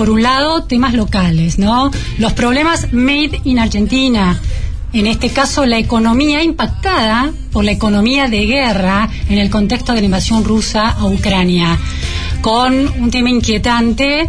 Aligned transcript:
Por 0.00 0.08
un 0.08 0.22
lado, 0.22 0.64
temas 0.64 0.94
locales, 0.94 1.58
¿no? 1.58 1.90
Los 2.16 2.32
problemas 2.32 2.90
made 2.90 3.38
in 3.44 3.58
Argentina. 3.58 4.40
En 4.94 5.06
este 5.06 5.28
caso, 5.28 5.66
la 5.66 5.76
economía 5.76 6.42
impactada 6.42 7.30
por 7.52 7.66
la 7.66 7.72
economía 7.72 8.26
de 8.26 8.46
guerra 8.46 9.10
en 9.28 9.36
el 9.36 9.50
contexto 9.50 9.92
de 9.92 10.00
la 10.00 10.06
invasión 10.06 10.42
rusa 10.42 10.88
a 10.88 11.04
Ucrania. 11.04 11.78
Con 12.40 12.90
un 12.98 13.10
tema 13.10 13.28
inquietante 13.28 14.26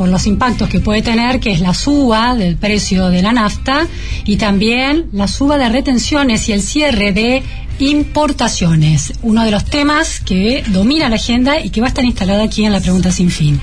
por 0.00 0.08
los 0.08 0.26
impactos 0.26 0.70
que 0.70 0.80
puede 0.80 1.02
tener, 1.02 1.40
que 1.40 1.52
es 1.52 1.60
la 1.60 1.74
suba 1.74 2.34
del 2.34 2.56
precio 2.56 3.10
de 3.10 3.20
la 3.20 3.34
nafta 3.34 3.86
y 4.24 4.38
también 4.38 5.10
la 5.12 5.28
suba 5.28 5.58
de 5.58 5.68
retenciones 5.68 6.48
y 6.48 6.52
el 6.52 6.62
cierre 6.62 7.12
de 7.12 7.42
importaciones, 7.80 9.12
uno 9.20 9.44
de 9.44 9.50
los 9.50 9.66
temas 9.66 10.20
que 10.20 10.64
domina 10.68 11.10
la 11.10 11.16
agenda 11.16 11.60
y 11.60 11.68
que 11.68 11.82
va 11.82 11.88
a 11.88 11.90
estar 11.90 12.06
instalado 12.06 12.42
aquí 12.42 12.64
en 12.64 12.72
la 12.72 12.80
pregunta 12.80 13.12
sin 13.12 13.30
fin. 13.30 13.60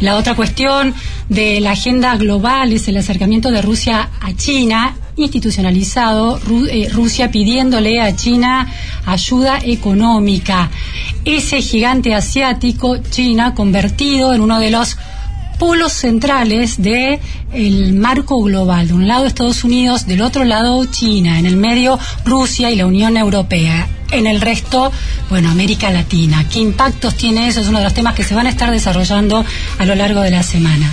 La 0.00 0.14
otra 0.14 0.36
cuestión 0.36 0.94
de 1.28 1.58
la 1.58 1.72
agenda 1.72 2.14
global 2.14 2.72
es 2.72 2.86
el 2.86 2.96
acercamiento 2.96 3.50
de 3.50 3.60
Rusia 3.60 4.08
a 4.20 4.36
China 4.36 4.94
institucionalizado, 5.16 6.38
eh, 6.70 6.90
Rusia 6.92 7.32
pidiéndole 7.32 8.00
a 8.00 8.14
China 8.14 8.68
ayuda 9.04 9.58
económica. 9.64 10.70
Ese 11.24 11.60
gigante 11.60 12.14
asiático, 12.14 12.98
China, 12.98 13.52
convertido 13.52 14.32
en 14.32 14.42
uno 14.42 14.60
de 14.60 14.70
los 14.70 14.96
polos 15.58 15.92
centrales 15.92 16.80
de 16.80 17.20
el 17.52 17.92
marco 17.92 18.42
global. 18.42 18.88
De 18.88 18.94
un 18.94 19.06
lado 19.06 19.26
Estados 19.26 19.64
Unidos, 19.64 20.06
del 20.06 20.22
otro 20.22 20.44
lado 20.44 20.84
China, 20.86 21.38
en 21.38 21.46
el 21.46 21.56
medio 21.56 21.98
Rusia 22.24 22.70
y 22.70 22.76
la 22.76 22.86
Unión 22.86 23.16
Europea. 23.16 23.88
En 24.10 24.26
el 24.26 24.40
resto, 24.40 24.92
bueno, 25.30 25.50
América 25.50 25.90
Latina. 25.90 26.46
¿Qué 26.48 26.60
impactos 26.60 27.16
tiene 27.16 27.48
eso? 27.48 27.60
Es 27.60 27.68
uno 27.68 27.78
de 27.78 27.84
los 27.84 27.94
temas 27.94 28.14
que 28.14 28.24
se 28.24 28.34
van 28.34 28.46
a 28.46 28.50
estar 28.50 28.70
desarrollando 28.70 29.44
a 29.78 29.84
lo 29.84 29.94
largo 29.94 30.20
de 30.20 30.30
la 30.30 30.42
semana. 30.42 30.92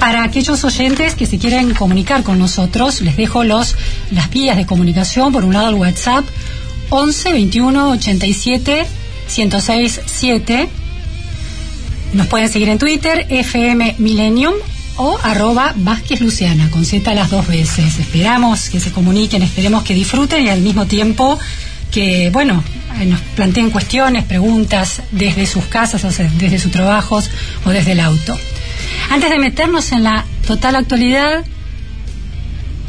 Para 0.00 0.24
aquellos 0.24 0.64
oyentes 0.64 1.14
que 1.14 1.26
se 1.26 1.38
quieren 1.38 1.74
comunicar 1.74 2.24
con 2.24 2.38
nosotros, 2.38 3.00
les 3.02 3.16
dejo 3.16 3.44
los, 3.44 3.76
las 4.10 4.28
vías 4.30 4.56
de 4.56 4.66
comunicación. 4.66 5.32
Por 5.32 5.44
un 5.44 5.52
lado, 5.54 5.68
el 5.68 5.76
WhatsApp 5.76 6.24
11 6.90 7.32
21 7.32 7.90
87 7.90 8.86
106 9.28 10.00
7 10.04 10.68
nos 12.12 12.26
pueden 12.26 12.48
seguir 12.48 12.68
en 12.68 12.78
Twitter, 12.78 13.26
FM 13.28 13.96
Millennium 13.98 14.54
o 14.96 15.18
arroba 15.22 15.72
Vázquez 15.76 16.20
Luciana, 16.20 16.70
con 16.70 16.84
Z 16.84 17.14
las 17.14 17.30
dos 17.30 17.46
veces. 17.46 17.98
Esperamos 17.98 18.68
que 18.68 18.80
se 18.80 18.92
comuniquen, 18.92 19.42
esperemos 19.42 19.82
que 19.82 19.94
disfruten 19.94 20.44
y 20.44 20.48
al 20.48 20.60
mismo 20.60 20.86
tiempo 20.86 21.38
que, 21.90 22.30
bueno, 22.30 22.62
eh, 23.00 23.06
nos 23.06 23.20
planteen 23.20 23.70
cuestiones, 23.70 24.24
preguntas 24.24 25.02
desde 25.10 25.46
sus 25.46 25.64
casas, 25.66 26.02
desde 26.38 26.58
sus 26.58 26.72
trabajos 26.72 27.30
o 27.64 27.70
desde 27.70 27.92
el 27.92 28.00
auto. 28.00 28.36
Antes 29.10 29.30
de 29.30 29.38
meternos 29.38 29.92
en 29.92 30.04
la 30.04 30.24
total 30.46 30.76
actualidad, 30.76 31.44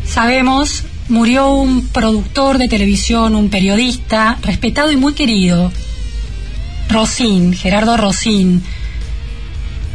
sabemos, 0.05 0.83
murió 1.09 1.53
un 1.53 1.87
productor 1.87 2.57
de 2.57 2.67
televisión, 2.67 3.35
un 3.35 3.49
periodista, 3.49 4.37
respetado 4.41 4.91
y 4.91 4.97
muy 4.97 5.13
querido, 5.13 5.71
Rosín, 6.89 7.53
Gerardo 7.53 7.97
Rosín, 7.97 8.63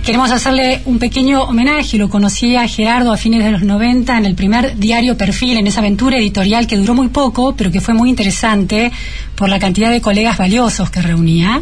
Queremos 0.08 0.30
hacerle 0.30 0.80
un 0.86 0.98
pequeño 0.98 1.42
homenaje. 1.42 1.98
Lo 1.98 2.08
conocí 2.08 2.56
a 2.56 2.66
Gerardo 2.66 3.12
a 3.12 3.18
fines 3.18 3.44
de 3.44 3.50
los 3.50 3.62
90 3.62 4.16
en 4.16 4.24
el 4.24 4.34
primer 4.34 4.78
diario 4.78 5.18
Perfil, 5.18 5.58
en 5.58 5.66
esa 5.66 5.80
aventura 5.80 6.16
editorial 6.16 6.66
que 6.66 6.78
duró 6.78 6.94
muy 6.94 7.08
poco, 7.08 7.54
pero 7.54 7.70
que 7.70 7.82
fue 7.82 7.92
muy 7.92 8.08
interesante 8.08 8.90
por 9.34 9.50
la 9.50 9.58
cantidad 9.58 9.90
de 9.90 10.00
colegas 10.00 10.38
valiosos 10.38 10.88
que 10.88 11.02
reunía. 11.02 11.60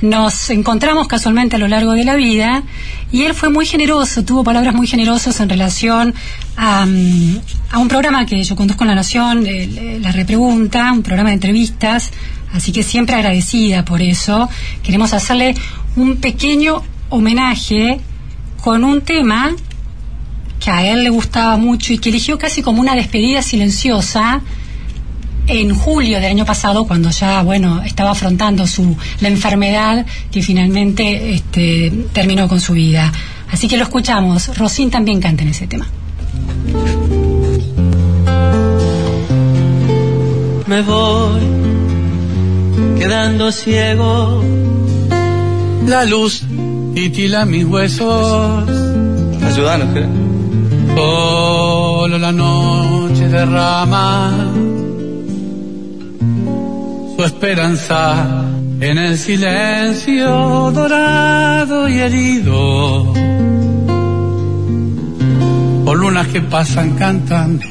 Nos 0.00 0.50
encontramos 0.50 1.06
casualmente 1.06 1.54
a 1.54 1.60
lo 1.60 1.68
largo 1.68 1.92
de 1.92 2.04
la 2.04 2.16
vida 2.16 2.64
y 3.12 3.22
él 3.22 3.32
fue 3.32 3.48
muy 3.48 3.64
generoso, 3.64 4.24
tuvo 4.24 4.42
palabras 4.42 4.74
muy 4.74 4.88
generosas 4.88 5.38
en 5.38 5.48
relación 5.48 6.14
a, 6.56 6.84
a 7.70 7.78
un 7.78 7.86
programa 7.86 8.26
que 8.26 8.42
yo 8.42 8.56
conduzco 8.56 8.82
en 8.82 8.88
La 8.88 8.96
Nación, 8.96 9.46
La 10.02 10.10
Repregunta, 10.10 10.90
un 10.90 11.04
programa 11.04 11.28
de 11.28 11.34
entrevistas, 11.34 12.10
así 12.52 12.72
que 12.72 12.82
siempre 12.82 13.14
agradecida 13.14 13.84
por 13.84 14.02
eso. 14.02 14.48
Queremos 14.82 15.12
hacerle 15.12 15.54
un 15.94 16.16
pequeño 16.16 16.82
homenaje 17.12 18.00
con 18.62 18.84
un 18.84 19.02
tema 19.02 19.54
que 20.58 20.70
a 20.70 20.84
él 20.86 21.04
le 21.04 21.10
gustaba 21.10 21.56
mucho 21.56 21.92
y 21.92 21.98
que 21.98 22.08
eligió 22.08 22.38
casi 22.38 22.62
como 22.62 22.80
una 22.80 22.94
despedida 22.94 23.42
silenciosa 23.42 24.40
en 25.48 25.74
julio 25.74 26.20
del 26.20 26.30
año 26.30 26.44
pasado, 26.44 26.86
cuando 26.86 27.10
ya, 27.10 27.42
bueno, 27.42 27.82
estaba 27.82 28.12
afrontando 28.12 28.66
su, 28.66 28.96
la 29.20 29.28
enfermedad 29.28 30.06
que 30.30 30.40
finalmente 30.42 31.34
este, 31.34 31.92
terminó 32.12 32.48
con 32.48 32.60
su 32.60 32.74
vida. 32.74 33.12
Así 33.50 33.68
que 33.68 33.76
lo 33.76 33.82
escuchamos. 33.82 34.56
Rosín 34.56 34.90
también 34.90 35.20
canta 35.20 35.42
en 35.42 35.48
ese 35.50 35.66
tema. 35.66 35.86
Me 40.66 40.80
voy 40.82 41.40
quedando 42.98 43.50
ciego. 43.50 44.44
La 45.86 46.04
luz 46.04 46.44
titila 46.94 47.44
mis 47.44 47.64
huesos. 47.64 48.68
Ayúdanos, 49.42 49.88
¿qué? 49.94 50.06
Solo 50.94 52.18
la 52.18 52.32
noche 52.32 53.28
derrama 53.28 54.30
su 57.16 57.24
esperanza 57.24 58.44
en 58.80 58.98
el 58.98 59.16
silencio 59.16 60.70
dorado 60.72 61.88
y 61.88 61.98
herido. 61.98 63.12
O 65.84 65.94
lunas 65.94 66.26
que 66.28 66.40
pasan 66.40 66.90
cantando. 66.92 67.66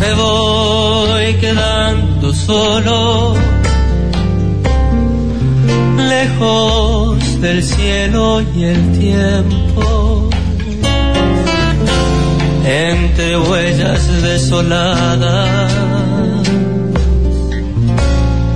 Me 0.00 0.14
voy 0.14 1.34
quedando 1.34 2.32
solo 2.34 3.34
lejos 6.08 7.40
del 7.40 7.62
cielo 7.62 8.42
y 8.54 8.64
el 8.64 8.98
tiempo, 8.98 10.30
entre 12.64 13.38
huellas 13.38 14.22
desoladas, 14.22 15.72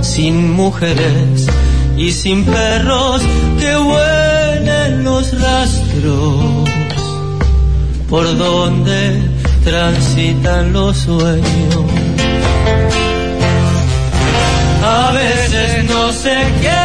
sin 0.01 0.53
mujeres 0.53 1.47
y 1.97 2.11
sin 2.11 2.45
perros 2.45 3.21
que 3.59 3.77
huelen 3.77 5.03
los 5.03 5.39
rastros 5.39 6.69
por 8.09 8.37
donde 8.37 9.21
transitan 9.63 10.73
los 10.73 10.97
sueños. 10.97 11.85
A 14.83 15.11
veces 15.13 15.89
no 15.89 16.11
sé 16.11 16.35
qué 16.61 16.84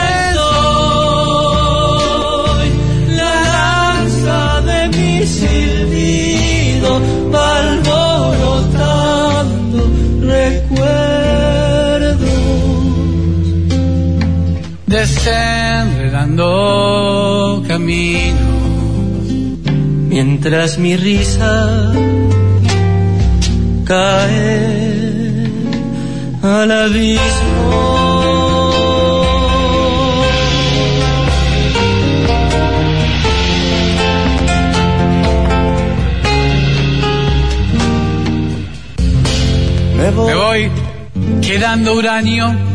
Desenredando 15.22 17.62
caminos. 17.68 18.40
Mientras 20.08 20.78
mi 20.78 20.96
risa 20.96 21.92
cae 23.84 25.46
al 26.42 26.70
abismo. 26.70 27.20
Me 39.98 40.10
voy 40.34 40.70
quedando 41.42 41.92
uranio 41.92 42.69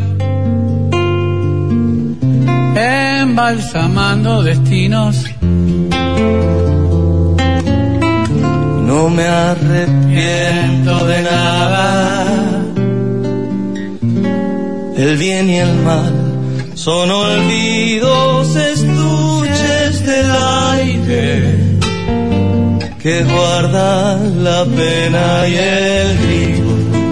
embalsamando 3.35 4.43
destinos. 4.43 5.25
No 8.89 9.09
me 9.09 9.27
arrepiento 9.27 11.05
de 11.05 11.21
nada. 11.21 12.63
El 14.95 15.17
bien 15.17 15.49
y 15.49 15.57
el 15.57 15.75
mal 15.83 16.13
son 16.75 17.11
olvidos, 17.11 18.55
estuches 18.55 20.05
del 20.05 20.31
aire 20.71 21.57
que 23.03 23.23
guardan 23.25 24.45
la 24.45 24.63
pena 24.63 25.45
y 25.49 25.55
el 25.55 26.17
grito. 26.23 27.04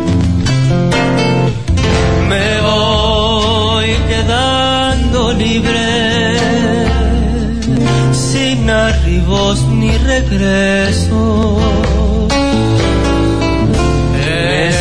Sin 8.53 8.69
arribos 8.69 9.65
ni 9.67 9.91
regreso. 9.97 11.57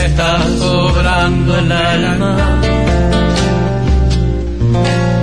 Está 0.05 0.39
sobrando 0.59 1.59
el 1.59 1.73
alma 1.73 2.61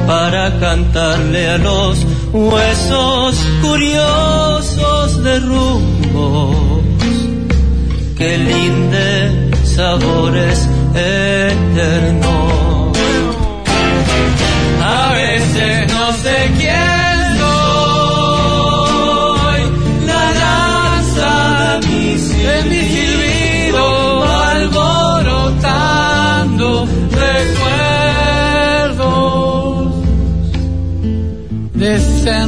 para 0.07 0.60
cantarle 0.60 1.50
a 1.50 1.57
los 1.57 2.06
huesos 2.34 3.36
curiosos 3.62 5.24
de 5.24 5.40
rumbos 5.40 6.81
que 8.18 8.38
linde 8.38 9.51
sabores 9.63 10.68
eternos. 10.96 12.69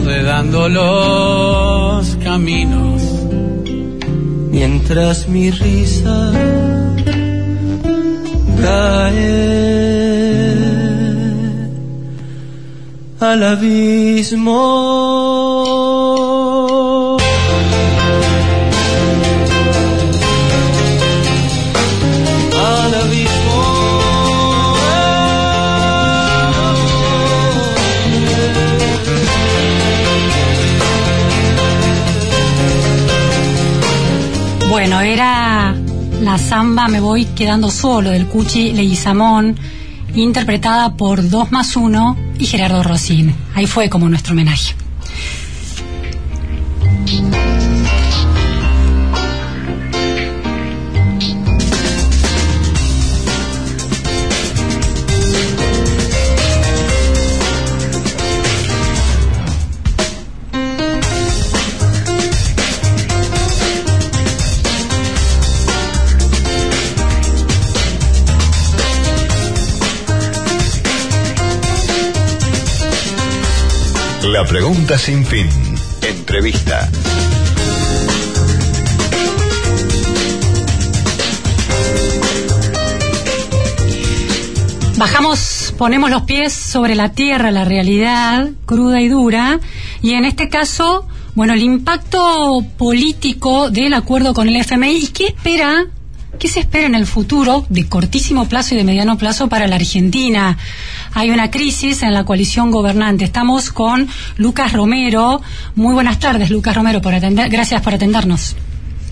Desenredando 0.02 0.68
los 0.70 2.16
caminos. 2.18 3.02
mientras 4.52 5.28
mi 5.28 5.52
risa 5.52 6.32
cae 8.62 9.72
al 13.20 13.44
abismo. 13.44 15.31
Bueno, 34.72 35.02
era 35.02 35.76
la 36.22 36.38
samba 36.38 36.88
Me 36.88 37.02
voy 37.02 37.26
quedando 37.26 37.70
solo 37.70 38.12
del 38.12 38.26
Cuchi 38.26 38.72
Leguizamón, 38.72 39.58
interpretada 40.16 40.96
por 40.96 41.30
2 41.30 41.52
más 41.52 41.76
1 41.76 42.18
y 42.40 42.46
Gerardo 42.46 42.82
Rosín. 42.82 43.36
Ahí 43.54 43.68
fue 43.68 43.90
como 43.90 44.08
nuestro 44.08 44.32
homenaje. 44.32 44.81
La 74.32 74.46
pregunta 74.46 74.98
sin 74.98 75.26
fin. 75.26 75.46
Entrevista. 76.02 76.90
Bajamos, 84.96 85.74
ponemos 85.78 86.10
los 86.10 86.22
pies 86.22 86.54
sobre 86.54 86.96
la 86.96 87.10
tierra, 87.10 87.52
la 87.52 87.66
realidad 87.66 88.52
cruda 88.66 89.02
y 89.02 89.10
dura, 89.10 89.60
y 90.02 90.14
en 90.14 90.24
este 90.24 90.48
caso, 90.48 91.06
bueno, 91.36 91.52
el 91.52 91.62
impacto 91.62 92.66
político 92.78 93.70
del 93.70 93.94
acuerdo 93.94 94.34
con 94.34 94.48
el 94.48 94.56
FMI 94.56 94.96
y 94.96 95.08
qué 95.08 95.26
espera, 95.26 95.88
qué 96.40 96.48
se 96.48 96.62
espera 96.62 96.88
en 96.88 96.96
el 96.96 97.06
futuro 97.06 97.66
de 97.68 97.90
cortísimo 97.90 98.48
plazo 98.48 98.76
y 98.76 98.78
de 98.78 98.86
mediano 98.86 99.18
plazo 99.18 99.50
para 99.50 99.68
la 99.68 99.76
Argentina. 99.76 100.58
Hay 101.14 101.30
una 101.30 101.52
crisis 101.52 102.04
en 102.04 102.14
la 102.14 102.24
coalición 102.24 102.72
gobernante. 102.72 103.24
Estamos 103.24 103.72
con 103.72 104.08
Lucas 104.38 104.74
Romero. 104.74 105.42
Muy 105.76 105.94
buenas 105.94 106.20
tardes, 106.20 106.50
Lucas 106.50 106.76
Romero, 106.76 107.02
por 107.02 107.14
atender, 107.14 107.50
gracias 107.50 107.82
por 107.82 107.94
atendernos. 107.94 108.56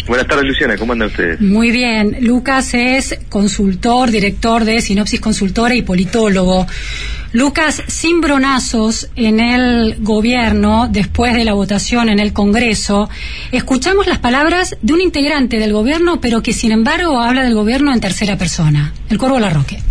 Buenas 0.08 0.26
tardes, 0.26 0.46
Luciana. 0.46 0.76
¿Cómo 0.76 0.94
andan 0.94 1.10
ustedes? 1.10 1.40
Muy 1.40 1.70
bien. 1.70 2.18
Lucas 2.22 2.74
es 2.74 3.20
consultor, 3.30 4.10
director 4.10 4.66
de 4.66 4.82
Sinopsis 4.82 5.22
Consultora 5.22 5.76
y 5.76 5.84
politólogo. 5.84 6.66
Lucas, 7.32 7.84
sin 7.86 8.20
bronazos 8.20 9.08
en 9.16 9.40
el 9.40 9.98
gobierno, 10.00 10.90
después 10.92 11.36
de 11.36 11.46
la 11.46 11.54
votación 11.54 12.10
en 12.10 12.18
el 12.20 12.34
Congreso, 12.34 13.08
escuchamos 13.52 14.08
las 14.08 14.18
palabras 14.18 14.78
de 14.82 14.94
un 14.94 15.02
integrante 15.02 15.60
del 15.60 15.74
gobierno, 15.74 16.20
pero 16.20 16.42
que 16.42 16.54
sin 16.54 16.72
embargo 16.72 17.20
habla 17.20 17.44
del 17.44 17.54
gobierno 17.54 17.94
en 17.94 18.02
tercera 18.02 18.36
persona, 18.36 18.94
el 19.10 19.20
Cuervo 19.20 19.40
Larroque. 19.40 19.89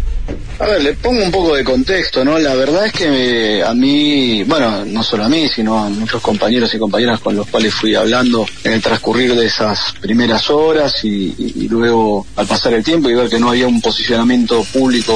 A 0.60 0.66
ver, 0.66 0.82
le 0.82 0.94
pongo 0.94 1.22
un 1.22 1.30
poco 1.30 1.54
de 1.54 1.62
contexto, 1.62 2.24
¿no? 2.24 2.36
La 2.36 2.52
verdad 2.54 2.86
es 2.86 2.92
que 2.92 3.08
me- 3.08 3.62
a 3.62 3.72
mí, 3.74 4.42
bueno, 4.42 4.84
no 4.84 5.04
solo 5.04 5.24
a 5.24 5.28
mí, 5.28 5.48
sino 5.48 5.78
a 5.78 5.88
muchos 5.88 6.20
compañeros 6.20 6.74
y 6.74 6.78
compañeras 6.78 7.20
con 7.20 7.36
los 7.36 7.46
cuales 7.46 7.72
fui 7.72 7.94
hablando 7.94 8.44
en 8.64 8.72
el 8.72 8.82
transcurrir 8.82 9.36
de 9.36 9.46
esas 9.46 9.78
primeras 10.00 10.50
horas 10.50 11.04
y, 11.04 11.08
y- 11.38 11.52
y 11.64 11.68
luego 11.68 12.26
al 12.34 12.46
pasar 12.48 12.74
el 12.74 12.82
tiempo 12.82 13.08
y 13.08 13.14
ver 13.14 13.28
que 13.28 13.38
no 13.38 13.50
había 13.50 13.68
un 13.68 13.80
posicionamiento 13.80 14.64
público 14.64 15.14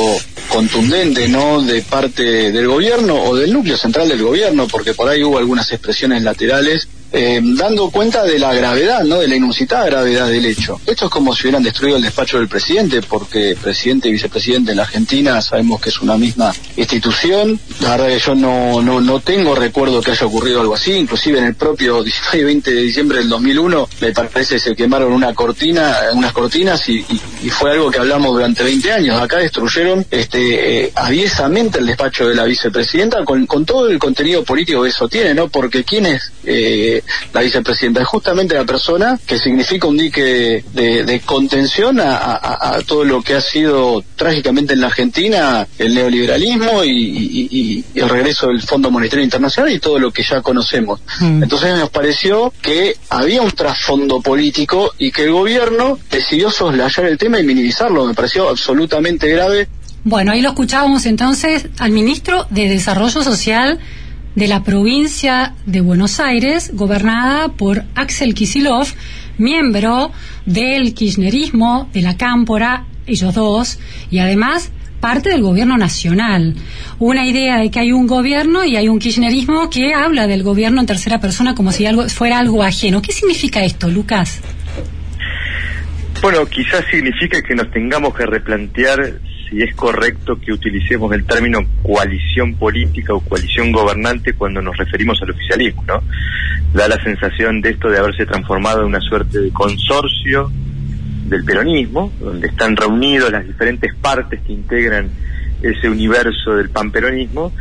contundente, 0.48 1.28
¿no? 1.28 1.60
De 1.60 1.82
parte 1.82 2.52
del 2.52 2.68
gobierno 2.68 3.16
o 3.24 3.34
del 3.36 3.52
núcleo 3.52 3.76
central 3.76 4.08
del 4.08 4.22
gobierno, 4.22 4.68
porque 4.68 4.94
por 4.94 5.08
ahí 5.08 5.24
hubo 5.24 5.38
algunas 5.38 5.72
expresiones 5.72 6.22
laterales 6.22 6.86
eh, 7.12 7.40
dando 7.42 7.90
cuenta 7.90 8.22
de 8.24 8.38
la 8.38 8.54
gravedad, 8.54 9.04
¿no? 9.04 9.18
De 9.20 9.28
la 9.28 9.36
inusitada 9.36 9.86
gravedad 9.86 10.28
del 10.28 10.46
hecho. 10.46 10.80
Esto 10.86 11.06
es 11.06 11.10
como 11.10 11.34
si 11.34 11.42
hubieran 11.42 11.62
destruido 11.62 11.96
el 11.96 12.02
despacho 12.02 12.38
del 12.38 12.48
presidente, 12.48 13.02
porque 13.02 13.56
presidente 13.60 14.08
y 14.08 14.12
vicepresidente 14.12 14.70
en 14.72 14.78
la 14.78 14.84
Argentina 14.84 15.40
sabemos 15.42 15.80
que 15.80 15.90
es 15.90 16.00
una 16.00 16.16
misma 16.16 16.52
institución. 16.76 17.58
La 17.80 17.90
verdad 17.96 18.08
que 18.08 18.18
yo 18.18 18.34
no, 18.34 18.80
no, 18.82 19.00
no 19.00 19.20
tengo 19.20 19.54
recuerdo 19.54 20.00
que 20.00 20.12
haya 20.12 20.26
ocurrido 20.26 20.60
algo 20.60 20.74
así, 20.74 20.92
inclusive 20.92 21.38
en 21.38 21.44
el 21.44 21.54
propio 21.54 22.02
19 22.04 22.38
y 22.38 22.44
20 22.44 22.70
de 22.74 22.82
diciembre 22.82 23.18
del 23.18 23.28
2001, 23.28 23.88
me 24.00 24.12
parece 24.12 24.54
que 24.54 24.60
se 24.60 24.74
quemaron 24.74 25.12
una 25.12 25.34
cortina, 25.34 25.96
unas 26.14 26.32
cortinas 26.32 26.88
y, 26.88 27.04
y- 27.42 27.50
fue 27.50 27.72
algo 27.72 27.90
que 27.90 27.98
hablamos 27.98 28.32
durante 28.32 28.62
20 28.62 28.92
años. 28.92 29.20
Acá 29.20 29.38
destruyeron 29.38 30.06
este, 30.10 30.84
eh, 30.86 30.92
aviesamente 30.94 31.78
el 31.78 31.86
despacho 31.86 32.26
de 32.26 32.34
la 32.34 32.44
vicepresidenta 32.44 33.24
con, 33.24 33.46
con 33.46 33.64
todo 33.66 33.88
el 33.88 33.98
contenido 33.98 34.42
político 34.42 34.82
que 34.82 34.88
eso 34.88 35.08
tiene, 35.08 35.34
¿no? 35.34 35.48
Porque 35.48 35.84
quién 35.84 36.06
es 36.06 36.32
la 37.32 37.40
vicepresidenta 37.40 38.00
es 38.02 38.06
justamente 38.06 38.54
la 38.54 38.64
persona 38.64 39.18
que 39.26 39.38
significa 39.38 39.86
un 39.86 39.96
dique 39.96 40.64
de, 40.72 41.04
de 41.04 41.20
contención 41.20 42.00
a, 42.00 42.16
a- 42.16 42.76
a 42.76 42.82
todo 42.82 43.04
lo 43.04 43.22
que 43.22 43.34
ha 43.34 43.40
sido 43.40 44.04
trágicamente 44.16 44.74
en 44.74 44.80
la 44.80 44.86
Argentina 44.88 45.66
el 45.78 45.94
neoliberalismo 45.94 46.84
y, 46.84 46.90
y- 46.90 47.48
y- 47.50 47.84
y 47.94 48.00
el 48.00 48.08
regreso 48.08 48.46
del 48.48 48.62
Fondo 48.62 48.90
Monetario 48.90 49.24
Internacional 49.24 49.72
y 49.72 49.78
todo 49.78 49.98
lo 49.98 50.10
que 50.12 50.22
ya 50.22 50.40
conocemos. 50.42 51.00
Mm. 51.20 51.42
Entonces 51.42 51.76
nos 51.76 51.90
pareció 51.90 52.52
que 52.62 52.96
había 53.10 53.42
un 53.42 53.50
trasfondo 53.52 54.20
político 54.20 54.92
y 54.98 55.10
que 55.12 55.24
el 55.24 55.32
gobierno 55.32 55.98
decidió 56.10 56.50
soslayar 56.50 57.06
el 57.06 57.18
tema 57.18 57.40
y 57.40 57.44
minimizarlo. 57.44 58.04
Me 58.06 58.14
pareció 58.14 58.48
absolutamente 58.48 59.28
grave 59.28 59.68
Bueno, 60.04 60.32
ahí 60.32 60.40
lo 60.42 60.48
escuchábamos 60.50 61.06
entonces 61.06 61.66
al 61.78 61.90
ministro 61.92 62.46
de 62.50 62.68
Desarrollo 62.68 63.22
Social 63.22 63.78
de 64.34 64.46
la 64.48 64.62
provincia 64.62 65.54
de 65.66 65.80
Buenos 65.80 66.20
Aires, 66.20 66.70
gobernada 66.74 67.48
por 67.48 67.84
Axel 67.94 68.34
Kisilov, 68.34 68.86
miembro 69.38 70.10
del 70.46 70.94
kirchnerismo, 70.94 71.88
de 71.92 72.02
la 72.02 72.16
Cámpora, 72.16 72.86
ellos 73.06 73.34
dos, 73.34 73.78
y 74.10 74.18
además 74.18 74.72
parte 75.00 75.30
del 75.30 75.42
gobierno 75.42 75.76
nacional. 75.76 76.54
Una 77.00 77.26
idea 77.26 77.58
de 77.58 77.70
que 77.70 77.80
hay 77.80 77.92
un 77.92 78.06
gobierno 78.06 78.64
y 78.64 78.76
hay 78.76 78.88
un 78.88 79.00
kirchnerismo 79.00 79.68
que 79.68 79.92
habla 79.94 80.28
del 80.28 80.44
gobierno 80.44 80.80
en 80.80 80.86
tercera 80.86 81.20
persona 81.20 81.54
como 81.54 81.72
si 81.72 81.84
algo 81.86 82.08
fuera 82.08 82.38
algo 82.38 82.62
ajeno. 82.62 83.02
¿Qué 83.02 83.12
significa 83.12 83.64
esto, 83.64 83.90
Lucas? 83.90 84.40
Bueno, 86.22 86.46
quizás 86.46 86.84
significa 86.88 87.42
que 87.42 87.54
nos 87.56 87.68
tengamos 87.72 88.14
que 88.14 88.24
replantear 88.26 89.18
si 89.52 89.62
es 89.62 89.74
correcto 89.76 90.40
que 90.40 90.50
utilicemos 90.50 91.12
el 91.12 91.26
término 91.26 91.60
coalición 91.82 92.54
política 92.54 93.12
o 93.12 93.20
coalición 93.20 93.70
gobernante 93.70 94.32
cuando 94.32 94.62
nos 94.62 94.74
referimos 94.78 95.20
al 95.20 95.30
oficialismo, 95.30 95.84
¿no? 95.86 96.02
Da 96.72 96.88
la 96.88 96.96
sensación 97.02 97.60
de 97.60 97.70
esto 97.70 97.90
de 97.90 97.98
haberse 97.98 98.24
transformado 98.24 98.80
en 98.80 98.86
una 98.86 99.00
suerte 99.00 99.40
de 99.40 99.50
consorcio 99.50 100.50
del 101.26 101.44
peronismo, 101.44 102.10
donde 102.18 102.48
están 102.48 102.76
reunidos 102.76 103.30
las 103.30 103.46
diferentes 103.46 103.94
partes 103.96 104.40
que 104.40 104.54
integran 104.54 105.10
ese 105.60 105.90
universo 105.90 106.56
del 106.56 106.70
panperonismo, 106.70 107.52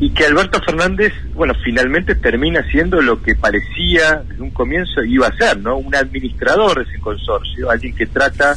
y 0.00 0.10
que 0.10 0.24
Alberto 0.24 0.60
Fernández, 0.62 1.12
bueno, 1.34 1.52
finalmente 1.62 2.14
termina 2.14 2.62
siendo 2.70 3.02
lo 3.02 3.22
que 3.22 3.34
parecía 3.36 4.22
desde 4.26 4.42
un 4.42 4.50
comienzo 4.50 5.04
iba 5.04 5.28
a 5.28 5.36
ser, 5.36 5.58
¿no? 5.58 5.76
Un 5.76 5.94
administrador 5.94 6.78
de 6.78 6.90
ese 6.90 7.00
consorcio, 7.00 7.70
alguien 7.70 7.94
que 7.94 8.06
trata 8.06 8.56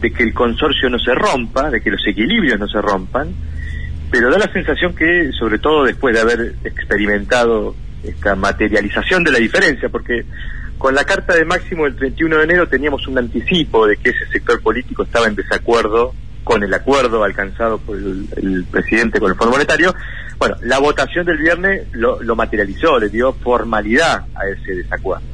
de 0.00 0.12
que 0.12 0.22
el 0.22 0.32
consorcio 0.32 0.88
no 0.88 0.98
se 0.98 1.14
rompa, 1.14 1.70
de 1.70 1.80
que 1.80 1.90
los 1.90 2.06
equilibrios 2.06 2.58
no 2.58 2.68
se 2.68 2.80
rompan, 2.80 3.28
pero 4.10 4.30
da 4.30 4.38
la 4.38 4.52
sensación 4.52 4.94
que, 4.94 5.30
sobre 5.32 5.58
todo 5.58 5.84
después 5.84 6.14
de 6.14 6.20
haber 6.20 6.54
experimentado 6.64 7.74
esta 8.02 8.34
materialización 8.36 9.24
de 9.24 9.32
la 9.32 9.38
diferencia, 9.38 9.88
porque 9.88 10.24
con 10.78 10.94
la 10.94 11.04
carta 11.04 11.34
de 11.34 11.44
Máximo 11.44 11.84
del 11.84 11.96
31 11.96 12.38
de 12.38 12.44
enero 12.44 12.68
teníamos 12.68 13.06
un 13.08 13.18
anticipo 13.18 13.86
de 13.86 13.96
que 13.96 14.10
ese 14.10 14.26
sector 14.28 14.62
político 14.62 15.02
estaba 15.02 15.26
en 15.26 15.34
desacuerdo 15.34 16.14
con 16.44 16.62
el 16.62 16.72
acuerdo 16.72 17.24
alcanzado 17.24 17.78
por 17.78 17.96
el, 17.96 18.64
presidente 18.70 19.20
con 19.20 19.30
el 19.30 19.36
Fondo 19.36 19.52
Monetario. 19.52 19.94
Bueno, 20.38 20.56
la 20.62 20.78
votación 20.78 21.26
del 21.26 21.36
viernes 21.36 21.88
lo, 21.92 22.22
lo 22.22 22.36
materializó, 22.36 22.98
le 22.98 23.08
dio 23.08 23.32
formalidad 23.34 24.24
a 24.34 24.48
ese 24.48 24.76
desacuerdo. 24.76 25.24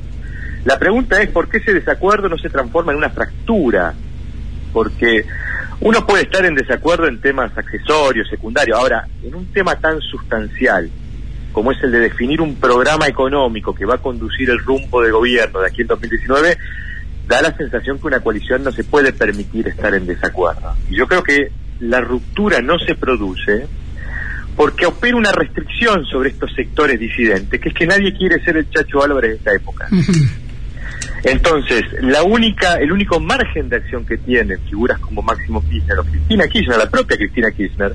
La 0.64 0.78
pregunta 0.78 1.20
es 1.20 1.28
por 1.28 1.48
qué 1.48 1.58
ese 1.58 1.74
desacuerdo 1.74 2.28
no 2.28 2.38
se 2.38 2.48
transforma 2.48 2.92
en 2.92 2.98
una 2.98 3.10
fractura, 3.10 3.94
porque 4.74 5.24
uno 5.80 6.06
puede 6.06 6.24
estar 6.24 6.44
en 6.44 6.54
desacuerdo 6.54 7.06
en 7.06 7.20
temas 7.20 7.56
accesorios, 7.56 8.28
secundarios. 8.28 8.78
Ahora, 8.78 9.06
en 9.22 9.34
un 9.34 9.46
tema 9.46 9.76
tan 9.76 9.98
sustancial 10.02 10.90
como 11.52 11.70
es 11.70 11.80
el 11.84 11.92
de 11.92 12.00
definir 12.00 12.40
un 12.40 12.56
programa 12.56 13.06
económico 13.06 13.72
que 13.72 13.86
va 13.86 13.94
a 13.94 13.98
conducir 13.98 14.50
el 14.50 14.58
rumbo 14.58 15.00
de 15.00 15.12
gobierno 15.12 15.60
de 15.60 15.68
aquí 15.68 15.82
en 15.82 15.86
2019, 15.86 16.58
da 17.28 17.40
la 17.40 17.56
sensación 17.56 17.98
que 17.98 18.08
una 18.08 18.18
coalición 18.18 18.64
no 18.64 18.72
se 18.72 18.82
puede 18.82 19.12
permitir 19.12 19.68
estar 19.68 19.94
en 19.94 20.04
desacuerdo. 20.04 20.74
Y 20.90 20.96
yo 20.96 21.06
creo 21.06 21.22
que 21.22 21.52
la 21.78 22.00
ruptura 22.00 22.60
no 22.60 22.76
se 22.80 22.96
produce 22.96 23.68
porque 24.56 24.86
opera 24.86 25.16
una 25.16 25.30
restricción 25.32 26.04
sobre 26.06 26.30
estos 26.30 26.52
sectores 26.54 26.98
disidentes, 26.98 27.60
que 27.60 27.68
es 27.68 27.74
que 27.74 27.86
nadie 27.86 28.12
quiere 28.16 28.42
ser 28.44 28.56
el 28.56 28.68
Chacho 28.70 29.02
Álvarez 29.02 29.30
de 29.30 29.36
esta 29.36 29.54
época. 29.54 29.88
Entonces, 31.24 31.82
la 32.02 32.22
única, 32.22 32.74
el 32.74 32.92
único 32.92 33.18
margen 33.18 33.70
de 33.70 33.76
acción 33.76 34.04
que 34.04 34.18
tienen 34.18 34.60
figuras 34.68 34.98
como 34.98 35.22
Máximo 35.22 35.62
Kirchner 35.62 35.98
o 35.98 36.04
Cristina 36.04 36.46
Kirchner, 36.46 36.76
la 36.76 36.90
propia 36.90 37.16
Cristina 37.16 37.50
Kirchner, 37.50 37.94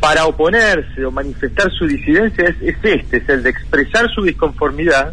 para 0.00 0.24
oponerse 0.24 1.04
o 1.04 1.10
manifestar 1.10 1.70
su 1.70 1.86
disidencia 1.86 2.44
es, 2.44 2.56
es 2.62 2.76
este, 2.82 3.18
es 3.18 3.28
el 3.28 3.42
de 3.42 3.50
expresar 3.50 4.08
su 4.14 4.22
disconformidad 4.22 5.12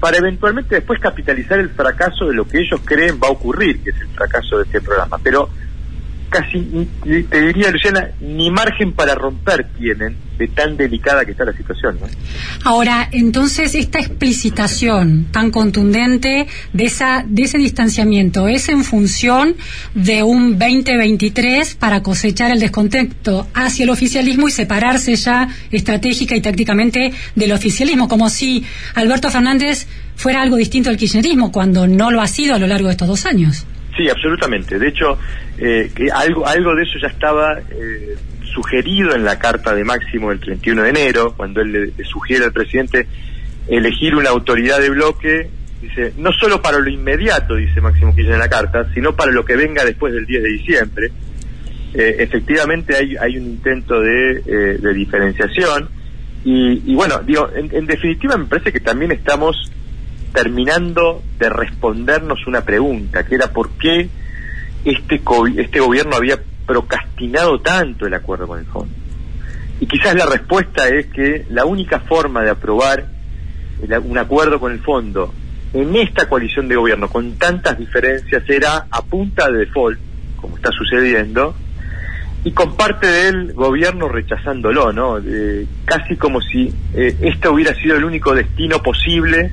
para 0.00 0.16
eventualmente 0.16 0.76
después 0.76 0.98
capitalizar 0.98 1.58
el 1.58 1.70
fracaso 1.70 2.26
de 2.26 2.34
lo 2.34 2.48
que 2.48 2.58
ellos 2.58 2.80
creen 2.84 3.20
va 3.22 3.28
a 3.28 3.32
ocurrir, 3.32 3.82
que 3.82 3.90
es 3.90 4.00
el 4.00 4.08
fracaso 4.08 4.58
de 4.58 4.64
este 4.64 4.80
programa. 4.80 5.18
Pero 5.22 5.50
casi, 6.28 6.88
te 7.30 7.40
diría, 7.40 7.70
Luciana, 7.70 8.10
ni 8.20 8.50
margen 8.50 8.92
para 8.92 9.14
romper 9.14 9.66
tienen 9.78 10.16
de 10.38 10.48
tan 10.48 10.76
delicada 10.76 11.24
que 11.24 11.32
está 11.32 11.44
la 11.44 11.52
situación. 11.52 11.98
Ahora, 12.64 13.08
entonces, 13.12 13.74
esta 13.74 13.98
explicitación 13.98 15.26
tan 15.32 15.50
contundente 15.50 16.46
de, 16.72 16.84
esa, 16.84 17.24
de 17.26 17.42
ese 17.42 17.58
distanciamiento 17.58 18.48
es 18.48 18.68
en 18.68 18.84
función 18.84 19.56
de 19.94 20.22
un 20.22 20.58
2023 20.58 21.74
para 21.76 22.02
cosechar 22.02 22.50
el 22.50 22.60
descontento 22.60 23.48
hacia 23.54 23.84
el 23.84 23.90
oficialismo 23.90 24.48
y 24.48 24.50
separarse 24.50 25.16
ya 25.16 25.48
estratégica 25.70 26.36
y 26.36 26.40
tácticamente 26.40 27.12
del 27.34 27.52
oficialismo, 27.52 28.08
como 28.08 28.28
si 28.28 28.64
Alberto 28.94 29.30
Fernández 29.30 29.86
fuera 30.16 30.42
algo 30.42 30.56
distinto 30.56 30.90
al 30.90 30.96
kirchnerismo, 30.96 31.52
cuando 31.52 31.86
no 31.86 32.10
lo 32.10 32.20
ha 32.20 32.26
sido 32.26 32.54
a 32.54 32.58
lo 32.58 32.66
largo 32.66 32.88
de 32.88 32.92
estos 32.92 33.08
dos 33.08 33.26
años. 33.26 33.66
Sí, 33.96 34.08
absolutamente. 34.08 34.78
De 34.78 34.88
hecho, 34.88 35.18
eh, 35.58 35.90
que 35.94 36.10
algo, 36.10 36.46
algo 36.46 36.74
de 36.74 36.82
eso 36.82 36.98
ya 37.00 37.08
estaba 37.08 37.58
eh, 37.58 38.16
sugerido 38.52 39.14
en 39.14 39.24
la 39.24 39.38
carta 39.38 39.74
de 39.74 39.84
Máximo 39.84 40.30
del 40.30 40.40
31 40.40 40.82
de 40.82 40.90
enero, 40.90 41.34
cuando 41.36 41.62
él 41.62 41.92
le, 41.96 42.04
sugiere 42.04 42.44
al 42.44 42.52
presidente 42.52 43.06
elegir 43.68 44.14
una 44.14 44.30
autoridad 44.30 44.80
de 44.80 44.90
bloque, 44.90 45.48
dice, 45.80 46.12
no 46.18 46.30
solo 46.32 46.60
para 46.60 46.78
lo 46.78 46.90
inmediato, 46.90 47.56
dice 47.56 47.80
Máximo 47.80 48.14
Kirchner 48.14 48.34
en 48.34 48.40
la 48.40 48.48
carta, 48.48 48.86
sino 48.92 49.16
para 49.16 49.32
lo 49.32 49.44
que 49.44 49.56
venga 49.56 49.84
después 49.84 50.12
del 50.12 50.26
10 50.26 50.42
de 50.42 50.48
diciembre. 50.48 51.12
Eh, 51.94 52.16
efectivamente 52.18 52.94
hay, 52.94 53.16
hay 53.16 53.38
un 53.38 53.44
intento 53.44 54.00
de, 54.00 54.42
de 54.78 54.94
diferenciación 54.94 55.88
y, 56.48 56.94
bueno, 56.94 57.18
digo, 57.26 57.50
en, 57.56 57.74
en 57.74 57.86
definitiva 57.86 58.36
me 58.36 58.44
parece 58.44 58.70
que 58.70 58.78
también 58.78 59.10
estamos 59.10 59.68
terminando 60.36 61.22
de 61.38 61.48
respondernos 61.48 62.46
una 62.46 62.60
pregunta, 62.60 63.24
que 63.24 63.36
era 63.36 63.46
por 63.46 63.70
qué 63.70 64.06
este, 64.84 65.22
este 65.56 65.80
gobierno 65.80 66.14
había 66.14 66.38
procrastinado 66.66 67.58
tanto 67.60 68.06
el 68.06 68.12
acuerdo 68.12 68.46
con 68.46 68.58
el 68.58 68.66
fondo. 68.66 68.94
Y 69.80 69.86
quizás 69.86 70.14
la 70.14 70.26
respuesta 70.26 70.88
es 70.88 71.06
que 71.06 71.46
la 71.48 71.64
única 71.64 72.00
forma 72.00 72.42
de 72.42 72.50
aprobar 72.50 73.06
un 74.04 74.18
acuerdo 74.18 74.60
con 74.60 74.72
el 74.72 74.80
fondo 74.80 75.32
en 75.72 75.96
esta 75.96 76.28
coalición 76.28 76.68
de 76.68 76.76
gobierno 76.76 77.08
con 77.08 77.38
tantas 77.38 77.78
diferencias 77.78 78.42
era 78.46 78.88
a 78.90 79.00
punta 79.00 79.50
de 79.50 79.60
default, 79.60 79.98
como 80.36 80.56
está 80.56 80.70
sucediendo, 80.70 81.54
y 82.44 82.52
con 82.52 82.76
parte 82.76 83.06
del 83.06 83.54
gobierno 83.54 84.06
rechazándolo, 84.06 84.92
¿no? 84.92 85.18
casi 85.86 86.16
como 86.16 86.42
si 86.42 86.74
eh, 86.94 87.16
este 87.22 87.48
hubiera 87.48 87.74
sido 87.74 87.96
el 87.96 88.04
único 88.04 88.34
destino 88.34 88.82
posible 88.82 89.50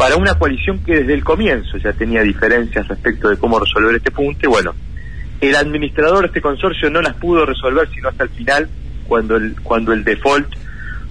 para 0.00 0.16
una 0.16 0.38
coalición 0.38 0.78
que 0.78 1.00
desde 1.00 1.12
el 1.12 1.22
comienzo 1.22 1.76
ya 1.76 1.92
tenía 1.92 2.22
diferencias 2.22 2.88
respecto 2.88 3.28
de 3.28 3.36
cómo 3.36 3.60
resolver 3.60 3.94
este 3.94 4.10
punto 4.10 4.46
y 4.46 4.48
bueno, 4.48 4.74
el 5.42 5.54
administrador 5.54 6.22
de 6.22 6.28
este 6.28 6.40
consorcio 6.40 6.88
no 6.88 7.02
las 7.02 7.16
pudo 7.16 7.44
resolver 7.44 7.86
sino 7.94 8.08
hasta 8.08 8.24
el 8.24 8.30
final 8.30 8.70
cuando 9.06 9.36
el, 9.36 9.60
cuando 9.60 9.92
el 9.92 10.02
default 10.02 10.54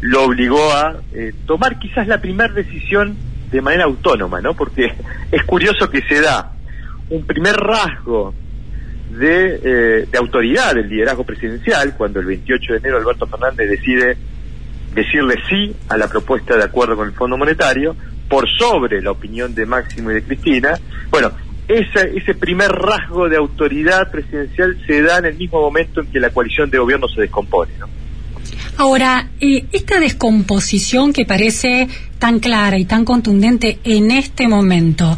lo 0.01 0.23
obligó 0.23 0.73
a 0.73 0.95
eh, 1.13 1.33
tomar 1.45 1.77
quizás 1.77 2.07
la 2.07 2.19
primera 2.19 2.51
decisión 2.51 3.15
de 3.51 3.61
manera 3.61 3.83
autónoma, 3.83 4.41
¿no? 4.41 4.55
Porque 4.55 4.91
es 5.31 5.43
curioso 5.43 5.87
que 5.91 6.01
se 6.09 6.21
da 6.21 6.53
un 7.11 7.27
primer 7.27 7.57
rasgo 7.57 8.33
de, 9.11 9.59
eh, 9.63 10.07
de 10.11 10.17
autoridad 10.17 10.73
del 10.73 10.89
liderazgo 10.89 11.25
presidencial 11.25 11.93
cuando 11.95 12.21
el 12.21 12.25
28 12.25 12.73
de 12.73 12.79
enero 12.79 12.97
Alberto 12.97 13.27
Fernández 13.27 13.69
decide 13.69 14.17
decirle 14.95 15.35
sí 15.47 15.75
a 15.89 15.95
la 15.95 16.07
propuesta 16.07 16.57
de 16.57 16.63
acuerdo 16.63 16.95
con 16.95 17.07
el 17.07 17.13
Fondo 17.13 17.37
Monetario, 17.37 17.95
por 18.29 18.47
sobre 18.47 19.01
la 19.01 19.11
opinión 19.11 19.53
de 19.55 19.65
Máximo 19.65 20.11
y 20.11 20.15
de 20.15 20.23
Cristina. 20.23 20.79
Bueno, 21.09 21.31
ese, 21.67 22.17
ese 22.17 22.35
primer 22.35 22.71
rasgo 22.71 23.27
de 23.27 23.37
autoridad 23.37 24.09
presidencial 24.11 24.77
se 24.85 25.01
da 25.01 25.17
en 25.17 25.25
el 25.25 25.35
mismo 25.35 25.59
momento 25.61 26.01
en 26.01 26.07
que 26.07 26.19
la 26.19 26.29
coalición 26.29 26.69
de 26.69 26.77
gobierno 26.77 27.07
se 27.07 27.21
descompone. 27.21 27.73
¿no? 27.79 27.87
Ahora, 28.79 29.27
eh, 29.41 29.65
esta 29.73 29.99
descomposición 29.99 31.11
que 31.11 31.25
parece 31.25 31.89
tan 32.17 32.39
clara 32.39 32.77
y 32.77 32.85
tan 32.85 33.03
contundente 33.03 33.77
en 33.83 34.09
este 34.09 34.47
momento, 34.47 35.17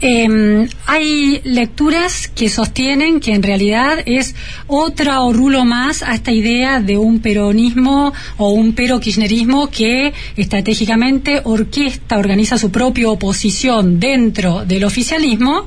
em, 0.00 0.68
hay 0.86 1.40
lecturas 1.42 2.28
que 2.28 2.48
sostienen 2.48 3.18
que 3.18 3.34
en 3.34 3.42
realidad 3.42 3.98
es 4.06 4.36
otra 4.68 5.18
rulo 5.32 5.64
más 5.64 6.04
a 6.04 6.14
esta 6.14 6.30
idea 6.30 6.78
de 6.78 6.96
un 6.96 7.18
peronismo 7.18 8.12
o 8.36 8.50
un 8.52 8.72
pero 8.72 9.00
kirchnerismo 9.00 9.68
que 9.68 10.12
estratégicamente 10.36 11.40
orquesta, 11.42 12.18
organiza 12.18 12.56
su 12.56 12.70
propia 12.70 13.08
oposición 13.08 13.98
dentro 13.98 14.64
del 14.64 14.84
oficialismo 14.84 15.66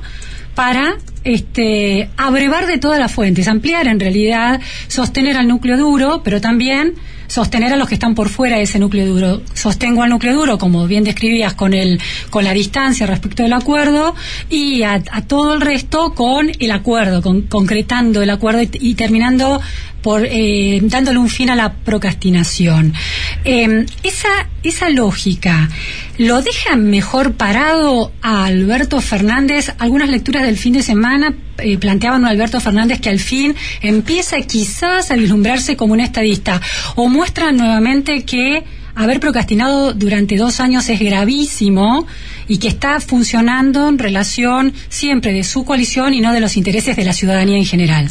para 0.54 0.96
este, 1.22 2.08
abrevar 2.16 2.66
de 2.66 2.78
todas 2.78 2.98
las 2.98 3.12
fuentes, 3.12 3.46
ampliar 3.46 3.88
en 3.88 4.00
realidad, 4.00 4.58
sostener 4.88 5.36
al 5.36 5.48
núcleo 5.48 5.76
duro, 5.76 6.22
pero 6.24 6.40
también 6.40 6.94
sostener 7.28 7.72
a 7.72 7.76
los 7.76 7.88
que 7.88 7.94
están 7.94 8.14
por 8.14 8.28
fuera 8.28 8.56
de 8.56 8.62
ese 8.62 8.78
núcleo 8.78 9.06
duro. 9.06 9.42
Sostengo 9.54 10.02
al 10.02 10.10
núcleo 10.10 10.34
duro, 10.34 10.58
como 10.58 10.86
bien 10.86 11.04
describías, 11.04 11.54
con 11.54 11.74
el, 11.74 12.00
con 12.30 12.44
la 12.44 12.52
distancia 12.52 13.06
respecto 13.06 13.42
del 13.42 13.52
acuerdo, 13.52 14.14
y 14.50 14.82
a, 14.82 15.02
todo 15.26 15.54
el 15.54 15.60
resto 15.60 16.14
con 16.14 16.50
el 16.58 16.70
acuerdo, 16.70 17.22
con, 17.22 17.42
concretando 17.42 18.22
el 18.22 18.30
acuerdo 18.30 18.62
y, 18.62 18.94
terminando 18.94 19.60
por 20.06 20.24
eh, 20.24 20.78
dándole 20.84 21.18
un 21.18 21.28
fin 21.28 21.50
a 21.50 21.56
la 21.56 21.72
procrastinación. 21.72 22.94
Em, 23.42 23.86
esa, 24.04 24.28
esa 24.62 24.88
lógica, 24.88 25.68
¿lo 26.16 26.42
deja 26.42 26.76
mejor 26.76 27.32
parado 27.32 28.12
a 28.22 28.44
Alberto 28.44 29.00
Fernández? 29.00 29.74
Algunas 29.80 30.08
lecturas 30.08 30.44
del 30.44 30.58
fin 30.58 30.74
de 30.74 30.84
semana 30.84 31.34
eh, 31.58 31.76
planteaban 31.76 32.24
a 32.24 32.28
Alberto 32.28 32.60
Fernández 32.60 33.00
que 33.00 33.08
al 33.08 33.18
fin 33.18 33.56
empieza 33.82 34.40
quizás 34.42 35.10
a 35.10 35.16
vislumbrarse 35.16 35.76
como 35.76 35.94
un 35.94 35.98
estadista, 35.98 36.60
o 36.94 37.08
muestran 37.08 37.56
nuevamente 37.56 38.24
que 38.24 38.62
haber 38.94 39.18
procrastinado 39.18 39.92
durante 39.92 40.36
dos 40.36 40.60
años 40.60 40.88
es 40.88 41.00
gravísimo 41.00 42.06
y 42.46 42.58
que 42.58 42.68
está 42.68 43.00
funcionando 43.00 43.88
en 43.88 43.98
relación 43.98 44.72
siempre 44.88 45.32
de 45.32 45.42
su 45.42 45.64
coalición 45.64 46.14
y 46.14 46.20
no 46.20 46.32
de 46.32 46.38
los 46.38 46.56
intereses 46.56 46.94
de 46.94 47.04
la 47.04 47.12
ciudadanía 47.12 47.56
en 47.56 47.66
general. 47.66 48.08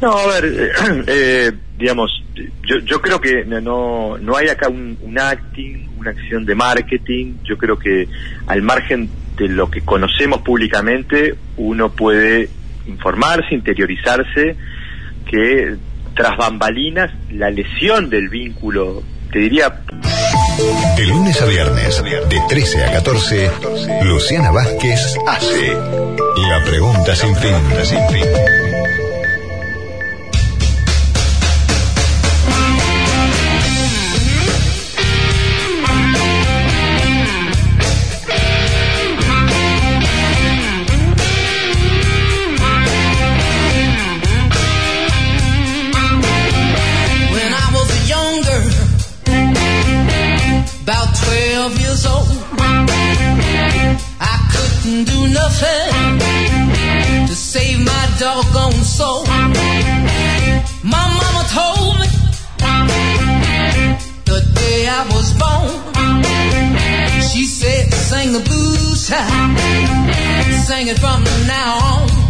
No, 0.00 0.16
a 0.16 0.26
ver, 0.26 0.72
eh, 1.06 1.52
digamos, 1.76 2.10
yo, 2.34 2.78
yo 2.84 3.00
creo 3.00 3.20
que 3.20 3.44
no, 3.44 4.16
no 4.18 4.36
hay 4.36 4.48
acá 4.48 4.68
un, 4.68 5.18
acting, 5.18 5.88
una 5.98 6.10
acción 6.10 6.44
de 6.44 6.54
marketing. 6.54 7.34
Yo 7.44 7.58
creo 7.58 7.78
que 7.78 8.08
al 8.46 8.62
margen 8.62 9.10
de 9.36 9.48
lo 9.48 9.70
que 9.70 9.82
conocemos 9.82 10.40
públicamente, 10.42 11.34
uno 11.56 11.90
puede 11.90 12.48
informarse, 12.86 13.54
interiorizarse 13.54 14.56
que 15.30 15.76
tras 16.14 16.36
bambalinas 16.36 17.10
la 17.30 17.50
lesión 17.50 18.10
del 18.10 18.28
vínculo, 18.28 19.02
te 19.30 19.38
diría 19.38 19.80
De 20.96 21.06
lunes 21.06 21.40
a 21.40 21.46
viernes, 21.46 22.02
de 22.02 22.42
13 22.48 22.84
a 22.84 22.92
14, 22.92 23.50
Luciana 24.04 24.50
Vázquez 24.50 25.16
hace 25.26 25.72
la 25.72 26.64
pregunta 26.64 27.14
sin 27.14 27.34
fin. 27.36 27.54
Sin 27.84 28.08
fin. 28.08 28.24
About 50.82 51.14
12 51.14 51.80
years 51.80 52.06
old, 52.06 52.28
I 54.20 54.36
couldn't 54.52 55.04
do 55.04 55.28
nothing 55.28 56.18
to 57.26 57.34
save 57.34 57.78
my 57.84 58.06
doggone 58.18 58.72
soul. 58.72 59.24
My 60.82 61.06
mama 61.18 61.42
told 61.58 61.98
me 62.00 62.06
the 64.24 64.40
day 64.54 64.88
I 64.88 65.02
was 65.14 65.32
born, 65.40 65.70
she 67.22 67.44
said, 67.44 67.92
sing 67.92 68.32
the 68.32 68.40
blues 68.40 69.08
child, 69.08 69.58
sing 70.66 70.88
it 70.88 70.98
from 70.98 71.24
now 71.46 71.78
on. 71.94 72.29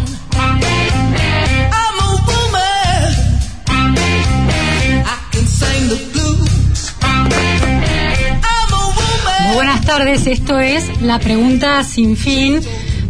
Buenas 9.54 9.84
tardes, 9.84 10.26
esto 10.28 10.58
es 10.60 11.02
La 11.02 11.18
Pregunta 11.18 11.82
Sin 11.82 12.16
Fin. 12.16 12.60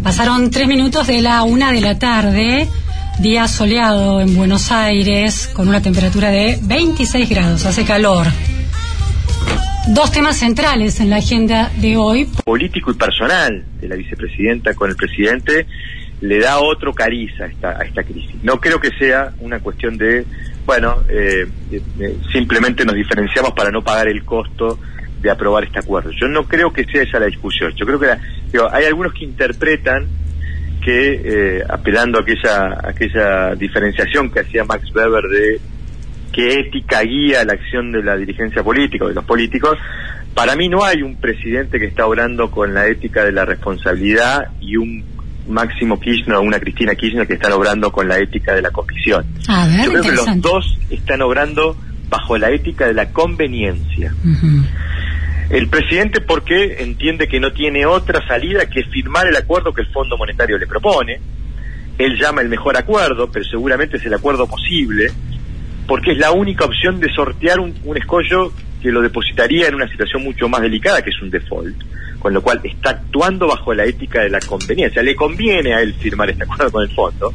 Pasaron 0.03 0.51
tres 0.51 0.69
minutos 0.69 1.07
de 1.07 1.21
la 1.21 1.43
una 1.43 1.71
de 1.71 1.83
la 1.83 1.99
tarde, 1.99 2.67
día 3.19 3.47
soleado 3.47 4.21
en 4.21 4.35
Buenos 4.35 4.73
Aires, 4.73 5.49
con 5.53 5.69
una 5.69 5.83
temperatura 5.83 6.31
de 6.31 6.59
26 6.63 7.29
grados, 7.29 7.67
hace 7.67 7.85
calor. 7.85 8.27
Dos 9.89 10.13
temas 10.13 10.39
centrales 10.39 11.01
en 11.01 11.11
la 11.11 11.17
agenda 11.17 11.71
de 11.77 11.97
hoy. 11.99 12.27
político 12.45 12.91
y 12.91 12.95
personal 12.95 13.63
de 13.79 13.89
la 13.89 13.97
vicepresidenta 13.97 14.75
con 14.75 14.89
el 14.89 14.97
presidente 14.97 15.67
le 16.23 16.39
da 16.39 16.61
otro 16.61 16.95
cariz 16.95 17.39
a 17.41 17.47
esta, 17.47 17.79
a 17.79 17.83
esta 17.83 18.03
crisis. 18.03 18.37
No 18.43 18.61
creo 18.61 18.81
que 18.81 18.91
sea 18.99 19.33
una 19.41 19.61
cuestión 19.61 19.99
de, 19.99 20.25
bueno, 20.65 21.03
eh, 21.09 21.47
eh, 21.71 22.17
simplemente 22.33 22.85
nos 22.85 22.95
diferenciamos 22.95 23.53
para 23.53 23.71
no 23.71 23.83
pagar 23.83 24.09
el 24.09 24.25
costo 24.25 24.79
de 25.21 25.31
aprobar 25.31 25.65
este 25.65 25.79
acuerdo. 25.79 26.11
Yo 26.21 26.29
no 26.29 26.45
creo 26.45 26.73
que 26.73 26.85
sea 26.85 27.03
esa 27.03 27.19
la 27.19 27.27
discusión. 27.27 27.73
Yo 27.77 27.85
creo 27.87 27.99
que 27.99 28.07
la- 28.07 28.19
digo, 28.53 28.69
hay 28.73 28.85
algunos 28.87 29.13
que 29.13 29.25
interpretan 29.25 30.07
que, 30.83 31.21
eh, 31.59 31.63
apelando 31.69 32.19
a 32.19 32.23
aquella, 32.23 32.67
a 32.73 32.89
aquella 32.91 33.55
diferenciación 33.55 34.31
que 34.31 34.41
hacía 34.41 34.65
Max 34.65 34.85
Weber 34.95 35.25
de 35.25 35.61
qué 36.33 36.61
ética 36.61 37.03
guía 37.03 37.45
la 37.45 37.53
acción 37.53 37.93
de 37.93 38.03
la 38.03 38.17
dirigencia 38.17 38.63
política 38.63 39.05
o 39.05 39.09
de 39.09 39.15
los 39.15 39.25
políticos, 39.25 39.77
para 40.35 40.57
mí 40.57 40.69
no 40.69 40.85
hay 40.85 41.03
un 41.03 41.17
presidente 41.17 41.79
que 41.79 41.87
está 41.87 42.07
obrando 42.07 42.51
con 42.51 42.73
la 42.73 42.87
ética 42.87 43.25
de 43.25 43.33
la 43.33 43.45
responsabilidad 43.45 44.49
y 44.61 44.77
un 44.77 45.05
Máximo 45.49 45.99
Kirchner 45.99 46.37
o 46.37 46.43
una 46.43 46.61
Cristina 46.61 46.95
Kirchner 46.95 47.27
que 47.27 47.35
están 47.35 47.53
obrando 47.53 47.91
con 47.91 48.07
la 48.07 48.19
ética 48.19 48.55
de 48.55 48.63
la 48.63 48.71
ver, 49.67 49.85
Yo 49.85 49.91
creo 49.91 50.03
que 50.03 50.13
los 50.13 50.41
dos 50.41 50.79
están 50.91 51.21
obrando 51.23 51.77
bajo 52.09 52.39
la 52.39 52.51
ética 52.51 52.87
de 52.87 52.95
la 52.95 53.11
conveniencia. 53.11 54.15
El 55.51 55.69
presidente 55.69 56.21
porque 56.21 56.77
entiende 56.79 57.27
que 57.27 57.41
no 57.41 57.53
tiene 57.53 57.85
otra 57.85 58.25
salida 58.27 58.71
que 58.71 58.85
firmar 58.85 59.27
el 59.27 59.37
acuerdo 59.37 59.73
que 59.73 59.83
el 59.83 59.89
Fondo 59.89 60.17
Monetario 60.17 60.57
le 60.57 60.67
propone. 60.69 61.19
Él 61.99 62.17
llama 62.17 62.41
el 62.41 62.49
mejor 62.49 62.77
acuerdo, 62.77 63.29
pero 63.31 63.45
seguramente 63.45 63.97
es 63.97 64.07
el 64.07 64.15
acuerdo 64.15 64.47
posible, 64.47 65.11
porque 65.89 66.13
es 66.13 66.19
la 66.19 66.31
única 66.31 66.65
opción 66.65 67.01
de 67.01 67.13
sortear 67.13 67.59
un, 67.59 67.75
escollo 67.97 68.53
que 68.81 68.93
lo 68.93 69.03
depositaría 69.03 69.67
en 69.67 69.75
una 69.75 69.89
situación 69.89 70.23
mucho 70.23 70.49
más 70.49 70.63
delicada, 70.63 71.03
que 71.03 71.11
es 71.11 71.21
un 71.21 71.31
default. 71.31 71.77
Con 72.21 72.33
lo 72.33 72.43
cual 72.43 72.61
está 72.63 72.91
actuando 72.91 73.49
bajo 73.49 73.75
la 73.75 73.85
ética 73.85 74.23
de 74.23 74.31
la 74.31 74.39
conveniencia. 74.41 75.03
Le 75.03 75.17
conviene 75.17 75.75
a 75.75 75.81
él 75.81 75.95
firmar 75.95 76.31
este 76.31 76.45
acuerdo 76.45 76.71
con 76.71 76.85
el 76.85 76.95
fondo. 76.95 77.35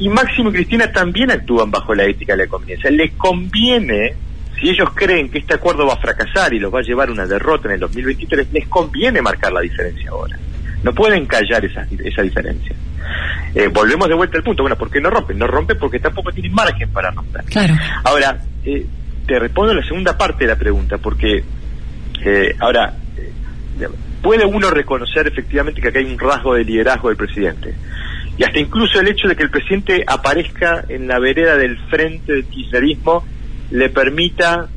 Y 0.00 0.08
Máximo 0.08 0.50
y 0.50 0.54
Cristina 0.54 0.90
también 0.90 1.30
actúan 1.30 1.70
bajo 1.70 1.94
la 1.94 2.04
ética 2.04 2.32
de 2.32 2.44
la 2.44 2.48
conveniencia. 2.48 2.90
Les 2.90 3.12
conviene, 3.12 4.14
si 4.62 4.70
ellos 4.70 4.90
creen 4.94 5.28
que 5.28 5.38
este 5.38 5.54
acuerdo 5.54 5.84
va 5.84 5.94
a 5.94 5.96
fracasar 5.96 6.54
y 6.54 6.60
los 6.60 6.72
va 6.72 6.78
a 6.78 6.82
llevar 6.82 7.08
a 7.08 7.12
una 7.12 7.26
derrota 7.26 7.66
en 7.66 7.74
el 7.74 7.80
2023, 7.80 8.52
les 8.52 8.68
conviene 8.68 9.20
marcar 9.20 9.52
la 9.52 9.60
diferencia 9.60 10.08
ahora. 10.10 10.38
No 10.84 10.92
pueden 10.92 11.26
callar 11.26 11.64
esa, 11.64 11.84
esa 12.04 12.22
diferencia. 12.22 12.74
Eh, 13.56 13.66
volvemos 13.66 14.08
de 14.08 14.14
vuelta 14.14 14.38
al 14.38 14.44
punto. 14.44 14.62
Bueno, 14.62 14.76
¿por 14.76 14.88
qué 14.88 15.00
no 15.00 15.10
rompen? 15.10 15.36
No 15.36 15.48
rompen 15.48 15.76
porque 15.78 15.98
tampoco 15.98 16.30
tienen 16.30 16.54
margen 16.54 16.88
para 16.90 17.10
romper. 17.10 17.44
Claro. 17.46 17.74
Ahora, 18.04 18.38
eh, 18.64 18.86
te 19.26 19.38
respondo 19.40 19.74
la 19.74 19.82
segunda 19.82 20.16
parte 20.16 20.44
de 20.44 20.48
la 20.48 20.56
pregunta, 20.56 20.96
porque 20.98 21.42
eh, 22.24 22.54
ahora, 22.60 22.94
eh, 23.16 23.88
puede 24.22 24.44
uno 24.44 24.70
reconocer 24.70 25.26
efectivamente 25.26 25.80
que 25.80 25.88
acá 25.88 25.98
hay 25.98 26.04
un 26.04 26.20
rasgo 26.20 26.54
de 26.54 26.64
liderazgo 26.64 27.08
del 27.08 27.16
presidente. 27.16 27.74
Y 28.38 28.44
hasta 28.44 28.60
incluso 28.60 29.00
el 29.00 29.08
hecho 29.08 29.26
de 29.26 29.34
que 29.34 29.42
el 29.42 29.50
presidente 29.50 30.04
aparezca 30.06 30.84
en 30.88 31.08
la 31.08 31.18
vereda 31.18 31.56
del 31.56 31.78
frente 31.88 32.32
del 32.32 32.44
kirchnerismo 32.44 33.24
le 33.72 33.88
permita, 33.90 34.68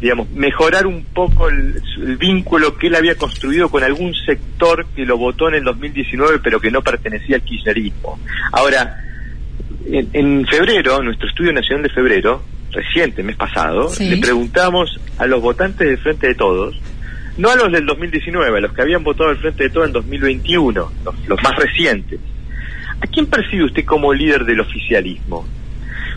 digamos, 0.00 0.28
mejorar 0.30 0.86
un 0.86 1.04
poco 1.04 1.48
el, 1.48 1.80
el 2.02 2.16
vínculo 2.16 2.76
que 2.76 2.88
él 2.88 2.94
había 2.96 3.14
construido 3.16 3.68
con 3.70 3.82
algún 3.82 4.14
sector 4.14 4.86
que 4.94 5.04
lo 5.06 5.16
votó 5.16 5.48
en 5.48 5.54
el 5.56 5.64
2019 5.64 6.40
pero 6.42 6.60
que 6.60 6.70
no 6.70 6.82
pertenecía 6.82 7.36
al 7.36 7.42
kirchnerismo. 7.42 8.18
Ahora, 8.52 9.02
en, 9.90 10.08
en 10.12 10.46
febrero, 10.46 11.02
nuestro 11.02 11.28
estudio 11.28 11.52
nacional 11.52 11.84
de 11.84 11.90
febrero, 11.90 12.42
reciente, 12.72 13.22
mes 13.22 13.36
pasado, 13.36 13.88
Sí. 13.88 14.08
le 14.10 14.18
preguntamos 14.18 15.00
a 15.18 15.26
los 15.26 15.40
votantes 15.40 15.86
del 15.86 15.98
Frente 15.98 16.28
de 16.28 16.34
Todos, 16.34 16.78
no 17.38 17.50
a 17.50 17.56
los 17.56 17.70
del 17.72 17.86
2019, 17.86 18.58
a 18.58 18.60
los 18.60 18.72
que 18.72 18.82
habían 18.82 19.04
votado 19.04 19.30
al 19.30 19.36
Frente 19.38 19.64
de 19.64 19.70
Todos 19.70 19.86
en 19.86 19.92
2021, 19.92 20.92
los, 21.04 21.14
los 21.28 21.42
más 21.42 21.54
recientes, 21.56 22.18
¿a 23.00 23.06
quién 23.06 23.26
percibe 23.26 23.64
usted 23.64 23.84
como 23.84 24.12
líder 24.12 24.44
del 24.44 24.60
oficialismo? 24.60 25.46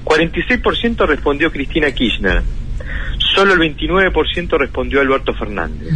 46% 0.03 1.05
respondió 1.07 1.51
Cristina 1.51 1.91
Kirchner, 1.91 2.41
solo 3.35 3.53
el 3.53 3.59
29% 3.59 4.57
respondió 4.57 5.01
Alberto 5.01 5.33
Fernández. 5.33 5.93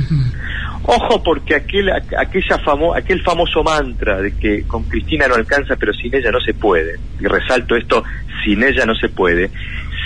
Ojo 0.85 1.23
porque 1.23 1.55
aquel, 1.55 1.89
aquella 1.91 2.59
famo, 2.59 2.93
aquel 2.93 3.21
famoso 3.23 3.63
mantra 3.63 4.21
de 4.21 4.35
que 4.35 4.63
con 4.67 4.83
Cristina 4.83 5.27
no 5.27 5.35
alcanza 5.35 5.75
pero 5.77 5.93
sin 5.93 6.13
ella 6.13 6.29
no 6.31 6.41
se 6.41 6.53
puede, 6.53 6.99
y 7.19 7.25
resalto 7.25 7.75
esto, 7.75 8.03
sin 8.43 8.61
ella 8.63 8.85
no 8.85 8.93
se 8.95 9.07
puede, 9.09 9.49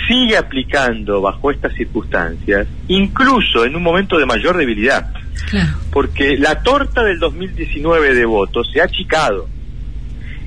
sigue 0.06 0.36
aplicando 0.36 1.20
bajo 1.20 1.50
estas 1.50 1.74
circunstancias, 1.74 2.68
incluso 2.86 3.64
en 3.64 3.74
un 3.76 3.82
momento 3.82 4.18
de 4.18 4.26
mayor 4.26 4.56
debilidad, 4.56 5.12
Claro. 5.50 5.78
porque 5.92 6.36
la 6.36 6.62
torta 6.62 7.02
del 7.04 7.18
2019 7.18 8.14
de 8.14 8.24
votos 8.24 8.70
se 8.72 8.80
ha 8.80 8.84
achicado, 8.84 9.48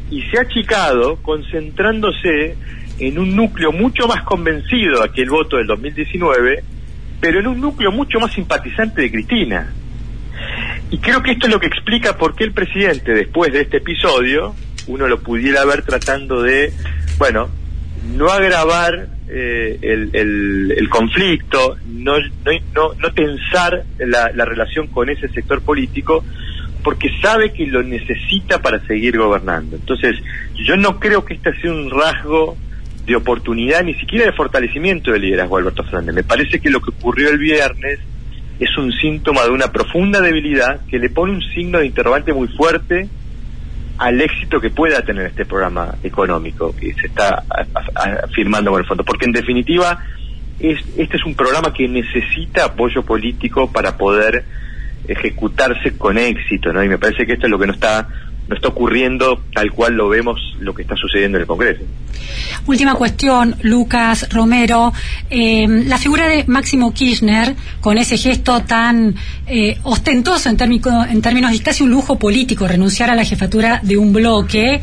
y 0.10 0.22
se 0.24 0.38
ha 0.38 0.41
achicado 0.41 1.17
concentrándose 1.22 2.56
en 3.02 3.18
un 3.18 3.36
núcleo 3.36 3.72
mucho 3.72 4.08
más 4.08 4.24
convencido 4.24 5.00
de 5.00 5.06
aquel 5.06 5.30
voto 5.30 5.58
del 5.58 5.66
2019, 5.66 6.64
pero 7.20 7.40
en 7.40 7.48
un 7.48 7.60
núcleo 7.60 7.92
mucho 7.92 8.20
más 8.20 8.32
simpatizante 8.32 9.02
de 9.02 9.12
Cristina. 9.12 9.74
Y 10.92 11.00
creo 11.00 11.24
que 11.24 11.32
esto 11.32 11.48
es 11.48 11.54
lo 11.54 11.60
que 11.60 11.66
explica 11.66 12.16
por 12.16 12.36
qué 12.36 12.44
el 12.44 12.52
presidente, 12.52 13.12
después 13.14 13.52
de 13.52 13.62
este 13.62 13.78
episodio, 13.78 14.56
uno 14.86 15.08
lo 15.08 15.20
pudiera 15.20 15.66
ver 15.66 15.82
tratando 15.82 16.44
de, 16.44 16.72
bueno, 17.18 17.50
no 18.16 18.30
agravar 18.30 19.08
eh, 19.30 19.80
el, 19.82 20.72
el, 20.78 20.90
conflicto, 20.90 21.78
no, 21.88 22.20
no, 22.20 22.94
no, 23.00 23.14
tensar 23.14 23.84
la, 23.98 24.32
la 24.32 24.46
relación 24.46 24.88
con 24.88 25.10
ese 25.10 25.28
sector 25.30 25.62
político, 25.62 26.24
porque 26.84 27.10
sabe 27.20 27.52
que 27.52 27.66
lo 27.66 27.82
necesita 27.82 28.62
para 28.62 28.86
seguir 28.86 29.18
gobernando. 29.18 29.76
Entonces, 29.76 30.18
yo 30.68 30.78
no 30.78 31.00
creo 31.00 31.26
que 31.26 31.34
este 31.34 31.60
sea 31.62 31.72
un 31.72 31.90
rasgo 31.90 32.58
de 33.06 33.16
oportunidad, 33.16 33.84
ni 33.84 33.94
siquiera 33.96 34.26
de 34.26 34.34
fortalecimiento 34.34 35.12
del 35.12 35.24
liderazgo 35.24 35.58
de 35.58 35.62
Alberto 35.62 35.84
Fernández. 35.84 36.16
Me 36.16 36.24
parece 36.24 36.60
que 36.60 36.70
lo 36.70 36.82
que 36.82 36.92
ocurrió 36.92 37.30
el 37.30 37.38
viernes 37.38 38.00
es 38.60 38.78
un 38.78 38.92
síntoma 38.94 39.44
de 39.44 39.50
una 39.50 39.72
profunda 39.72 40.22
debilidad 40.22 40.82
que 40.86 41.00
le 41.00 41.10
pone 41.10 41.34
un 41.34 41.42
signo 41.42 41.80
de 41.80 41.88
interrogante 41.88 42.32
muy 42.32 42.48
fuerte 42.50 43.10
al 43.98 44.22
éxito 44.22 44.60
que 44.60 44.70
pueda 44.70 45.04
tener 45.04 45.28
este 45.28 45.46
programa 45.46 45.96
económico 46.04 46.76
que 46.76 46.94
se 46.94 47.08
está 47.08 47.44
afirmando 48.24 48.72
con 48.72 48.82
el 48.82 48.88
fondo. 48.88 49.04
Porque 49.04 49.26
en 49.26 49.32
definitiva, 49.32 50.04
es, 50.60 50.80
este 50.98 51.18
es 51.18 51.26
un 51.26 51.36
programa 51.36 51.74
que 51.74 51.88
necesita 51.88 52.66
apoyo 52.66 53.04
político 53.04 53.72
para 53.72 53.98
poder 53.98 54.44
ejecutarse 55.08 55.98
con 55.98 56.18
éxito, 56.18 56.72
¿no? 56.72 56.84
Y 56.84 56.90
me 56.90 56.98
parece 56.98 57.26
que 57.26 57.34
esto 57.34 57.48
es 57.48 57.52
lo 57.52 57.60
que 57.60 57.68
no 57.68 57.74
está 57.74 58.08
no 58.47 58.56
está 58.56 58.67
ocurriendo 58.67 59.41
tal 59.54 59.71
cual 59.71 59.93
lo 59.93 60.10
vemos 60.10 60.39
lo 60.60 60.73
que 60.73 60.82
está 60.82 60.95
sucediendo 60.95 61.38
en 61.38 61.41
el 61.43 61.47
Congreso. 61.47 61.84
Última 62.67 62.95
cuestión, 62.95 63.56
Lucas 63.62 64.27
Romero. 64.32 64.93
Eh, 65.30 65.65
la 65.88 65.97
figura 65.97 66.27
de 66.27 66.43
Máximo 66.47 66.93
Kirchner, 66.93 67.56
con 67.80 67.97
ese 67.97 68.17
gesto 68.17 68.62
tan 68.62 69.15
eh, 69.47 69.77
ostentoso 69.84 70.49
en, 70.49 70.58
en 70.60 71.21
términos 71.21 71.51
de 71.51 71.60
casi 71.60 71.84
un 71.84 71.91
lujo 71.91 72.19
político, 72.19 72.67
renunciar 72.67 73.10
a 73.10 73.15
la 73.15 73.25
jefatura 73.25 73.80
de 73.84 73.97
un 73.97 74.13
bloque, 74.13 74.82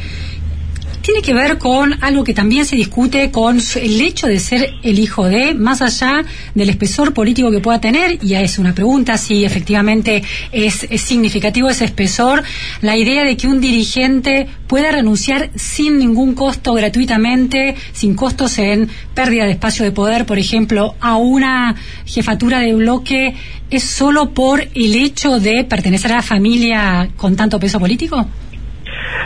tiene 1.09 1.23
que 1.23 1.33
ver 1.33 1.57
con 1.57 2.05
algo 2.05 2.23
que 2.23 2.35
también 2.35 2.67
se 2.67 2.77
discute 2.77 3.31
con 3.31 3.59
el 3.77 4.01
hecho 4.03 4.27
de 4.27 4.39
ser 4.39 4.75
el 4.83 4.99
hijo 4.99 5.25
de, 5.25 5.55
más 5.55 5.81
allá 5.81 6.23
del 6.55 6.69
espesor 6.69 7.15
político 7.15 7.51
que 7.51 7.61
pueda 7.61 7.81
tener, 7.81 8.23
y 8.23 8.35
es 8.35 8.59
una 8.59 8.75
pregunta 8.75 9.17
si 9.17 9.43
efectivamente 9.43 10.23
es, 10.53 10.87
significativo 10.97 11.71
ese 11.71 11.87
espesor, 11.87 12.43
la 12.83 12.95
idea 12.95 13.25
de 13.25 13.39
que 13.39 13.47
un 13.47 13.59
dirigente 13.59 14.49
pueda 14.67 14.93
renunciar 14.93 15.49
sin 15.55 15.99
ningún 15.99 16.35
costo 16.35 16.75
gratuitamente, 16.75 17.75
sin 17.95 18.15
costos 18.15 18.59
en 18.59 18.91
pérdida 19.15 19.47
de 19.47 19.53
espacio 19.53 19.87
de 19.87 19.93
poder, 19.93 20.27
por 20.27 20.39
ejemplo, 20.39 20.95
a 21.01 21.17
una 21.17 21.75
jefatura 22.05 22.59
de 22.59 22.75
bloque, 22.75 23.35
es 23.71 23.83
solo 23.83 24.35
por 24.35 24.61
el 24.61 24.95
hecho 24.95 25.41
de 25.41 25.65
pertenecer 25.65 26.13
a 26.13 26.17
la 26.17 26.23
familia 26.23 27.09
con 27.17 27.35
tanto 27.35 27.59
peso 27.59 27.81
político? 27.81 28.29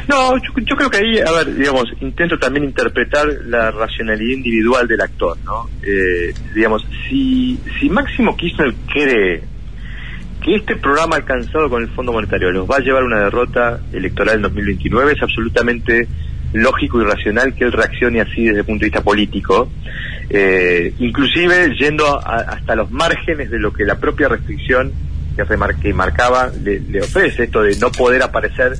No, 0.09 0.37
yo, 0.37 0.77
creo 0.77 0.91
que 0.91 0.99
ahí, 0.99 1.19
a 1.19 1.31
ver, 1.31 1.55
digamos, 1.55 1.85
intento 2.01 2.39
también 2.39 2.65
interpretar 2.65 3.27
la 3.47 3.71
racionalidad 3.71 4.37
individual 4.37 4.89
del 4.89 5.01
actor, 5.01 5.37
¿no? 5.45 5.69
Eh, 5.83 6.33
digamos, 6.55 6.87
si, 7.09 7.59
si 7.79 7.89
Máximo 7.89 8.37
Kirchner 8.37 8.75
cree 8.93 9.43
que 10.43 10.57
este 10.57 10.77
programa 10.77 11.17
alcanzado 11.17 11.71
con 11.71 11.83
el 11.83 11.89
Fondo 11.91 12.13
Monetario 12.13 12.51
los 12.51 12.69
va 12.69 12.77
a 12.77 12.81
llevar 12.81 13.03
a 13.03 13.07
una 13.07 13.21
derrota 13.21 13.81
electoral 13.93 14.37
en 14.37 14.43
2029, 14.43 15.13
es 15.13 15.23
absolutamente 15.23 16.09
lógico 16.53 17.01
y 17.01 17.05
racional 17.05 17.55
que 17.55 17.65
él 17.65 17.73
reaccione 17.73 18.21
así 18.21 18.45
desde 18.45 18.61
el 18.61 18.67
punto 18.67 18.81
de 18.81 18.87
vista 18.87 19.03
político, 19.03 19.71
eh, 20.29 20.93
inclusive 20.99 21.75
yendo 21.79 22.19
hasta 22.27 22.75
los 22.75 22.91
márgenes 22.91 23.51
de 23.51 23.59
lo 23.59 23.73
que 23.73 23.85
la 23.85 23.99
propia 23.99 24.29
restricción 24.29 24.93
que, 25.37 25.93
marcaba 25.95 26.51
le, 26.63 26.81
le 26.81 27.01
ofrece, 27.01 27.45
esto 27.45 27.63
de 27.63 27.77
no 27.77 27.91
poder 27.91 28.23
aparecer 28.23 28.75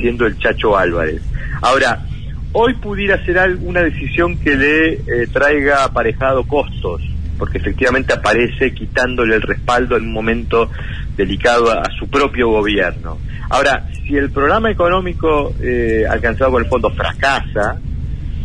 siendo 0.00 0.26
el 0.26 0.38
Chacho 0.38 0.76
Álvarez. 0.76 1.22
Ahora, 1.62 2.06
hoy 2.52 2.74
pudiera 2.74 3.22
ser 3.24 3.38
alguna 3.38 3.82
decisión 3.82 4.38
que 4.38 4.56
le 4.56 4.92
eh, 4.92 5.26
traiga 5.32 5.84
aparejado 5.84 6.44
costos, 6.44 7.02
porque 7.38 7.58
efectivamente 7.58 8.12
aparece 8.14 8.72
quitándole 8.72 9.36
el 9.36 9.42
respaldo 9.42 9.96
en 9.96 10.04
un 10.04 10.12
momento 10.12 10.70
delicado 11.16 11.70
a, 11.70 11.84
su 11.98 12.08
propio 12.08 12.48
gobierno. 12.48 13.18
Ahora, 13.50 13.88
si 14.06 14.16
el 14.16 14.30
programa 14.30 14.70
económico 14.70 15.54
eh, 15.60 16.04
alcanzado 16.08 16.52
por 16.52 16.62
el 16.62 16.68
fondo 16.68 16.90
fracasa 16.90 17.76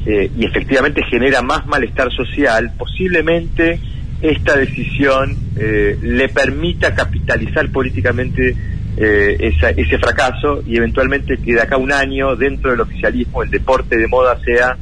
eh, 0.05 0.31
y 0.37 0.45
efectivamente 0.45 1.03
genera 1.09 1.41
más 1.41 1.65
malestar 1.67 2.11
social, 2.11 2.71
posiblemente 2.77 3.79
esta 4.21 4.55
decisión 4.55 5.35
le 5.55 6.29
permita 6.29 6.93
capitalizar 6.93 7.69
políticamente 7.71 8.55
eh, 8.97 9.53
ese 9.77 9.97
fracaso 9.97 10.61
y 10.65 10.77
eventualmente 10.77 11.37
que 11.37 11.53
de 11.53 11.61
acá 11.61 11.77
un 11.77 11.91
año 11.91 12.35
dentro 12.35 12.71
del 12.71 12.81
oficialismo 12.81 13.41
el 13.41 13.49
deporte 13.49 13.97
de 13.97 14.07
moda 14.07 14.37
sea 14.43 14.77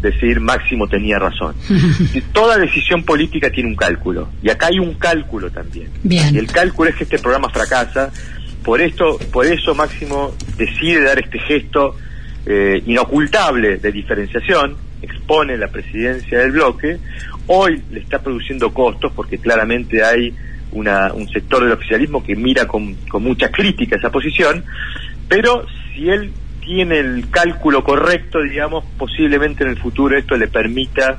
decir 0.00 0.40
Máximo 0.40 0.88
tenía 0.88 1.18
razón. 1.18 1.54
Toda 2.32 2.56
decisión 2.56 3.04
política 3.04 3.50
tiene 3.50 3.68
un 3.68 3.76
cálculo 3.76 4.28
y 4.42 4.50
acá 4.50 4.68
hay 4.68 4.78
un 4.78 4.94
cálculo 4.94 5.50
también. 5.50 5.90
Y 6.04 6.38
el 6.38 6.46
cálculo 6.50 6.90
es 6.90 6.96
que 6.96 7.04
este 7.04 7.18
programa 7.18 7.48
fracasa. 7.50 8.10
Por 8.64 8.80
esto, 8.80 9.18
por 9.32 9.46
eso 9.46 9.74
Máximo 9.74 10.34
decide 10.56 11.02
dar 11.02 11.18
este 11.18 11.38
gesto 11.38 11.96
eh, 12.46 12.82
inocultable 12.86 13.78
de 13.78 13.92
diferenciación, 13.92 14.76
expone 15.02 15.56
la 15.56 15.68
presidencia 15.68 16.38
del 16.38 16.52
bloque. 16.52 16.98
Hoy 17.46 17.82
le 17.90 18.00
está 18.00 18.22
produciendo 18.22 18.72
costos 18.72 19.12
porque 19.14 19.38
claramente 19.38 20.04
hay 20.04 20.34
una, 20.72 21.12
un 21.12 21.28
sector 21.28 21.62
del 21.62 21.72
oficialismo 21.72 22.22
que 22.22 22.36
mira 22.36 22.66
con, 22.66 22.94
con 23.08 23.22
mucha 23.22 23.50
crítica 23.50 23.96
esa 23.96 24.10
posición, 24.10 24.64
pero 25.28 25.64
si 25.94 26.08
él 26.08 26.32
tiene 26.60 26.98
el 26.98 27.28
cálculo 27.30 27.82
correcto, 27.82 28.40
digamos, 28.42 28.84
posiblemente 28.96 29.64
en 29.64 29.70
el 29.70 29.78
futuro 29.78 30.16
esto 30.16 30.36
le 30.36 30.48
permita 30.48 31.18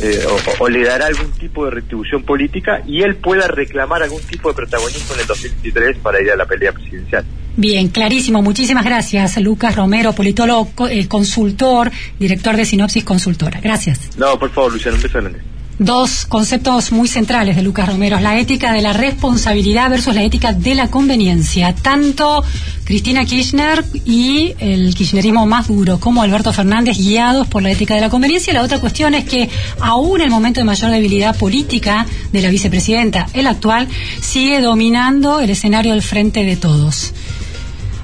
eh, 0.00 0.24
o, 0.58 0.68
le 0.68 0.84
dará 0.84 1.06
algún 1.06 1.30
tipo 1.32 1.64
de 1.64 1.70
retribución 1.70 2.22
política 2.22 2.82
y 2.86 3.02
él 3.02 3.16
pueda 3.16 3.48
reclamar 3.48 4.02
algún 4.02 4.20
tipo 4.22 4.50
de 4.50 4.54
protagonismo 4.54 5.14
en 5.14 5.20
el 5.20 5.26
2023 5.26 5.98
para 5.98 6.20
ir 6.20 6.30
a 6.30 6.36
la 6.36 6.44
pelea 6.44 6.72
presidencial. 6.72 7.24
Bien, 7.56 7.88
clarísimo. 7.88 8.42
Muchísimas 8.42 8.84
gracias, 8.84 9.40
Lucas 9.40 9.74
Romero, 9.74 10.12
politólogo, 10.12 10.88
eh, 10.88 11.08
consultor, 11.08 11.90
director 12.18 12.56
de 12.56 12.66
Sinopsis 12.66 13.04
Consultora. 13.04 13.60
Gracias. 13.60 14.18
No, 14.18 14.38
por 14.38 14.50
favor, 14.50 14.72
Luciano, 14.72 14.96
un 14.96 15.02
beso 15.02 15.18
grande 15.18 15.55
dos 15.78 16.26
conceptos 16.26 16.92
muy 16.92 17.08
centrales 17.08 17.56
de 17.56 17.62
Lucas 17.62 17.88
Romero, 17.88 18.18
la 18.20 18.38
ética 18.38 18.72
de 18.72 18.82
la 18.82 18.92
responsabilidad 18.92 19.90
versus 19.90 20.14
la 20.14 20.22
ética 20.22 20.52
de 20.52 20.74
la 20.74 20.88
conveniencia. 20.88 21.74
Tanto 21.74 22.42
Cristina 22.84 23.24
Kirchner 23.24 23.84
y 24.04 24.54
el 24.58 24.94
kirchnerismo 24.94 25.44
más 25.44 25.68
duro 25.68 25.98
como 26.00 26.22
Alberto 26.22 26.52
Fernández 26.52 26.98
guiados 26.98 27.46
por 27.48 27.62
la 27.62 27.70
ética 27.70 27.94
de 27.94 28.00
la 28.00 28.10
conveniencia. 28.10 28.52
La 28.52 28.62
otra 28.62 28.80
cuestión 28.80 29.14
es 29.14 29.24
que 29.24 29.48
aún 29.80 30.20
en 30.20 30.26
el 30.26 30.30
momento 30.30 30.60
de 30.60 30.64
mayor 30.64 30.90
debilidad 30.90 31.36
política 31.36 32.06
de 32.32 32.42
la 32.42 32.48
vicepresidenta, 32.48 33.26
el 33.34 33.46
actual, 33.46 33.88
sigue 34.20 34.60
dominando 34.60 35.40
el 35.40 35.50
escenario 35.50 35.92
del 35.92 36.02
frente 36.02 36.44
de 36.44 36.56
todos. 36.56 37.12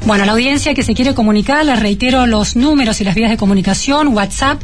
Bueno, 0.04 0.24
la 0.24 0.32
audiencia 0.32 0.74
que 0.74 0.82
se 0.82 0.94
quiere 0.94 1.14
comunicar, 1.14 1.64
les 1.64 1.78
reitero 1.78 2.26
los 2.26 2.56
números 2.56 3.00
y 3.00 3.04
las 3.04 3.14
vías 3.14 3.30
de 3.30 3.36
comunicación, 3.36 4.08
WhatsApp 4.08 4.60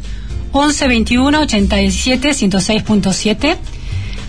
11 0.52 0.88
21 0.88 1.40
87 1.40 2.30
106.7. 2.30 3.56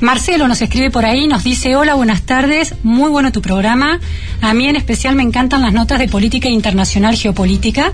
Marcelo 0.02 0.48
nos 0.48 0.62
escribe 0.62 0.92
por 0.92 1.06
ahí, 1.06 1.28
nos 1.28 1.44
dice, 1.44 1.76
hola, 1.76 1.94
buenas 1.96 2.22
tardes, 2.22 2.76
muy 2.84 3.10
bueno 3.10 3.32
tu 3.32 3.42
programa. 3.42 4.00
A 4.42 4.54
mí 4.54 4.68
en 4.68 4.78
especial 4.78 5.16
me 5.16 5.24
encantan 5.24 5.62
las 5.62 5.74
notas 5.74 6.00
de 6.00 6.08
política 6.08 6.48
internacional 6.48 7.16
geopolítica. 7.18 7.94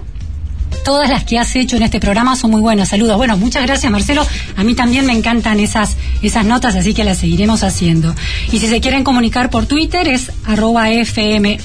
Todas 0.83 1.09
las 1.09 1.23
que 1.23 1.39
has 1.39 1.55
hecho 1.55 1.77
en 1.77 1.83
este 1.83 1.99
programa 1.99 2.35
son 2.35 2.51
muy 2.51 2.61
buenas. 2.61 2.89
Saludos. 2.89 3.17
Bueno, 3.17 3.37
muchas 3.37 3.63
gracias, 3.65 3.91
Marcelo. 3.91 4.23
A 4.55 4.63
mí 4.63 4.75
también 4.75 5.07
me 5.07 5.13
encantan 5.13 5.59
esas, 5.59 5.95
esas 6.21 6.45
notas, 6.45 6.75
así 6.75 6.93
que 6.93 7.03
las 7.03 7.17
seguiremos 7.17 7.63
haciendo. 7.63 8.13
Y 8.51 8.59
si 8.59 8.67
se 8.67 8.81
quieren 8.81 9.03
comunicar 9.03 9.49
por 9.49 9.65
Twitter 9.65 10.07
es 10.07 10.31
arroba 10.45 10.91
FM 10.91 11.59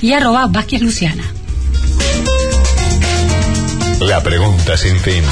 y 0.00 0.12
arroba 0.14 0.46
Vázquez 0.46 0.80
Luciana. 0.80 1.24
La 4.00 4.22
pregunta 4.22 4.76
sin 4.76 4.98
fin. 4.98 5.24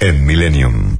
En 0.00 0.24
Millennium. 0.24 0.98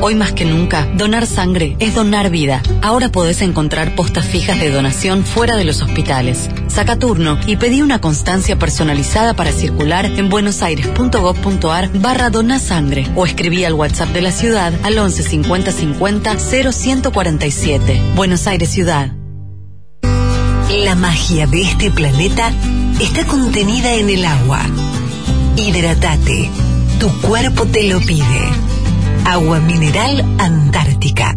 Hoy 0.00 0.16
más 0.16 0.32
que 0.32 0.44
nunca, 0.44 0.86
donar 0.96 1.26
sangre 1.26 1.76
es 1.78 1.94
donar 1.94 2.30
vida. 2.30 2.62
Ahora 2.82 3.10
podés 3.10 3.40
encontrar 3.40 3.94
postas 3.94 4.26
fijas 4.26 4.60
de 4.60 4.70
donación 4.70 5.24
fuera 5.24 5.56
de 5.56 5.64
los 5.64 5.80
hospitales. 5.82 6.50
Saca 6.66 6.98
turno 6.98 7.38
y 7.46 7.56
pedí 7.56 7.80
una 7.80 8.00
constancia 8.00 8.58
personalizada 8.58 9.34
para 9.34 9.52
circular 9.52 10.04
en 10.04 10.28
buenosaires.gov.ar 10.28 11.90
barra 12.00 12.30
donasangre 12.30 13.06
o 13.14 13.24
escribí 13.24 13.64
al 13.64 13.74
WhatsApp 13.74 14.10
de 14.10 14.22
la 14.22 14.32
ciudad 14.32 14.72
al 14.82 14.98
11 14.98 15.22
50 15.22 15.72
50 15.72 16.36
0147. 16.36 18.02
Buenos 18.14 18.46
Aires 18.46 18.68
Ciudad. 18.70 19.12
La 20.84 20.96
magia 20.96 21.46
de 21.46 21.62
este 21.62 21.90
planeta 21.90 22.52
está 23.00 23.24
contenida 23.26 23.94
en 23.94 24.10
el 24.10 24.24
agua. 24.24 24.60
Hidratate. 25.56 26.50
Tu 26.98 27.20
cuerpo 27.20 27.66
te 27.66 27.88
lo 27.88 28.00
pide. 28.00 28.48
Agua 29.26 29.60
mineral 29.60 30.24
Antártica. 30.38 31.34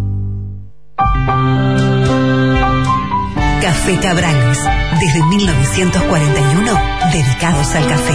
Café 3.62 4.00
Cabrales. 4.02 4.60
Desde 5.00 5.24
1941, 5.24 6.80
dedicados 7.12 7.76
al 7.76 7.88
café. 7.88 8.14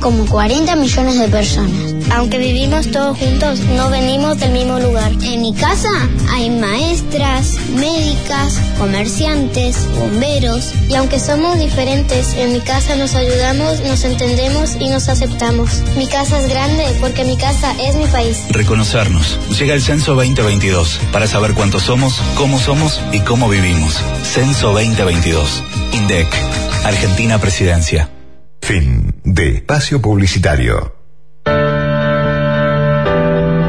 como 0.00 0.26
40 0.26 0.76
millones 0.76 1.18
de 1.18 1.28
personas. 1.28 1.94
Aunque 2.12 2.38
vivimos 2.38 2.90
todos 2.90 3.16
juntos, 3.18 3.60
no 3.76 3.90
venimos 3.90 4.38
del 4.40 4.52
mismo 4.52 4.80
lugar. 4.80 5.12
En 5.22 5.42
mi 5.42 5.54
casa 5.54 5.88
hay 6.32 6.50
maestras, 6.50 7.56
médicas, 7.74 8.60
comerciantes, 8.78 9.86
bomberos. 9.94 10.72
Y 10.88 10.94
aunque 10.94 11.20
somos 11.20 11.58
diferentes, 11.58 12.34
en 12.34 12.52
mi 12.52 12.60
casa 12.60 12.96
nos 12.96 13.14
ayudamos, 13.14 13.80
nos 13.80 14.04
entendemos 14.04 14.76
y 14.80 14.88
nos 14.88 15.08
aceptamos. 15.08 15.82
Mi 15.96 16.06
casa 16.06 16.40
es 16.40 16.48
grande 16.48 16.84
porque 17.00 17.24
mi 17.24 17.36
casa 17.36 17.72
es 17.80 17.94
mi 17.94 18.06
país. 18.06 18.38
Reconocernos. 18.50 19.38
Llega 19.58 19.74
el 19.74 19.82
Censo 19.82 20.14
2022 20.14 21.00
para 21.12 21.26
saber 21.26 21.54
cuántos 21.54 21.84
somos, 21.84 22.20
cómo 22.36 22.58
somos 22.58 23.00
y 23.12 23.20
cómo 23.20 23.48
vivimos. 23.48 24.00
Censo 24.24 24.72
2022. 24.72 25.62
INDEC. 25.92 26.28
Argentina 26.84 27.38
Presidencia. 27.38 28.08
Fin 28.70 29.12
de 29.24 29.56
espacio 29.56 30.00
publicitario. 30.00 30.94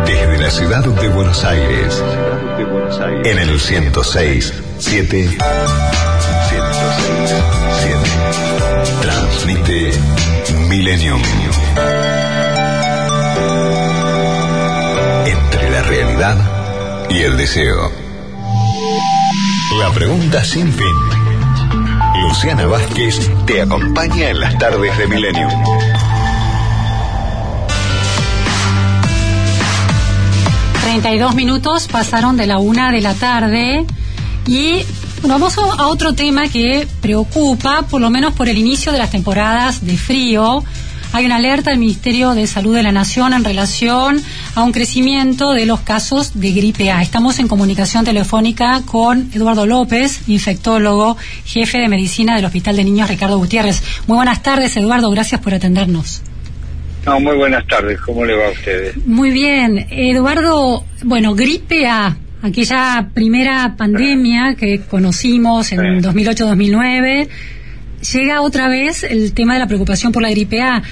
Desde 0.06 0.38
la 0.38 0.52
ciudad 0.52 0.86
de 0.86 1.10
Buenos 1.10 1.44
Aires, 1.44 2.04
en 3.26 3.40
el 3.40 3.60
106, 3.60 4.54
7, 4.78 5.28
106, 5.28 5.40
7, 7.82 7.96
transmite 9.02 9.92
Millennium. 10.70 11.24
Entre 15.26 15.72
la 15.72 15.82
realidad 15.82 16.38
y 17.10 17.22
el 17.22 17.38
deseo. 17.38 17.92
La 19.80 19.90
pregunta 19.96 20.44
sin 20.44 20.72
fin. 20.72 21.11
Luciana 22.20 22.66
Vázquez 22.66 23.30
te 23.46 23.62
acompaña 23.62 24.30
en 24.30 24.40
las 24.40 24.58
tardes 24.58 24.98
de 24.98 25.08
y 31.14 31.18
dos 31.18 31.36
minutos 31.36 31.88
pasaron 31.88 32.38
de 32.38 32.48
la 32.48 32.60
una 32.60 32.92
de 32.92 33.02
la 33.02 33.14
tarde 33.14 33.86
y 34.46 34.84
bueno, 35.22 35.40
vamos 35.40 35.58
a 35.58 35.88
otro 35.88 36.14
tema 36.14 36.50
que 36.50 36.88
preocupa, 37.02 37.84
por 37.84 38.02
lo 38.02 38.10
menos 38.10 38.34
por 38.34 38.50
el 38.50 38.58
inicio 38.58 38.92
de 38.92 38.98
las 38.98 39.12
temporadas 39.12 39.86
de 39.86 39.98
frío. 39.98 40.64
Hay 41.14 41.26
una 41.26 41.38
alerta 41.38 41.72
del 41.72 41.80
Ministerio 41.80 42.32
de 42.34 42.46
Salud 42.46 42.76
de 42.76 42.84
la 42.84 42.92
Nación 42.92 43.34
en 43.34 43.44
relación 43.44 44.22
a 44.56 44.64
un 44.64 44.72
crecimiento 44.72 45.54
de 45.54 45.66
los 45.66 45.82
casos 45.82 46.40
de 46.40 46.52
gripe 46.52 46.92
A. 46.92 47.02
Estamos 47.02 47.40
en 47.40 47.48
comunicación 47.48 48.04
telefónica 48.04 48.82
con 48.86 49.30
Eduardo 49.34 49.66
López, 49.66 50.28
infectólogo, 50.28 51.18
jefe 51.46 51.80
de 51.80 51.88
medicina 51.88 52.36
del 52.36 52.46
Hospital 52.46 52.76
de 52.76 52.84
Niños 52.84 53.10
Ricardo 53.10 53.38
Gutiérrez. 53.38 53.82
Muy 54.08 54.16
buenas 54.16 54.44
tardes, 54.44 54.76
Eduardo, 54.76 55.10
gracias 55.10 55.40
por 55.42 55.54
atendernos. 55.54 56.22
No, 57.06 57.20
muy 57.20 57.36
buenas 57.36 57.66
tardes, 57.66 58.00
¿cómo 58.02 58.26
le 58.26 58.36
va 58.36 58.48
a 58.48 58.52
ustedes? 58.52 58.96
Muy 59.08 59.32
bien, 59.32 59.88
Eduardo, 59.90 60.86
bueno, 61.04 61.34
gripe 61.34 61.88
A, 61.88 62.18
aquella 62.42 63.10
primera 63.14 63.76
pandemia 63.78 64.56
que 64.56 64.82
conocimos 64.82 65.72
en 65.72 65.80
2008-2009, 66.04 67.28
llega 68.14 68.42
otra 68.42 68.68
vez 68.68 69.04
el 69.04 69.34
tema 69.34 69.54
de 69.54 69.60
la 69.60 69.68
preocupación 69.68 70.12
por 70.12 70.22
la 70.22 70.30
gripe 70.30 70.62
A. 70.62 70.84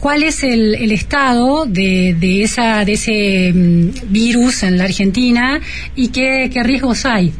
¿Cuál 0.00 0.22
es 0.22 0.44
el, 0.44 0.76
el 0.76 0.92
estado 0.92 1.66
de, 1.66 2.14
de, 2.16 2.42
esa, 2.42 2.84
de 2.84 2.92
ese 2.92 3.52
mm, 3.52 4.12
virus 4.12 4.62
en 4.62 4.78
la 4.78 4.84
Argentina 4.84 5.60
y 5.96 6.08
qué, 6.08 6.48
riesgos 6.62 7.04
hay? 7.04 7.32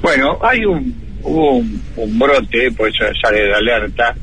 Bueno, 0.00 0.38
hay 0.42 0.64
un, 0.64 0.94
hubo 1.22 1.58
un, 1.58 2.18
brote, 2.18 2.72
por 2.72 2.88
eso 2.88 3.04
sale 3.22 3.42
de 3.42 3.54
alerta, 3.54 4.16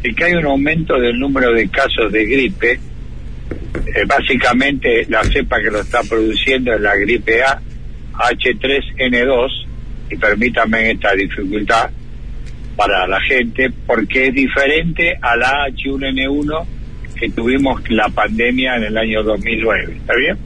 de 0.00 0.14
que 0.14 0.24
hay 0.24 0.34
un 0.34 0.46
aumento 0.46 0.94
del 1.00 1.18
número 1.18 1.52
de 1.52 1.68
casos 1.68 2.12
de 2.12 2.24
gripe. 2.24 2.72
Eh, 2.72 4.04
básicamente 4.06 5.06
la 5.08 5.24
cepa 5.24 5.60
que 5.60 5.70
lo 5.72 5.80
está 5.80 6.02
produciendo 6.04 6.72
es 6.72 6.80
la 6.80 6.94
gripe 6.94 7.42
A, 7.42 7.60
H3N2, 8.14 9.66
y 10.10 10.16
permítame 10.16 10.92
esta 10.92 11.14
dificultad 11.14 11.90
para 12.78 13.08
la 13.08 13.20
gente, 13.22 13.70
porque 13.88 14.28
es 14.28 14.34
diferente 14.34 15.18
a 15.20 15.34
la 15.36 15.66
H1N1 15.66 16.66
que 17.18 17.28
tuvimos 17.30 17.80
la 17.90 18.08
pandemia 18.08 18.76
en 18.76 18.84
el 18.84 18.96
año 18.96 19.24
2009, 19.24 19.94
¿está 19.96 20.14
bien? 20.14 20.38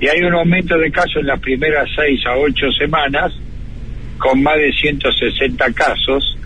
Y 0.00 0.06
hay 0.06 0.20
un 0.22 0.34
aumento 0.34 0.78
de 0.78 0.88
casos 0.92 1.16
en 1.16 1.26
las 1.26 1.40
primeras 1.40 1.88
6 1.96 2.20
a 2.26 2.36
8 2.36 2.66
semanas, 2.78 3.32
con 4.18 4.40
más 4.40 4.56
de 4.56 4.70
160 4.72 5.72
casos, 5.72 6.38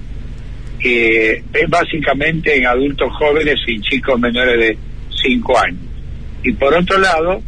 eh, 0.83 1.43
es 1.53 1.69
básicamente 1.69 2.57
en 2.57 2.67
adultos 2.67 3.13
jóvenes 3.13 3.57
y 3.67 3.79
chicos 3.83 4.19
menores 4.19 4.59
de 4.59 4.79
5 5.23 5.59
años. 5.59 5.81
Y 6.43 6.53
por 6.55 6.73
otro 6.75 6.99
lado, 6.99 7.43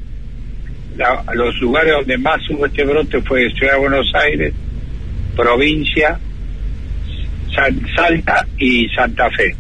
la- 0.98 1.24
los 1.33 1.59
lugares 1.62 1.94
donde 1.94 2.18
más 2.18 2.38
hubo 2.50 2.66
este 2.66 2.85
brote 2.85 3.22
fue 3.22 3.50
Ciudad 3.53 3.72
de 3.72 3.79
Buenos 3.79 4.12
Aires, 4.14 4.53
provincia, 5.35 6.20
Salta 7.54 8.46
y 8.58 8.88
Santa 8.88 9.30
Fe. 9.30 9.54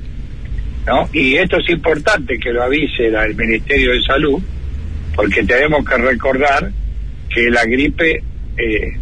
¿no? 0.86 1.08
Y 1.12 1.36
esto 1.36 1.56
es 1.58 1.70
importante 1.70 2.38
que 2.38 2.52
lo 2.52 2.62
avise 2.62 3.10
la- 3.10 3.24
el 3.24 3.34
Ministerio 3.34 3.92
de 3.92 4.02
Salud, 4.02 4.42
porque 5.14 5.42
tenemos 5.44 5.84
que 5.84 5.96
recordar 5.96 6.70
que 7.30 7.48
la 7.50 7.64
gripe 7.64 8.22
eh, 8.56 8.92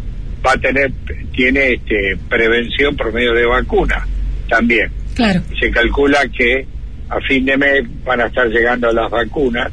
va 0.45 0.53
a 0.53 0.57
tener, 0.57 0.91
tiene 1.33 1.73
este, 1.73 2.17
prevención 2.29 2.95
por 2.95 3.11
medio 3.13 3.33
de 3.33 3.45
vacuna 3.45 4.07
también. 4.49 4.89
Claro. 5.15 5.41
Se 5.59 5.69
calcula 5.71 6.19
que 6.35 6.65
a 7.09 7.19
fin 7.21 7.45
de 7.45 7.57
mes 7.57 7.83
van 8.03 8.21
a 8.21 8.25
estar 8.27 8.47
llegando 8.47 8.91
las 8.91 9.11
vacunas 9.11 9.71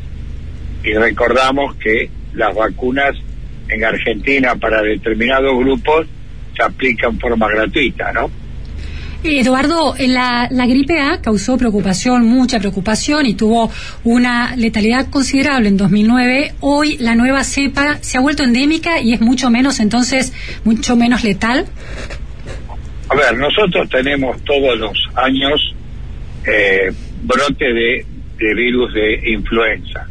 y 0.84 0.92
recordamos 0.94 1.76
que 1.76 2.10
las 2.34 2.54
vacunas 2.54 3.16
en 3.68 3.84
Argentina 3.84 4.54
para 4.56 4.82
determinados 4.82 5.56
grupos 5.58 6.06
se 6.56 6.62
aplican 6.62 7.12
en 7.12 7.20
forma 7.20 7.48
gratuita, 7.48 8.12
¿no? 8.12 8.30
Eduardo, 9.22 9.94
eh, 9.96 10.08
la, 10.08 10.48
gripe 10.66 10.98
A 11.00 11.20
causó 11.20 11.58
preocupación, 11.58 12.26
mucha 12.26 12.58
preocupación 12.58 13.26
y 13.26 13.34
tuvo 13.34 13.70
una 14.04 14.56
letalidad 14.56 15.10
considerable 15.10 15.68
en 15.68 15.76
2009. 15.76 16.54
Hoy 16.60 16.96
la 16.98 17.14
nueva 17.14 17.44
cepa 17.44 17.98
se 18.00 18.16
ha 18.16 18.20
vuelto 18.20 18.42
endémica 18.44 19.00
y 19.00 19.12
es 19.12 19.20
mucho 19.20 19.50
menos, 19.50 19.80
entonces, 19.80 20.32
mucho 20.64 20.96
menos 20.96 21.22
letal. 21.22 21.66
A 23.08 23.14
ver, 23.14 23.36
nosotros 23.36 23.88
tenemos 23.90 24.42
todos 24.44 24.78
los 24.78 24.96
años 25.16 25.74
eh, 26.46 26.90
brote 27.22 27.72
de 27.72 28.54
virus 28.54 28.94
de 28.94 29.32
influenza. 29.32 30.06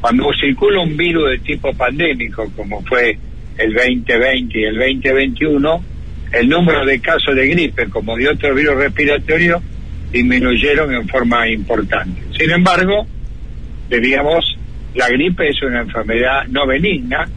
Cuando 0.00 0.32
circula 0.40 0.80
un 0.80 0.96
virus 0.96 1.30
de 1.30 1.38
tipo 1.38 1.72
pandémico, 1.74 2.50
como 2.56 2.82
fue 2.82 3.18
el 3.58 3.74
2020 3.74 4.58
y 4.58 4.64
el 4.64 4.74
2021, 4.78 5.84
el 6.32 6.48
número 6.48 6.84
de 6.84 7.00
casos 7.00 7.34
de 7.34 7.48
gripe, 7.48 7.88
como 7.88 8.16
de 8.16 8.28
otros 8.28 8.54
virus 8.54 8.76
respiratorios, 8.76 9.62
disminuyeron 10.10 10.94
en 10.94 11.08
forma 11.08 11.48
importante. 11.48 12.22
Sin 12.38 12.50
embargo, 12.50 13.06
diríamos, 13.88 14.58
la 14.94 15.08
gripe 15.08 15.48
es 15.48 15.62
una 15.62 15.80
enfermedad 15.80 16.46
no 16.48 16.66
benigna 16.66 17.28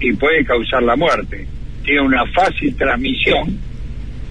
y 0.00 0.12
puede 0.14 0.44
causar 0.44 0.82
la 0.82 0.96
muerte. 0.96 1.46
Tiene 1.84 2.00
una 2.00 2.24
fácil 2.26 2.74
transmisión, 2.76 3.58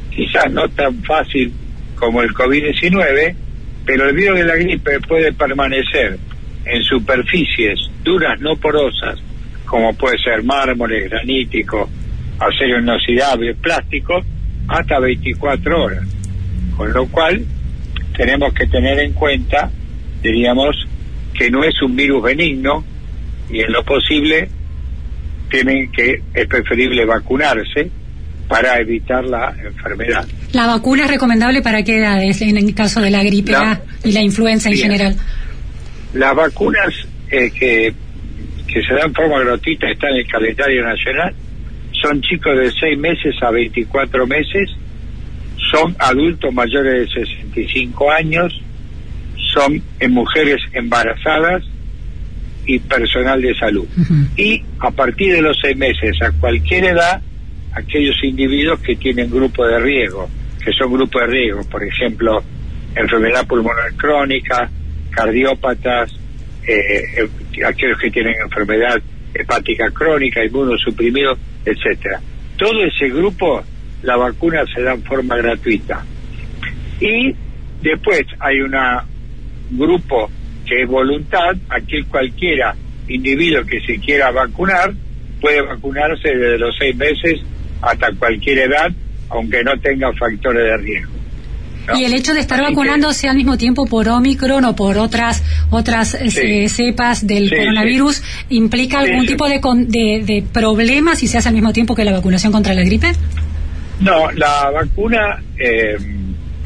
quizás 0.10 0.52
no 0.52 0.68
tan 0.70 1.04
fácil 1.04 1.52
como 1.96 2.22
el 2.22 2.34
COVID-19, 2.34 3.36
pero 3.86 4.10
el 4.10 4.16
virus 4.16 4.40
de 4.40 4.46
la 4.46 4.56
gripe 4.56 5.00
puede 5.02 5.34
permanecer 5.34 6.18
en 6.66 6.84
superficies 6.84 7.80
duras 8.04 8.40
no 8.40 8.56
porosas, 8.56 9.20
como 9.66 9.94
puede 9.94 10.18
ser 10.18 10.44
mármoles, 10.44 11.10
graníticos, 11.10 11.90
acero 12.42 12.80
inoxidable, 12.80 13.56
plástico, 13.56 14.22
hasta 14.68 15.00
24 15.00 15.84
horas. 15.84 16.04
Con 16.76 16.92
lo 16.94 17.06
cual, 17.08 17.46
tenemos 18.18 18.54
que 18.54 18.68
tener 18.68 19.00
en 19.00 19.14
cuenta, 19.14 19.70
diríamos, 20.22 20.76
que 21.34 21.50
no 21.50 21.64
es 21.64 21.80
un 21.82 21.96
virus 21.96 22.24
benigno 22.24 22.84
y 23.50 23.62
en 23.62 23.72
lo 23.72 23.84
posible 23.84 24.50
tienen 25.50 25.92
que, 25.92 26.22
es 26.34 26.48
preferible 26.48 27.06
vacunarse 27.06 27.90
para 28.48 28.78
evitar 28.80 29.24
la 29.26 29.54
enfermedad. 29.64 30.26
¿La 30.54 30.68
vacuna 30.68 31.06
es 31.06 31.12
recomendable 31.12 31.62
para 31.62 31.84
qué 31.84 31.98
edades 31.98 32.42
en 32.42 32.58
el 32.58 32.74
caso 32.74 33.02
de 33.02 33.10
la 33.12 33.24
gripe 33.24 33.52
La- 33.54 33.72
A 33.74 33.82
y 34.04 34.12
la 34.12 34.22
influenza 34.22 34.70
en 34.70 34.78
general? 34.78 35.16
Las 36.14 36.36
vacunas 36.36 36.94
eh, 37.30 37.50
que, 37.52 37.94
que 38.68 38.82
se 38.82 38.94
dan 38.94 39.08
en 39.08 39.14
forma 39.14 39.40
gratuita 39.40 39.90
están 39.90 40.12
en 40.12 40.18
el 40.18 40.28
calendario 40.28 40.84
nacional. 40.84 41.34
Son 42.02 42.22
chicos 42.22 42.58
de 42.58 42.72
6 42.72 42.98
meses 42.98 43.36
a 43.42 43.52
24 43.52 44.28
meses. 44.28 44.70
Son 45.72 45.96
adultos 46.00 46.54
mayores 46.54 47.10
de 47.14 47.26
65 47.26 48.12
años. 48.12 48.62
Son 49.54 49.82
en 50.00 50.12
mujeres 50.12 50.58
embarazadas 50.74 51.64
y 52.66 52.80
personal 52.80 53.42
de 53.42 53.54
salud. 53.56 53.88
Y 54.38 54.64
a 54.80 54.92
partir 54.92 55.34
de 55.34 55.42
los 55.42 55.58
6 55.62 55.78
meses, 55.78 56.16
a 56.22 56.32
cualquier 56.32 56.86
edad, 56.86 57.22
aquellos 57.74 58.16
individuos 58.24 58.80
que 58.80 58.96
tienen 58.96 59.30
grupo 59.30 59.66
de 59.66 59.80
riesgo, 59.80 60.30
que 60.64 60.72
son 60.74 60.92
grupos 60.94 61.22
de 61.22 61.28
riesgo, 61.28 61.64
por 61.70 61.84
ejemplo, 61.84 62.44
enfermedad 62.96 63.46
pulmonar 63.48 63.94
crónica, 63.96 64.70
cardiópatas, 65.10 66.12
eh, 66.68 67.04
eh, 67.18 67.64
aquellos 67.66 68.00
que 68.00 68.12
tienen 68.12 68.36
enfermedad 68.44 69.02
hepática 69.34 69.90
crónica, 69.92 70.44
inmunosuprimidos, 70.44 71.38
etcétera. 71.66 72.20
Todo 72.58 72.84
ese 72.84 73.10
grupo, 73.10 73.64
la 74.04 74.18
vacuna 74.18 74.64
se 74.74 74.82
da 74.82 74.94
en 74.94 75.04
forma 75.04 75.38
gratuita. 75.38 76.04
Y 77.00 77.34
después 77.82 78.24
hay 78.40 78.62
un 78.62 78.76
grupo 79.72 80.30
que 80.66 80.84
es 80.84 80.88
voluntad, 80.88 81.56
aquel 81.70 82.06
cualquiera 82.06 82.76
individuo 83.08 83.66
que 83.66 83.82
se 83.82 84.00
quiera 84.00 84.32
vacunar 84.32 84.94
puede 85.42 85.62
vacunarse 85.62 86.30
desde 86.30 86.60
los 86.60 86.76
seis 86.78 86.96
meses 86.96 87.42
hasta 87.82 88.14
cualquier 88.14 88.60
edad, 88.60 88.92
aunque 89.30 89.64
no 89.64 89.78
tenga 89.80 90.14
factores 90.14 90.64
de 90.64 90.78
riesgo. 90.78 91.21
¿No? 91.88 91.98
Y 92.00 92.06
el 92.06 92.14
hecho 92.14 92.34
de 92.34 92.40
estar 92.42 92.60
Así 92.60 92.68
que- 92.68 92.76
vacunándose 92.76 93.28
al 93.30 93.36
mismo 93.38 93.58
tiempo 93.58 93.86
por 93.86 94.08
Omicron 94.10 94.64
o 94.66 94.76
por 94.76 94.98
otras 94.98 95.44
otras 95.70 96.18
Sí. 96.30 96.68
cepas 96.70 97.26
del 97.26 97.50
Sí, 97.50 97.56
coronavirus 97.56 98.22
implica 98.50 99.00
algún 99.00 99.26
tipo 99.26 99.48
de, 99.48 99.60
con- 99.62 99.88
de, 99.90 100.24
de 100.26 100.44
problema 100.54 101.16
si 101.16 101.28
se 101.28 101.38
hace 101.38 101.50
al 101.50 101.56
mismo 101.56 101.74
tiempo 101.74 101.96
que 101.96 102.04
la 102.06 102.12
vacunación 102.12 102.52
contra 102.52 102.74
la 102.74 102.84
gripe? 102.84 103.12
No, 104.00 104.32
la 104.32 104.70
vacuna, 104.72 105.42
eh, 105.60 105.98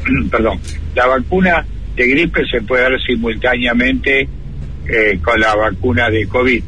perdón, 0.30 0.58
la 0.94 1.06
vacuna 1.06 1.64
de 1.96 2.06
gripe 2.08 2.42
se 2.50 2.60
puede 2.62 2.82
dar 2.82 2.92
simultáneamente 3.00 4.28
eh, 4.88 5.18
con 5.22 5.40
la 5.40 5.54
vacuna 5.54 6.10
de 6.10 6.26
COVID. 6.26 6.62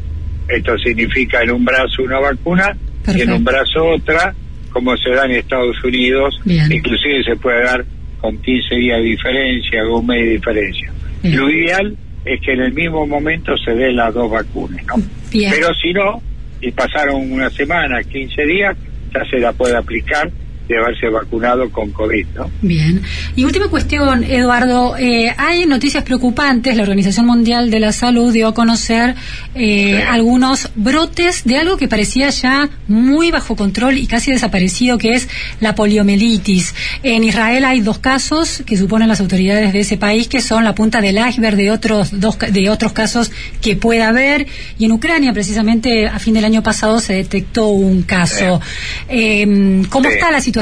Esto 0.49 0.79
significa 0.79 1.43
en 1.43 1.51
un 1.53 1.65
brazo 1.65 2.03
una 2.03 2.19
vacuna 2.21 2.77
y 3.15 3.21
en 3.21 3.33
un 3.33 3.45
brazo 3.45 3.85
otra, 3.95 4.35
como 4.71 4.97
se 4.97 5.11
da 5.11 5.25
en 5.27 5.33
Estados 5.33 5.77
Unidos, 5.85 6.41
Bien. 6.45 6.71
inclusive 6.73 7.23
se 7.25 7.37
puede 7.37 7.63
dar 7.65 7.85
con 8.21 8.37
15 8.39 8.75
días 8.75 8.99
de 8.99 9.05
diferencia, 9.05 9.87
un 9.87 10.07
mes 10.07 10.25
de 10.25 10.31
diferencia. 10.33 10.93
Bien. 11.23 11.37
Lo 11.37 11.51
ideal 11.51 11.97
es 12.25 12.41
que 12.41 12.53
en 12.53 12.61
el 12.61 12.73
mismo 12.73 13.07
momento 13.07 13.57
se 13.57 13.73
den 13.73 13.97
las 13.97 14.13
dos 14.15 14.31
vacunas, 14.31 14.85
¿no? 14.87 15.03
Bien. 15.31 15.53
Pero 15.55 15.69
si 15.75 15.93
no, 15.93 16.21
y 16.61 16.71
pasaron 16.73 17.33
una 17.33 17.51
semana, 17.51 18.03
15 18.03 18.47
días, 18.47 18.77
ya 19.15 19.25
se 19.31 19.39
la 19.39 19.53
puede 19.53 19.77
aplicar 19.77 20.31
de 20.69 20.77
haberse 20.77 21.09
vacunado 21.09 21.71
con 21.71 21.91
COVID, 21.93 22.27
¿no? 22.37 22.51
Bien. 22.61 23.01
Y 23.37 23.45
última 23.45 23.69
cuestión, 23.69 24.23
Eduardo. 24.23 24.97
Eh, 24.99 25.33
hay 25.37 25.65
noticias 25.65 26.05
preocupantes. 26.05 26.77
La 26.77 26.83
Organización 26.83 27.25
Mundial 27.27 27.71
de 27.71 27.81
la 27.81 27.93
Salud 27.93 28.33
dio 28.33 28.49
a 28.49 28.55
conocer 28.55 29.15
eh, 29.55 30.03
algunos 30.09 30.69
brotes 30.75 31.45
de 31.45 31.57
algo 31.57 31.79
que 31.79 31.89
parecía 31.89 32.29
ya 32.29 32.69
muy 32.87 33.31
bajo 33.31 33.57
control 33.57 33.97
y 33.97 34.07
casi 34.07 34.31
desaparecido, 34.31 34.99
que 34.99 35.15
es 35.15 35.29
la 35.61 35.75
poliomielitis. 35.75 36.75
En 37.03 37.25
Israel 37.25 37.65
hay 37.65 37.81
dos 37.81 37.99
casos 37.99 38.63
que 38.67 38.77
suponen 38.77 39.09
las 39.09 39.21
autoridades 39.21 39.73
de 39.73 39.81
ese 39.81 39.97
país 39.97 40.29
que 40.29 40.43
son 40.43 40.65
la 40.65 40.75
punta 40.75 41.01
del 41.01 41.17
iceberg 41.17 41.57
de 41.57 41.71
otros 41.71 42.21
dos 42.21 42.37
de 42.39 42.69
otros 42.69 42.93
casos 42.93 43.31
que 43.63 43.75
puede 43.77 44.03
haber. 44.03 44.47
Y 44.79 44.85
en 44.85 44.93
Ucrania, 44.93 45.33
precisamente 45.33 46.07
a 46.07 46.19
fin 46.19 46.35
del 46.35 46.45
año 46.45 46.63
pasado, 46.63 47.01
se 47.01 47.15
detectó 47.15 47.69
un 47.69 48.03
caso. 48.03 48.61
Eh, 49.09 49.47
¿Cómo 49.89 50.09
Sí. 50.11 50.15
está 50.17 50.31
la 50.31 50.41
situación 50.43 50.58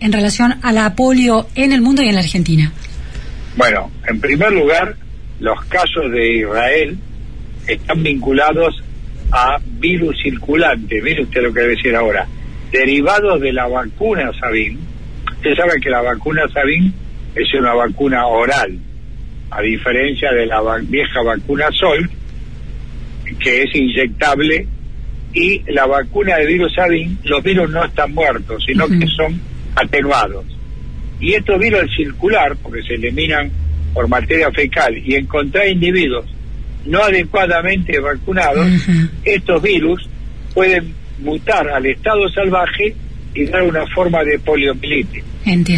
en 0.00 0.12
relación 0.12 0.54
a 0.62 0.72
la 0.72 0.94
polio 0.94 1.48
en 1.54 1.72
el 1.72 1.80
mundo 1.80 2.02
y 2.02 2.08
en 2.08 2.14
la 2.14 2.20
Argentina? 2.20 2.72
Bueno, 3.56 3.90
en 4.06 4.20
primer 4.20 4.52
lugar, 4.52 4.94
los 5.40 5.64
casos 5.64 6.10
de 6.12 6.38
Israel 6.38 6.96
están 7.66 8.02
vinculados 8.02 8.82
a 9.32 9.58
virus 9.80 10.16
circulante. 10.22 11.02
Mire 11.02 11.22
usted 11.22 11.42
lo 11.42 11.52
que 11.52 11.60
debe 11.60 11.74
decir 11.74 11.96
ahora. 11.96 12.26
Derivados 12.70 13.40
de 13.40 13.52
la 13.52 13.66
vacuna 13.66 14.30
Sabin. 14.38 14.78
Usted 15.36 15.54
sabe 15.56 15.80
que 15.80 15.90
la 15.90 16.02
vacuna 16.02 16.42
Sabin 16.52 16.92
es 17.34 17.54
una 17.54 17.74
vacuna 17.74 18.26
oral, 18.26 18.78
a 19.50 19.60
diferencia 19.62 20.30
de 20.32 20.46
la 20.46 20.60
vieja 20.82 21.22
vacuna 21.22 21.66
Sol, 21.72 22.08
que 23.42 23.62
es 23.62 23.74
inyectable, 23.74 24.66
y 25.32 25.62
la 25.72 25.86
vacuna 25.86 26.36
de 26.36 26.46
virus 26.46 26.72
Sabin, 26.74 27.18
los 27.24 27.42
virus 27.42 27.70
no 27.70 27.84
están 27.84 28.12
muertos, 28.12 28.62
sino 28.66 28.88
que 28.88 29.06
son 29.06 29.40
atenuados. 29.76 30.44
Y 31.20 31.34
estos 31.34 31.58
virus 31.58 31.80
al 31.80 31.90
circular, 31.90 32.56
porque 32.62 32.82
se 32.82 32.94
eliminan 32.94 33.50
por 33.94 34.08
materia 34.08 34.50
fecal, 34.50 34.96
y 34.96 35.14
encontrar 35.14 35.68
individuos 35.68 36.26
no 36.86 37.02
adecuadamente 37.02 38.00
vacunados, 38.00 38.66
estos 39.24 39.62
virus 39.62 40.08
pueden 40.54 40.94
mutar 41.20 41.68
al 41.68 41.86
estado 41.86 42.28
salvaje 42.30 42.94
y 43.34 43.44
dar 43.46 43.62
una 43.62 43.86
forma 43.86 44.24
de 44.24 44.38
poliomielitis. 44.38 45.22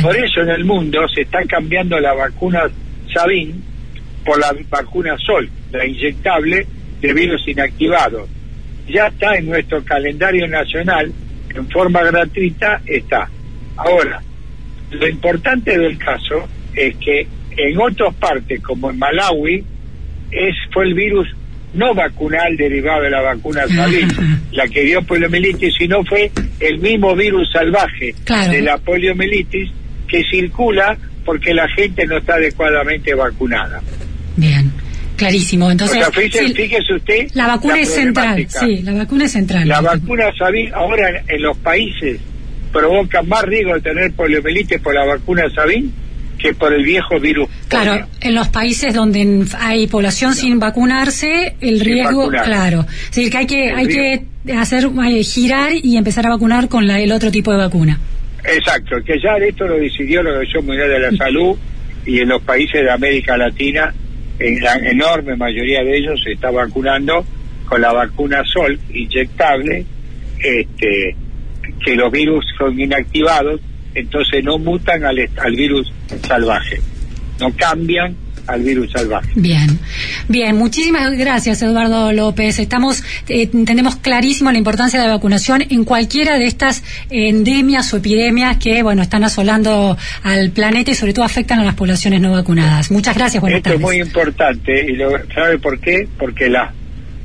Por 0.03 0.17
eso 0.17 0.41
en 0.43 0.51
el 0.51 0.65
mundo 0.65 1.01
se 1.15 1.23
está 1.23 1.45
cambiando 1.45 1.99
la 1.99 2.15
vacuna 2.15 2.63
Sabin 3.13 3.63
por 4.25 4.39
la 4.39 4.55
vacuna 4.71 5.17
Sol, 5.19 5.49
la 5.73 5.85
inyectable 5.85 6.67
de 7.01 7.13
virus 7.13 7.43
inactivados. 7.49 8.29
Ya 8.89 9.07
está 9.07 9.37
en 9.37 9.47
nuestro 9.47 9.83
calendario 9.85 10.47
nacional, 10.49 11.13
en 11.55 11.69
forma 11.71 12.03
gratuita 12.03 12.81
está. 12.87 13.29
Ahora, 13.77 14.21
lo 14.91 15.09
importante 15.09 15.79
del 15.79 15.97
caso 15.99 16.49
es 16.75 16.97
que 16.97 17.27
en 17.57 17.79
otras 17.81 18.15
partes, 18.15 18.61
como 18.63 18.91
en 18.91 18.99
Malawi, 18.99 19.65
es, 20.31 20.55
fue 20.73 20.85
el 20.87 20.95
virus 20.95 21.29
no 21.75 21.95
vacunal 21.95 22.57
derivado 22.57 23.03
de 23.03 23.11
la 23.11 23.23
vacuna 23.23 23.63
Sabin, 23.75 24.09
la 24.53 24.67
que 24.69 24.83
dio 24.83 25.03
poliomielitis, 25.03 25.75
sino 25.79 26.05
fue 26.05 26.31
el 26.61 26.79
mismo 26.79 27.15
virus 27.17 27.51
salvaje 27.53 28.15
Claro. 28.25 28.53
de 28.53 28.63
la 28.63 28.79
poliomielitis 28.79 29.71
que 30.09 30.23
circula 30.31 30.97
porque 31.25 31.55
la 31.55 31.69
gente 31.69 32.05
no 32.07 32.19
está 32.19 32.35
adecuadamente 32.35 33.15
vacunada. 33.15 33.81
Bien, 34.37 34.71
clarísimo. 35.23 35.71
Entonces, 35.71 35.97
o 35.99 36.01
sea, 36.01 36.11
fíjese, 36.13 36.49
sí, 36.49 36.55
fíjese 36.55 36.95
usted. 36.95 37.29
la 37.35 37.47
vacuna 37.47 37.81
es 37.81 37.95
central. 37.95 38.47
Sí, 38.49 38.83
la 38.83 38.93
vacuna 38.93 39.25
es 39.25 39.33
central. 39.33 39.69
La 39.69 39.81
vacuna 39.81 40.25
Sabin 40.39 40.73
ahora 40.75 41.23
en, 41.29 41.43
los 41.43 41.57
países 41.59 42.19
provoca 42.73 43.23
más 43.23 43.43
riesgo 43.43 43.75
de 43.75 43.81
tener 43.81 44.13
poliomielitis 44.13 44.81
por 44.81 44.95
la 44.95 45.05
vacuna 45.05 45.43
Sabin 45.55 45.93
que 46.39 46.55
por 46.55 46.73
el 46.73 46.83
viejo 46.85 47.21
virus. 47.21 47.49
Claro, 47.69 48.07
en 48.21 48.35
los 48.35 48.49
países 48.49 48.93
donde 48.93 49.47
hay 49.61 49.87
población 49.87 50.35
sin 50.35 50.59
vacunarse, 50.59 51.55
el 51.61 51.79
riesgo, 51.81 52.23
vacunar. 52.23 52.45
claro. 52.45 52.81
Es 52.89 53.15
decir, 53.15 53.31
que 53.31 53.39
hay 53.39 53.47
que, 53.47 53.69
El 53.71 53.77
hay 53.77 53.87
que 53.87 54.53
hacer, 54.57 54.89
eh, 55.09 55.23
girar 55.23 55.73
y 55.73 55.97
empezar 55.97 56.27
a 56.27 56.31
vacunar 56.31 56.69
con 56.69 56.87
la- 56.87 57.01
el 57.01 57.13
otro 57.13 57.31
tipo 57.31 57.53
de 57.53 57.59
vacuna. 57.59 58.01
Exacto, 58.45 58.97
que 59.05 59.21
ya 59.23 59.37
esto 59.37 59.69
lo 59.69 59.77
decidió 59.77 60.23
la 60.23 60.31
Organización 60.31 60.67
Mundial 60.67 60.89
de 60.89 60.99
la 60.99 61.17
Salud 61.17 61.57
y 62.05 62.19
en 62.19 62.29
los 62.29 62.43
países 62.43 62.83
de 62.83 62.91
América 62.91 63.37
Latina, 63.37 63.95
la 64.61 64.75
enorme 64.77 65.37
mayoría 65.37 65.83
de 65.83 65.97
ellos 65.97 66.21
se 66.25 66.33
está 66.33 66.51
vacunando 66.51 67.25
con 67.65 67.81
la 67.81 67.93
vacuna 67.93 68.43
Sol 68.45 68.79
inyectable, 68.93 69.85
este, 70.39 71.17
que 71.85 71.95
los 71.95 72.11
virus 72.11 72.45
son 72.59 72.79
inactivados, 72.79 73.61
entonces 73.95 74.43
no 74.45 74.59
mutan 74.59 75.05
al, 75.05 75.19
al 75.39 75.53
virus 75.55 75.93
salvaje, 76.27 76.81
no 77.41 77.55
cambian 77.57 78.17
al 78.47 78.63
virus 78.63 78.91
salvaje. 78.93 79.31
Bien, 79.37 79.79
bien, 80.29 80.57
muchísimas 80.57 81.13
gracias 81.17 81.63
Eduardo 81.63 82.13
López. 82.13 82.59
Estamos, 82.59 83.03
eh, 83.29 83.49
entendemos 83.53 83.97
clarísimo 83.97 84.51
la 84.53 84.59
importancia 84.59 85.01
de 85.01 85.07
la 85.07 85.15
vacunación 85.15 85.63
en 85.69 85.85
cualquiera 85.85 86.39
de 86.39 86.47
estas 86.47 86.83
endemias 87.11 87.93
o 87.95 87.99
epidemias 87.99 88.57
que, 88.59 88.83
bueno, 88.83 89.03
están 89.03 89.25
asolando 89.25 89.97
al 90.23 90.51
planeta 90.51 90.91
y 90.91 90.95
sobre 90.95 91.13
todo 91.15 91.25
afectan 91.25 91.61
a 91.61 91.65
las 91.65 91.75
poblaciones 91.75 92.21
no 92.21 92.33
vacunadas. 92.33 92.91
Muchas 92.91 93.17
gracias, 93.17 93.41
buenas 93.41 93.59
Esto 93.59 93.75
es 93.75 93.81
muy 93.81 94.01
importante 94.01 94.91
y 94.91 94.97
lo, 94.97 95.11
¿sabe 95.35 95.59
por 95.59 95.79
qué? 95.81 96.09
Porque 96.19 96.49
la- 96.49 96.73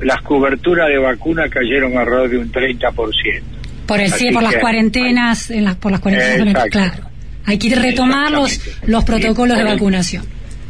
las 0.00 0.22
coberturas 0.22 0.88
de 0.88 0.98
vacuna 0.98 1.48
cayeron 1.48 1.98
alrededor 1.98 2.30
de 2.30 2.38
un 2.38 2.52
30%. 2.52 3.42
Por 3.86 4.00
el, 4.00 4.12
sí, 4.12 4.30
por 4.32 4.42
las 4.42 4.54
cuarentenas, 4.56 5.50
en 5.50 5.64
las, 5.64 5.74
por 5.76 5.90
las 5.90 6.00
cuarentenas, 6.00 6.64
claro. 6.70 7.08
Hay 7.46 7.58
que 7.58 7.74
retomar 7.74 8.30
los, 8.30 8.60
los 8.86 9.02
protocolos 9.04 9.56
de 9.56 9.64
vacunación. 9.64 10.24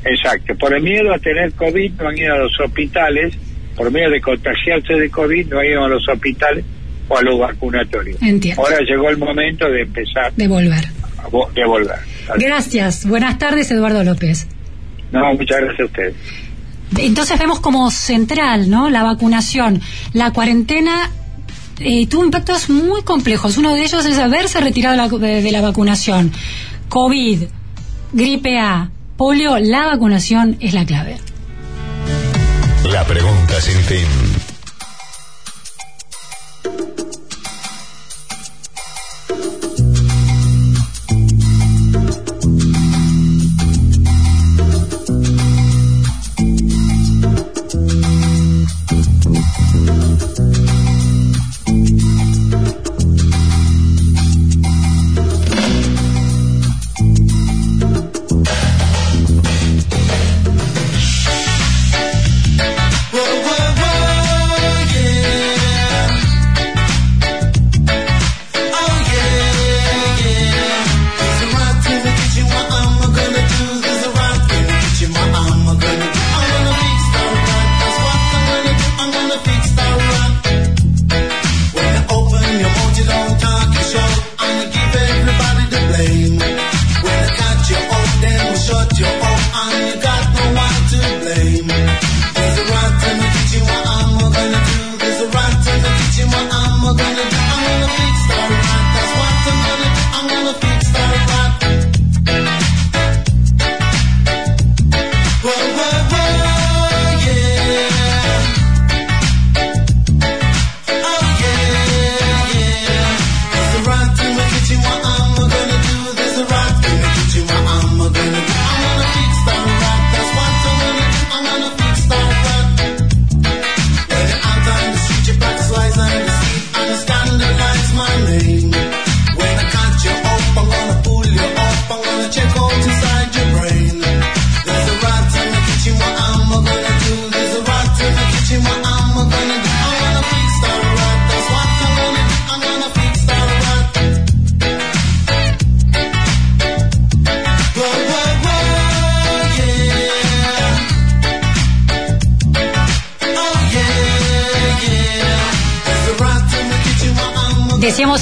Exacto. 0.05 0.55
Por 0.57 0.75
el 0.75 0.83
miedo 0.83 1.13
a 1.13 1.19
tener 1.19 1.53
COVID 1.53 1.93
no 2.01 2.09
han 2.09 2.19
ido 2.19 2.35
a 2.35 2.39
los 2.39 2.53
hospitales, 2.61 3.35
por 3.77 3.91
miedo 3.93 4.11
de 4.11 4.21
contagiarse 4.21 4.95
de 4.95 5.11
COVID 5.11 5.47
no 5.49 5.59
han 5.61 5.67
ido 5.67 5.85
a 5.85 5.89
los 5.89 6.09
hospitales 6.09 6.65
o 7.09 7.17
a 7.19 7.23
los 7.23 7.39
vacunatorios. 7.39 8.21
Entiendo. 8.23 8.63
Ahora 8.63 8.79
llegó 8.81 9.09
el 9.11 9.19
momento 9.19 9.69
de 9.71 9.83
empezar 9.83 10.33
De 10.37 10.47
volver. 10.49 10.85
de 11.55 11.65
volver. 11.67 11.97
Gracias. 12.39 13.07
Buenas 13.07 13.39
tardes, 13.39 13.71
Eduardo 13.71 14.05
López. 14.05 14.47
No, 15.13 15.33
muchas 15.35 15.59
gracias 15.61 15.81
a 15.81 15.85
ustedes. 15.87 16.15
Entonces 16.99 17.39
vemos 17.39 17.61
como 17.61 17.91
central, 17.91 18.71
¿no? 18.71 18.89
La 18.91 19.03
vacunación. 19.03 19.81
La 20.15 20.33
cuarentena 20.33 21.11
eh, 21.81 22.07
tuvo 22.07 22.25
impactos 22.25 22.69
muy 22.71 23.03
complejos. 23.03 23.57
Uno 23.59 23.75
de 23.75 23.83
ellos 23.83 24.05
es 24.07 24.19
haberse 24.19 24.61
retirado 24.61 24.97
la- 24.97 25.09
de, 25.09 25.43
de 25.43 25.53
la 25.53 25.61
vacunación. 25.61 26.33
COVID, 26.89 27.43
gripe 28.13 28.59
A, 28.59 28.91
polio, 29.19 29.59
la 29.59 29.87
vacunación 29.87 30.57
es 30.61 30.73
la 30.73 30.87
clave. 30.87 31.17
La 32.85 33.05
pregunta 33.05 33.61
sin 33.61 33.81
fin. 33.81 34.38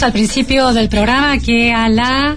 Al 0.07 0.13
principio 0.13 0.73
del 0.73 0.89
programa 0.89 1.37
que 1.39 1.73
a 1.73 1.89
la 1.89 2.37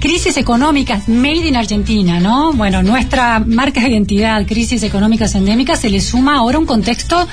crisis 0.00 0.36
económicas 0.36 1.08
made 1.08 1.48
in 1.48 1.56
Argentina, 1.56 2.20
¿no? 2.20 2.52
Bueno, 2.52 2.82
nuestra 2.82 3.38
marca 3.38 3.80
de 3.80 3.88
identidad, 3.88 4.46
crisis 4.46 4.82
económicas 4.82 5.34
endémicas, 5.34 5.80
se 5.80 5.88
le 5.88 6.02
suma 6.02 6.36
ahora 6.36 6.58
un 6.58 6.66
contexto 6.66 7.26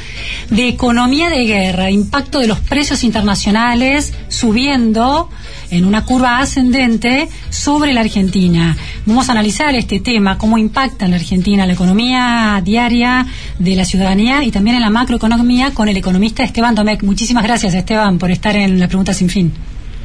de 0.50 0.70
economía 0.70 1.30
de 1.30 1.44
guerra, 1.44 1.92
impacto 1.92 2.40
de 2.40 2.48
los 2.48 2.60
precios 2.60 3.04
internacionales 3.04 4.14
subiendo 4.30 5.30
en 5.70 5.84
una 5.84 6.06
curva 6.06 6.40
ascendente 6.40 7.28
sobre 7.50 7.92
la 7.92 8.02
Argentina. 8.02 8.78
Vamos 9.06 9.28
a 9.28 9.34
analizar 9.34 9.76
este 9.76 10.00
tema, 10.00 10.38
cómo 10.38 10.58
impacta 10.58 11.04
en 11.04 11.12
la 11.12 11.18
Argentina 11.18 11.66
la 11.66 11.74
economía 11.74 12.62
diaria 12.64 13.26
de 13.60 13.76
la 13.76 13.86
ciudadanía 13.86 14.44
y 14.44 14.52
también 14.52 14.76
en 14.76 14.82
la 14.82 14.90
macroeconomía 14.90 15.72
con 15.72 15.88
el 15.88 15.98
economista 15.98 16.44
Esteban 16.44 16.76
Domecq. 16.76 17.04
Muchísimas 17.04 17.44
gracias, 17.44 17.74
Esteban, 17.74 18.18
por 18.18 18.32
estar 18.32 18.56
en 18.56 18.80
la 18.80 18.88
pregunta 18.88 19.14
sin 19.14 19.30
fin. 19.30 19.54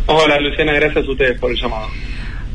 Hola 0.07 0.40
Luciana, 0.40 0.72
gracias 0.72 1.07
a 1.07 1.11
ustedes 1.11 1.38
por 1.38 1.51
el 1.51 1.57
llamado. 1.57 1.88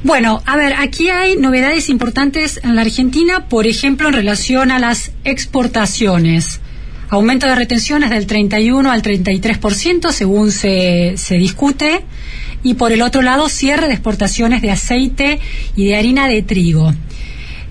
Bueno, 0.04 0.42
a 0.46 0.56
ver, 0.56 0.74
aquí 0.74 1.10
hay 1.10 1.36
novedades 1.36 1.90
importantes 1.90 2.60
en 2.64 2.76
la 2.76 2.82
Argentina, 2.82 3.48
por 3.48 3.66
ejemplo, 3.66 4.08
en 4.08 4.14
relación 4.14 4.72
a 4.72 4.78
las 4.78 5.12
exportaciones. 5.24 6.62
Aumento 7.10 7.48
de 7.48 7.56
retenciones 7.56 8.10
del 8.10 8.28
31 8.28 8.92
al 8.92 9.02
33%, 9.02 10.12
según 10.12 10.52
se, 10.52 11.14
se 11.18 11.38
discute. 11.38 12.02
Y 12.62 12.76
por 12.76 12.92
el 12.92 13.02
otro 13.02 13.22
lado, 13.22 13.50
cierre 13.50 13.88
de 13.88 13.94
exportaciones 13.94 14.62
de 14.62 14.72
aceite 14.72 15.40
y 15.76 15.88
de 15.88 15.96
harina 15.96 16.28
de 16.28 16.42
trigo. 16.44 16.94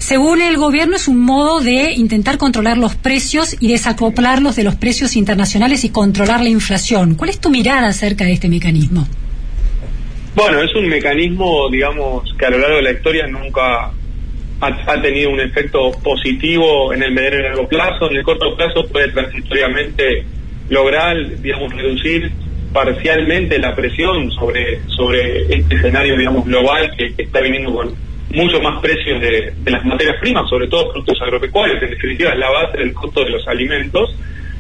Según 0.05 0.43
el 0.43 0.59
gobierno, 0.59 0.97
es 0.97 1.09
un 1.09 1.19
modo 1.19 1.61
de 1.61 1.93
intentar 1.93 2.37
controlar 2.37 2.77
los 2.77 2.95
precios 2.95 3.57
y 3.59 3.73
desacoplarlos 3.73 4.55
de 4.55 4.63
los 4.63 4.75
precios 4.75 5.17
internacionales 5.17 5.83
y 5.83 5.89
controlar 5.89 6.43
la 6.43 6.51
inflación. 6.51 7.15
¿Cuál 7.15 7.31
es 7.31 7.41
tu 7.41 7.49
mirada 7.49 7.89
acerca 7.89 8.27
de 8.27 8.33
este 8.33 8.51
mecanismo? 8.51 9.09
Bueno, 10.35 10.61
es 10.61 10.75
un 10.75 10.89
mecanismo, 10.89 11.71
digamos, 11.71 12.23
que 12.39 12.45
a 12.45 12.51
lo 12.51 12.59
largo 12.59 12.77
de 12.77 12.83
la 12.83 12.93
historia 12.93 13.27
nunca 13.29 13.93
ha, 14.61 15.01
tenido 15.01 15.31
un 15.31 15.41
efecto 15.41 15.91
positivo 16.03 16.93
en 16.93 17.03
el 17.03 17.13
mediano 17.13 17.39
y 17.39 17.43
largo 17.45 17.67
plazo. 17.67 18.11
En 18.11 18.19
el 18.19 18.25
corto 18.25 18.55
plazo 18.57 18.87
puede 18.87 19.09
transitoriamente 19.09 20.27
lograr, 20.69 21.17
digamos, 21.41 21.75
reducir 21.75 22.31
parcialmente 22.75 23.59
la 23.59 23.75
presión 23.75 24.31
sobre 24.33 24.81
sobre 24.89 25.45
este 25.45 25.77
escenario, 25.77 26.19
digamos, 26.19 26.45
global 26.45 26.95
que, 26.95 27.15
que 27.15 27.23
está 27.23 27.41
viniendo 27.41 27.73
con 27.73 28.04
mucho 28.35 28.61
más 28.61 28.81
precios 28.81 29.21
de, 29.21 29.53
de 29.57 29.71
las 29.71 29.85
materias 29.85 30.17
primas, 30.21 30.49
sobre 30.49 30.69
todo 30.69 30.91
productos 30.91 31.21
agropecuarios, 31.23 31.79
que 31.79 31.87
en 31.87 31.91
definitiva 31.93 32.31
es 32.31 32.39
la 32.39 32.51
base 32.51 32.79
del 32.79 32.93
costo 32.93 33.25
de 33.25 33.31
los 33.31 33.47
alimentos. 33.49 34.17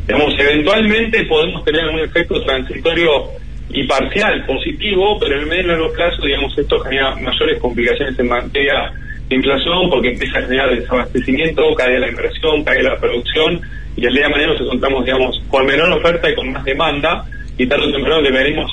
Digamos, 0.06 0.34
eventualmente 0.38 1.24
podemos 1.24 1.64
tener 1.64 1.86
un 1.88 2.00
efecto 2.00 2.42
transitorio 2.42 3.30
y 3.70 3.84
parcial 3.84 4.44
positivo, 4.46 5.18
pero 5.18 5.34
en 5.34 5.40
el 5.40 5.46
medio 5.46 5.62
y 5.62 5.66
largo 5.66 5.92
plazo, 5.92 6.22
digamos, 6.22 6.56
esto 6.56 6.78
genera 6.80 7.16
mayores 7.16 7.58
complicaciones 7.60 8.18
en 8.18 8.28
materia 8.28 8.92
de 9.28 9.36
inflación 9.36 9.90
porque 9.90 10.10
empieza 10.10 10.38
a 10.38 10.42
generar 10.42 10.76
desabastecimiento, 10.76 11.74
cae 11.74 11.98
la 11.98 12.08
inversión, 12.08 12.62
cae 12.62 12.82
la 12.82 12.96
producción 12.98 13.60
y 13.96 14.06
el 14.06 14.14
día 14.14 14.24
de 14.24 14.30
mañana 14.30 14.52
nos 14.52 14.60
encontramos, 14.60 15.04
digamos, 15.04 15.42
con 15.48 15.66
menor 15.66 15.90
oferta 15.92 16.30
y 16.30 16.34
con 16.34 16.52
más 16.52 16.64
demanda 16.64 17.24
y 17.56 17.66
tarde 17.66 17.86
o 17.86 17.92
temprano 17.92 18.22
deberemos, 18.22 18.70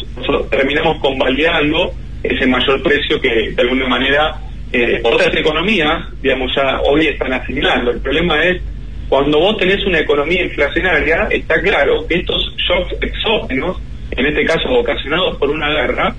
terminamos 0.49 0.97
convalidando 0.99 1.93
ese 2.23 2.45
mayor 2.47 2.81
precio 2.83 3.19
que 3.21 3.51
de 3.51 3.61
alguna 3.61 3.87
manera 3.87 4.39
eh, 4.73 5.01
otras 5.03 5.35
economías, 5.35 6.05
digamos, 6.21 6.51
ya 6.55 6.79
hoy 6.81 7.07
están 7.07 7.33
asimilando. 7.33 7.91
El 7.91 7.99
problema 7.99 8.43
es 8.43 8.61
cuando 9.09 9.39
vos 9.39 9.57
tenés 9.57 9.85
una 9.85 9.99
economía 9.99 10.43
inflacionaria, 10.43 11.27
está 11.29 11.59
claro 11.61 12.07
que 12.07 12.15
estos 12.15 12.55
shocks 12.55 12.95
exógenos 13.01 13.77
en 14.11 14.25
este 14.25 14.45
caso 14.45 14.69
ocasionados 14.69 15.37
por 15.37 15.49
una 15.49 15.69
guerra, 15.69 16.15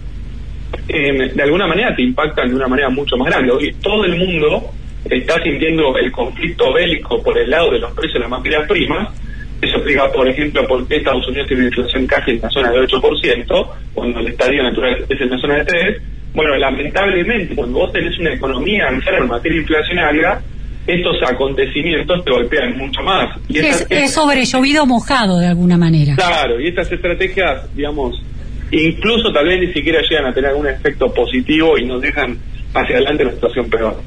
eh, 0.89 1.31
de 1.35 1.43
alguna 1.43 1.67
manera 1.67 1.95
te 1.95 2.03
impactan 2.03 2.49
de 2.49 2.57
una 2.57 2.69
manera 2.69 2.89
mucho 2.91 3.17
más 3.17 3.29
grande. 3.29 3.53
Hoy 3.53 3.75
todo 3.83 4.05
el 4.05 4.17
mundo 4.17 4.71
está 5.05 5.43
sintiendo 5.43 5.97
el 5.99 6.11
conflicto 6.11 6.73
bélico 6.73 7.23
por 7.23 7.37
el 7.39 7.51
lado 7.51 7.71
de 7.71 7.81
los 7.81 7.93
precios 7.93 8.15
de 8.15 8.21
las 8.21 8.31
materias 8.31 8.67
primas. 8.67 9.09
Eso 9.61 9.77
explica, 9.77 10.11
por 10.11 10.27
ejemplo, 10.27 10.67
por 10.67 10.87
qué 10.89 10.97
Estados 10.97 11.27
Unidos 11.29 11.47
tiene 11.47 11.63
una 11.63 11.69
inflación 11.69 12.07
casi 12.07 12.33
en 12.33 12.41
la 12.41 12.51
zona 12.51 12.71
del 12.73 12.89
8%, 12.89 13.69
cuando 13.95 14.21
el 14.21 14.29
estadio 14.29 14.63
natural 14.63 15.05
es 15.09 15.21
en 15.21 15.31
la 15.31 15.39
zona 15.39 15.55
de 15.57 15.65
3%. 15.65 16.01
Bueno, 16.35 16.57
lamentablemente, 16.57 17.55
cuando 17.55 17.81
vos 17.81 17.93
tenés 17.93 18.19
una 18.19 18.33
economía 18.33 18.89
enferma 18.89 19.19
en 19.19 19.29
materia 19.29 19.61
inflacionaria, 19.61 20.41
estos 20.87 21.17
acontecimientos 21.29 22.25
te 22.25 22.31
golpean 22.31 22.77
mucho 22.77 23.03
más. 23.03 23.29
Y 23.49 23.59
Es, 23.59 23.87
es 23.89 24.13
sobre 24.13 24.45
llovido 24.45 24.87
mojado 24.87 25.39
de 25.39 25.47
alguna 25.47 25.77
manera. 25.77 26.15
Claro, 26.17 26.61
y 26.61 26.69
estas 26.69 26.91
estrategias, 26.91 27.75
digamos, 27.75 28.21
incluso 28.71 29.33
tal 29.33 29.47
vez 29.47 29.61
ni 29.61 29.73
siquiera 29.73 30.01
llegan 30.09 30.27
a 30.27 30.35
tener 30.35 30.51
algún 30.51 30.67
efecto 30.67 31.13
positivo 31.13 31.79
y 31.79 31.85
nos 31.85 32.01
dejan 32.01 32.39
hacia 32.75 32.97
adelante 32.97 33.25
una 33.25 33.33
situación 33.35 33.71
peor. 33.71 34.01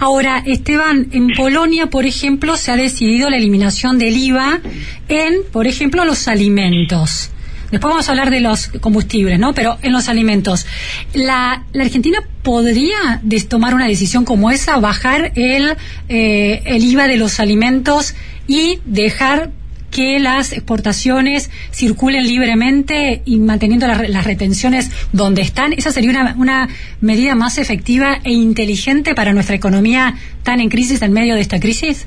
Ahora, 0.00 0.42
Esteban, 0.46 1.08
en 1.12 1.28
Polonia, 1.34 1.86
por 1.86 2.04
ejemplo, 2.04 2.56
se 2.56 2.72
ha 2.72 2.76
decidido 2.76 3.28
la 3.30 3.36
eliminación 3.36 3.98
del 3.98 4.16
IVA 4.16 4.60
en, 5.08 5.34
por 5.52 5.66
ejemplo, 5.66 6.04
los 6.04 6.26
alimentos. 6.28 7.30
Después 7.70 7.90
vamos 7.90 8.08
a 8.08 8.12
hablar 8.12 8.30
de 8.30 8.40
los 8.40 8.68
combustibles, 8.80 9.38
¿no? 9.38 9.54
Pero 9.54 9.78
en 9.82 9.92
los 9.92 10.08
alimentos. 10.08 10.66
¿La, 11.12 11.64
la 11.72 11.84
Argentina 11.84 12.18
podría 12.42 13.20
tomar 13.48 13.74
una 13.74 13.86
decisión 13.86 14.24
como 14.24 14.50
esa, 14.50 14.76
bajar 14.78 15.32
el, 15.34 15.76
eh, 16.08 16.62
el 16.64 16.82
IVA 16.84 17.06
de 17.08 17.16
los 17.16 17.40
alimentos 17.40 18.14
y 18.46 18.78
dejar 18.86 19.50
que 19.90 20.18
las 20.18 20.52
exportaciones 20.52 21.50
circulen 21.72 22.26
libremente 22.26 23.22
y 23.24 23.38
manteniendo 23.38 23.86
las, 23.86 24.08
las 24.08 24.24
retenciones 24.24 24.90
donde 25.12 25.42
están? 25.42 25.72
¿Esa 25.72 25.92
sería 25.92 26.10
una, 26.10 26.34
una 26.38 26.68
medida 27.00 27.34
más 27.34 27.58
efectiva 27.58 28.18
e 28.24 28.32
inteligente 28.32 29.14
para 29.14 29.32
nuestra 29.32 29.56
economía 29.56 30.14
tan 30.42 30.60
en 30.60 30.68
crisis 30.68 31.02
en 31.02 31.12
medio 31.12 31.34
de 31.34 31.40
esta 31.40 31.60
crisis? 31.60 32.06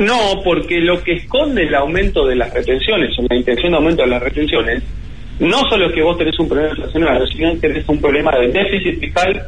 No, 0.00 0.40
porque 0.42 0.80
lo 0.80 1.02
que 1.02 1.12
esconde 1.12 1.62
el 1.62 1.74
aumento 1.74 2.26
de 2.26 2.34
las 2.34 2.52
retenciones, 2.54 3.16
o 3.18 3.22
la 3.28 3.36
intención 3.36 3.72
de 3.72 3.76
aumento 3.76 4.02
de 4.02 4.08
las 4.08 4.22
retenciones, 4.22 4.82
no 5.38 5.58
solo 5.68 5.86
es 5.86 5.92
que 5.92 6.02
vos 6.02 6.16
tenés 6.16 6.38
un 6.38 6.48
problema 6.48 6.70
inflacionario, 6.70 7.26
sino 7.26 7.52
que 7.52 7.60
tenés 7.60 7.88
un 7.88 8.00
problema 8.00 8.30
de 8.38 8.48
déficit 8.48 8.98
fiscal, 8.98 9.42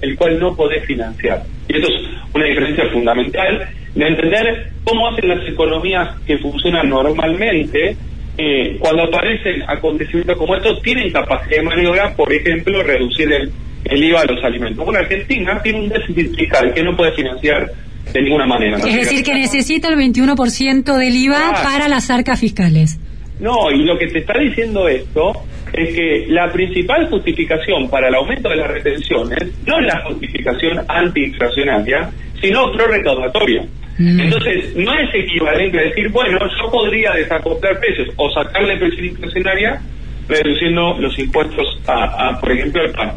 el 0.00 0.16
cual 0.16 0.38
no 0.40 0.56
podés 0.56 0.84
financiar. 0.86 1.42
Y 1.68 1.78
eso 1.78 1.86
es 1.86 2.00
una 2.34 2.46
diferencia 2.46 2.88
fundamental 2.90 3.68
de 3.94 4.06
entender 4.06 4.70
cómo 4.84 5.08
hacen 5.08 5.28
las 5.28 5.46
economías 5.46 6.18
que 6.26 6.38
funcionan 6.38 6.88
normalmente. 6.88 7.96
eh, 8.36 8.76
cuando 8.80 9.04
aparecen 9.04 9.62
acontecimientos 9.66 10.36
como 10.36 10.56
estos, 10.56 10.82
tienen 10.82 11.12
capacidad 11.12 11.58
de 11.58 11.62
maniobra, 11.62 12.14
por 12.16 12.32
ejemplo, 12.32 12.82
reducir 12.82 13.32
el, 13.32 13.52
el 13.84 14.04
IVA 14.04 14.22
a 14.22 14.24
los 14.24 14.42
alimentos. 14.42 14.84
Bueno, 14.84 15.00
Argentina 15.00 15.60
tiene 15.62 15.80
un 15.80 15.88
déficit 15.88 16.34
fiscal 16.34 16.72
que 16.74 16.82
no 16.82 16.96
puede 16.96 17.12
financiar 17.12 17.70
de 18.12 18.22
ninguna 18.22 18.46
manera. 18.46 18.78
¿no? 18.78 18.86
Es 18.86 18.94
decir, 18.96 19.22
que 19.24 19.34
necesita 19.34 19.88
el 19.88 19.96
21% 19.96 20.96
del 20.96 21.16
IVA 21.16 21.36
Claro. 21.50 21.58
para 21.62 21.88
las 21.88 22.10
arcas 22.10 22.40
fiscales. 22.40 22.98
No, 23.40 23.70
y 23.72 23.82
lo 23.84 23.98
que 23.98 24.06
te 24.08 24.20
está 24.20 24.38
diciendo 24.38 24.88
esto 24.88 25.32
es 25.72 25.92
que 25.94 26.26
la 26.28 26.52
principal 26.52 27.08
justificación 27.10 27.88
para 27.90 28.08
el 28.08 28.14
aumento 28.14 28.48
de 28.48 28.56
las 28.56 28.68
retenciones 28.70 29.38
no 29.66 29.80
es 29.80 29.86
la 29.86 30.00
justificación 30.06 30.78
antiinflacionaria, 30.88 32.10
sino 32.40 32.70
pro-recaudatoria. 32.72 33.64
Entonces, 33.98 34.74
no 34.76 34.92
es 34.92 35.08
equivalente 35.14 35.78
a 35.78 35.82
decir, 35.82 36.08
bueno, 36.10 36.38
yo 36.60 36.70
podría 36.70 37.12
desacoplar 37.12 37.78
precios 37.80 38.08
o 38.16 38.28
sacarle 38.30 38.76
presión 38.76 39.04
inflacionaria 39.06 39.80
reduciendo 40.28 40.96
los 40.98 41.16
impuestos 41.18 41.80
a, 41.86 42.28
a, 42.30 42.40
por 42.40 42.50
ejemplo, 42.52 42.82
al 42.82 42.90
pan. 42.92 43.12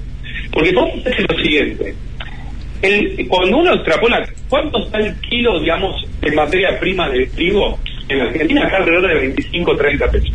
Porque 0.52 0.72
vos 0.74 0.90
lo 1.30 1.38
siguiente, 1.44 1.96
el, 2.82 3.28
cuando 3.28 3.58
uno 3.58 3.74
extrapola 3.74 4.28
cuánto 4.50 4.80
está 4.80 5.00
el 5.00 5.16
kilo, 5.22 5.60
digamos, 5.60 6.06
de 6.22 6.32
materia 6.32 6.80
prima 6.80 7.10
de 7.10 7.26
trigo, 7.28 7.78
en 8.10 8.22
Argentina 8.22 8.64
está 8.66 8.78
alrededor 8.78 9.08
de 9.08 9.20
25 9.20 9.76
30 9.76 10.12
pesos. 10.12 10.32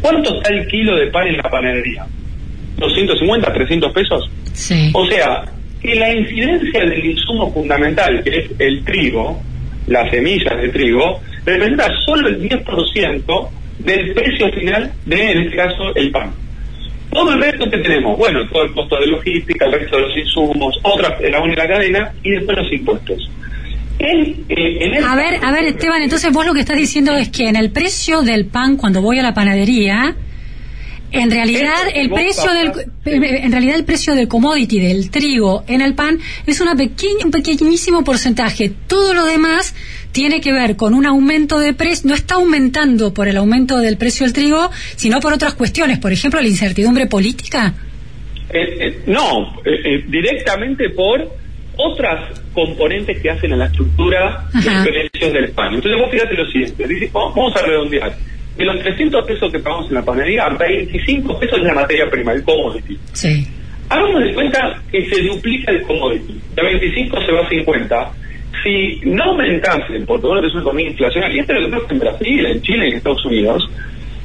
¿Cuánto 0.00 0.36
está 0.36 0.52
el 0.52 0.66
kilo 0.66 0.96
de 0.96 1.06
pan 1.08 1.26
en 1.28 1.36
la 1.36 1.44
panadería? 1.44 2.06
¿250, 2.78 3.54
300 3.54 3.92
pesos? 3.92 4.30
Sí. 4.52 4.90
O 4.92 5.06
sea, 5.06 5.44
que 5.80 5.94
la 5.94 6.12
incidencia 6.12 6.80
del 6.80 7.04
insumo 7.04 7.52
fundamental, 7.52 8.22
que 8.24 8.30
es 8.30 8.50
el 8.58 8.84
trigo, 8.84 9.40
las 9.86 10.10
semillas 10.10 10.60
de 10.60 10.68
trigo, 10.70 11.20
representa 11.44 11.88
solo 12.04 12.28
el 12.28 12.48
10% 12.48 13.48
del 13.80 14.14
precio 14.14 14.50
final 14.52 14.92
de, 15.04 15.30
en 15.30 15.38
este 15.42 15.56
caso, 15.56 15.94
el 15.94 16.10
pan. 16.10 16.32
Todo 17.14 17.32
el 17.32 17.40
resto 17.40 17.70
que 17.70 17.78
tenemos, 17.78 18.18
bueno, 18.18 18.40
todo 18.50 18.64
el 18.64 18.72
costo 18.72 18.96
de 18.96 19.06
logística, 19.06 19.66
el 19.66 19.72
resto 19.72 19.96
de 19.96 20.02
los 20.02 20.16
insumos, 20.16 20.78
otras 20.82 21.14
la 21.20 21.40
única 21.40 21.66
cadena 21.66 22.12
y 22.24 22.32
después 22.32 22.58
los 22.58 22.72
impuestos. 22.72 23.30
En, 24.00 24.44
eh, 24.48 24.98
A 25.06 25.14
ver, 25.14 25.38
a 25.42 25.52
ver, 25.52 25.64
Esteban, 25.66 26.02
entonces 26.02 26.32
vos 26.32 26.44
lo 26.44 26.52
que 26.52 26.60
estás 26.60 26.76
diciendo 26.76 27.14
es 27.16 27.28
que 27.28 27.48
en 27.48 27.54
el 27.54 27.70
precio 27.70 28.22
del 28.22 28.46
pan, 28.46 28.76
cuando 28.76 29.00
voy 29.00 29.20
a 29.20 29.22
la 29.22 29.32
panadería, 29.32 30.16
En 31.14 31.30
realidad 31.30 31.82
el 31.94 32.10
precio 32.10 32.52
del 32.52 32.68
bajás- 32.72 32.86
en 33.06 33.52
realidad 33.52 33.76
el 33.76 33.84
precio 33.84 34.14
del 34.14 34.28
commodity 34.28 34.80
del 34.80 35.10
trigo 35.10 35.64
en 35.68 35.80
el 35.80 35.94
pan 35.94 36.18
es 36.46 36.60
una 36.60 36.74
pequeña, 36.74 37.24
un 37.24 37.30
pequeñísimo 37.30 38.02
porcentaje. 38.04 38.72
Todo 38.86 39.14
lo 39.14 39.24
demás 39.24 39.74
tiene 40.12 40.40
que 40.40 40.52
ver 40.52 40.76
con 40.76 40.94
un 40.94 41.06
aumento 41.06 41.58
de 41.58 41.72
precio, 41.74 42.08
no 42.08 42.14
está 42.14 42.36
aumentando 42.36 43.12
por 43.12 43.28
el 43.28 43.36
aumento 43.36 43.78
del 43.78 43.96
precio 43.96 44.24
del 44.26 44.32
trigo, 44.32 44.70
sino 44.96 45.20
por 45.20 45.32
otras 45.32 45.54
cuestiones, 45.54 45.98
por 45.98 46.12
ejemplo, 46.12 46.40
la 46.40 46.48
incertidumbre 46.48 47.06
política. 47.06 47.74
Eh, 48.50 48.76
eh, 48.80 49.02
no, 49.06 49.56
eh, 49.64 49.70
eh, 49.84 50.04
directamente 50.08 50.90
por 50.90 51.28
otras 51.76 52.40
componentes 52.52 53.20
que 53.20 53.30
hacen 53.30 53.52
a 53.52 53.56
la 53.56 53.66
estructura 53.66 54.46
Ajá. 54.54 54.82
de 54.84 54.90
precios 55.10 55.32
del 55.32 55.50
pan. 55.50 55.74
Entonces 55.74 56.00
vos 56.00 56.10
fíjate 56.10 56.34
lo 56.34 56.46
siguiente, 56.46 56.86
dice, 56.86 57.10
vamos 57.12 57.34
vamos 57.34 57.56
a 57.56 57.62
redondear. 57.66 58.14
De 58.56 58.64
los 58.64 58.78
300 58.80 59.26
pesos 59.26 59.50
que 59.52 59.58
pagamos 59.58 59.88
en 59.88 59.94
la 59.94 60.02
panadería, 60.04 60.48
25 60.48 61.38
pesos 61.40 61.58
es 61.58 61.64
la 61.64 61.74
materia 61.74 62.08
prima, 62.08 62.32
el 62.32 62.42
commodity. 62.44 62.96
Sí. 63.12 63.46
Hagamos 63.88 64.22
de 64.22 64.32
cuenta 64.34 64.80
que 64.90 65.04
se 65.06 65.22
duplica 65.22 65.72
el 65.72 65.82
commodity. 65.82 66.40
De 66.54 66.62
25 66.62 67.20
se 67.22 67.32
va 67.32 67.40
a 67.40 67.48
50. 67.48 68.12
Si 68.62 69.00
no 69.04 69.24
aumentasen, 69.24 70.06
por 70.06 70.20
todo 70.20 70.36
lo 70.36 70.40
que 70.40 70.46
es 70.46 70.52
una 70.54 70.62
economía 70.62 70.88
inflacionaria, 70.88 71.36
y 71.36 71.40
esto 71.40 71.52
es 71.52 71.60
lo 71.60 71.66
que 71.70 71.76
pasa 71.76 71.92
en 71.92 71.98
Brasil, 71.98 72.46
en 72.46 72.62
Chile 72.62 72.86
y 72.86 72.90
en 72.90 72.96
Estados 72.96 73.24
Unidos, 73.26 73.70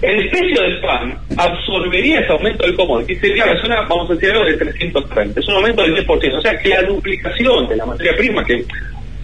el 0.02 0.30
precio 0.30 0.62
del 0.62 0.80
pan 0.80 1.18
absorbería 1.36 2.20
ese 2.22 2.32
aumento 2.32 2.66
del 2.66 2.76
commodity. 2.76 3.16
Sería 3.16 3.48
la 3.48 3.62
zona, 3.62 3.82
vamos 3.82 4.10
a 4.10 4.14
decir 4.14 4.32
algo, 4.32 4.46
de 4.46 4.58
330. 4.58 5.40
Es 5.40 5.48
un 5.48 5.56
aumento 5.56 5.82
del 5.82 5.96
10%. 5.96 6.38
O 6.38 6.42
sea 6.42 6.58
que 6.58 6.70
la 6.70 6.84
duplicación 6.84 7.68
de 7.68 7.76
la 7.76 7.86
materia 7.86 8.16
prima, 8.16 8.44
que 8.46 8.64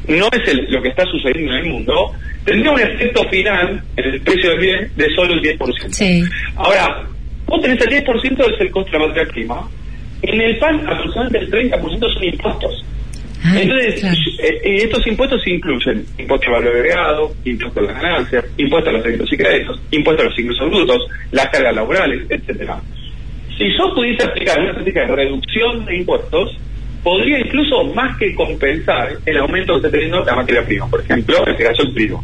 no 0.07 0.27
es 0.31 0.47
el- 0.49 0.65
lo 0.69 0.81
que 0.81 0.89
está 0.89 1.03
sucediendo 1.05 1.53
en 1.53 1.59
el 1.65 1.71
mundo, 1.71 2.11
tendría 2.45 2.71
un 2.71 2.79
efecto 2.79 3.27
final 3.29 3.81
en 3.97 4.05
el 4.05 4.21
precio 4.21 4.51
del 4.51 4.59
bien 4.59 4.91
de 4.95 5.07
solo 5.15 5.33
el 5.33 5.41
10%. 5.41 5.89
Sí. 5.91 6.23
Ahora, 6.55 7.03
vos 7.47 7.61
tenés 7.61 7.81
el 7.81 8.05
10% 8.05 8.53
es 8.53 8.61
el 8.61 8.71
costo 8.71 8.91
de 8.91 8.99
la 8.99 9.07
materia 9.07 9.31
prima. 9.31 9.67
En 10.21 10.41
el 10.41 10.57
pan, 10.57 10.79
aproximadamente 10.87 11.39
el 11.39 11.71
30% 11.71 12.13
son 12.13 12.23
impuestos. 12.23 12.85
Entonces, 13.53 14.03
eh, 14.39 14.59
eh, 14.63 14.75
estos 14.83 15.05
impuestos 15.05 15.45
incluyen 15.45 16.03
impuesto 16.17 16.47
al 16.47 16.53
valor 16.53 16.75
agregado, 16.75 17.35
impuesto 17.43 17.79
a 17.79 17.83
las 17.83 18.01
ganancias, 18.01 18.45
impuesto 18.57 18.89
a 18.89 18.93
los 18.93 19.03
delitos 19.03 19.31
y 19.31 19.37
créditos, 19.37 19.81
impuesto 19.91 20.23
a 20.23 20.25
los 20.25 20.39
ingresos 20.39 20.69
brutos, 20.69 21.07
las 21.31 21.49
cargas 21.49 21.75
laborales, 21.75 22.25
etcétera. 22.29 22.79
Si 23.57 23.65
yo 23.77 23.93
pudiese 23.93 24.23
aplicar 24.23 24.59
una 24.59 24.73
política 24.73 25.01
de 25.01 25.15
reducción 25.15 25.85
de 25.85 25.97
impuestos, 25.97 26.57
podría 27.05 27.37
incluso 27.37 27.83
más 27.93 28.17
que 28.17 28.33
compensar 28.33 29.09
el 29.27 29.37
aumento 29.37 29.73
que 29.73 29.77
está 29.77 29.91
teniendo 29.91 30.25
la 30.25 30.35
materia 30.37 30.65
prima, 30.65 30.89
por 30.89 31.01
ejemplo, 31.01 31.37
en 31.45 31.51
este 31.51 31.63
caso 31.63 31.83
el 31.83 31.93
trigo. 31.93 32.23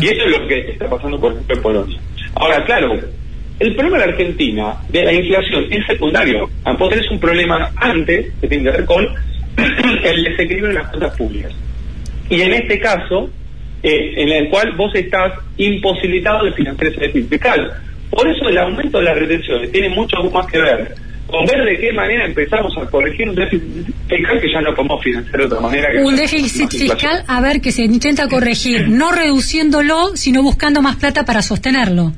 Y 0.00 0.06
eso 0.06 0.24
es 0.24 0.38
lo 0.38 0.46
que 0.46 0.70
está 0.70 0.88
pasando, 0.88 1.20
por 1.20 1.32
ejemplo, 1.32 1.56
en 1.56 1.62
Polonia. 1.62 2.00
Ahora, 2.36 2.64
claro, 2.64 2.96
el 3.58 3.74
problema 3.74 3.98
de 3.98 4.06
la 4.06 4.12
Argentina 4.12 4.74
de 4.88 5.02
la 5.02 5.12
inflación 5.12 5.64
es 5.68 5.84
secundario. 5.84 6.48
Vos 6.78 6.90
tenés 6.90 7.10
un 7.10 7.18
problema 7.18 7.72
antes 7.74 8.32
que 8.40 8.46
tiene 8.46 8.62
que 8.62 8.70
ver 8.70 8.84
con 8.84 9.04
el 10.04 10.22
desequilibrio 10.22 10.68
en 10.68 10.74
las 10.76 10.88
cuentas 10.90 11.16
públicas. 11.16 11.52
Y 12.28 12.40
en 12.40 12.52
este 12.54 12.78
caso, 12.78 13.28
eh, 13.82 14.12
en 14.16 14.28
el 14.28 14.48
cual 14.48 14.76
vos 14.76 14.94
estás 14.94 15.32
imposibilitado 15.56 16.44
de 16.44 16.52
financiar 16.52 16.92
ese 16.92 17.00
déficit 17.00 17.30
fiscal. 17.30 17.72
Por 18.10 18.28
eso 18.28 18.48
el 18.48 18.58
aumento 18.58 18.98
de 18.98 19.04
las 19.04 19.18
retenciones 19.18 19.72
tiene 19.72 19.88
mucho 19.88 20.22
más 20.32 20.46
que 20.46 20.58
ver 20.58 20.94
con 21.30 21.46
ver 21.46 21.64
de 21.64 21.78
qué 21.78 21.92
manera 21.92 22.26
empezamos 22.26 22.76
a 22.78 22.86
corregir 22.90 23.28
un 23.28 23.34
déficit 23.34 23.86
fiscal 24.08 24.40
que 24.40 24.52
ya 24.52 24.60
no 24.60 24.74
podemos 24.74 25.02
financiar 25.02 25.36
de 25.38 25.44
otra 25.46 25.60
manera. 25.60 25.88
que 25.92 25.98
Un 25.98 26.16
déficit 26.16 26.70
fiscal, 26.70 27.24
a 27.26 27.40
ver, 27.40 27.60
que 27.60 27.72
se 27.72 27.82
intenta 27.84 28.28
corregir, 28.28 28.88
no 28.88 29.12
reduciéndolo, 29.12 30.16
sino 30.16 30.42
buscando 30.42 30.82
más 30.82 30.96
plata 30.96 31.24
para 31.24 31.42
sostenerlo. 31.42 32.12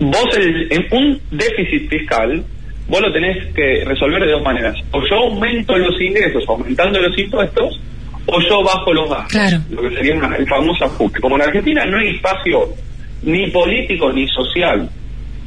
Vos 0.00 0.36
el- 0.36 0.72
en 0.72 0.86
un 0.92 1.20
déficit 1.30 1.88
fiscal, 1.88 2.44
vos 2.88 3.00
lo 3.00 3.12
tenés 3.12 3.52
que 3.54 3.84
resolver 3.84 4.22
de 4.24 4.32
dos 4.32 4.42
maneras. 4.42 4.76
O 4.92 5.00
yo 5.08 5.16
aumento 5.16 5.76
los 5.76 6.00
ingresos 6.00 6.44
aumentando 6.48 7.00
los 7.00 7.16
impuestos, 7.18 7.80
o 8.26 8.40
yo 8.40 8.62
bajo 8.62 8.92
los 8.92 9.08
gastos. 9.10 9.32
Claro. 9.32 9.58
Lo 9.70 9.82
que 9.82 9.94
sería 9.96 10.14
una, 10.14 10.36
el 10.36 10.46
famoso 10.46 10.84
ajuste. 10.84 11.20
Como 11.20 11.36
en 11.36 11.42
Argentina 11.42 11.84
no 11.86 11.98
hay 11.98 12.14
espacio 12.16 12.68
ni 13.22 13.48
político 13.50 14.12
ni 14.12 14.26
social 14.28 14.88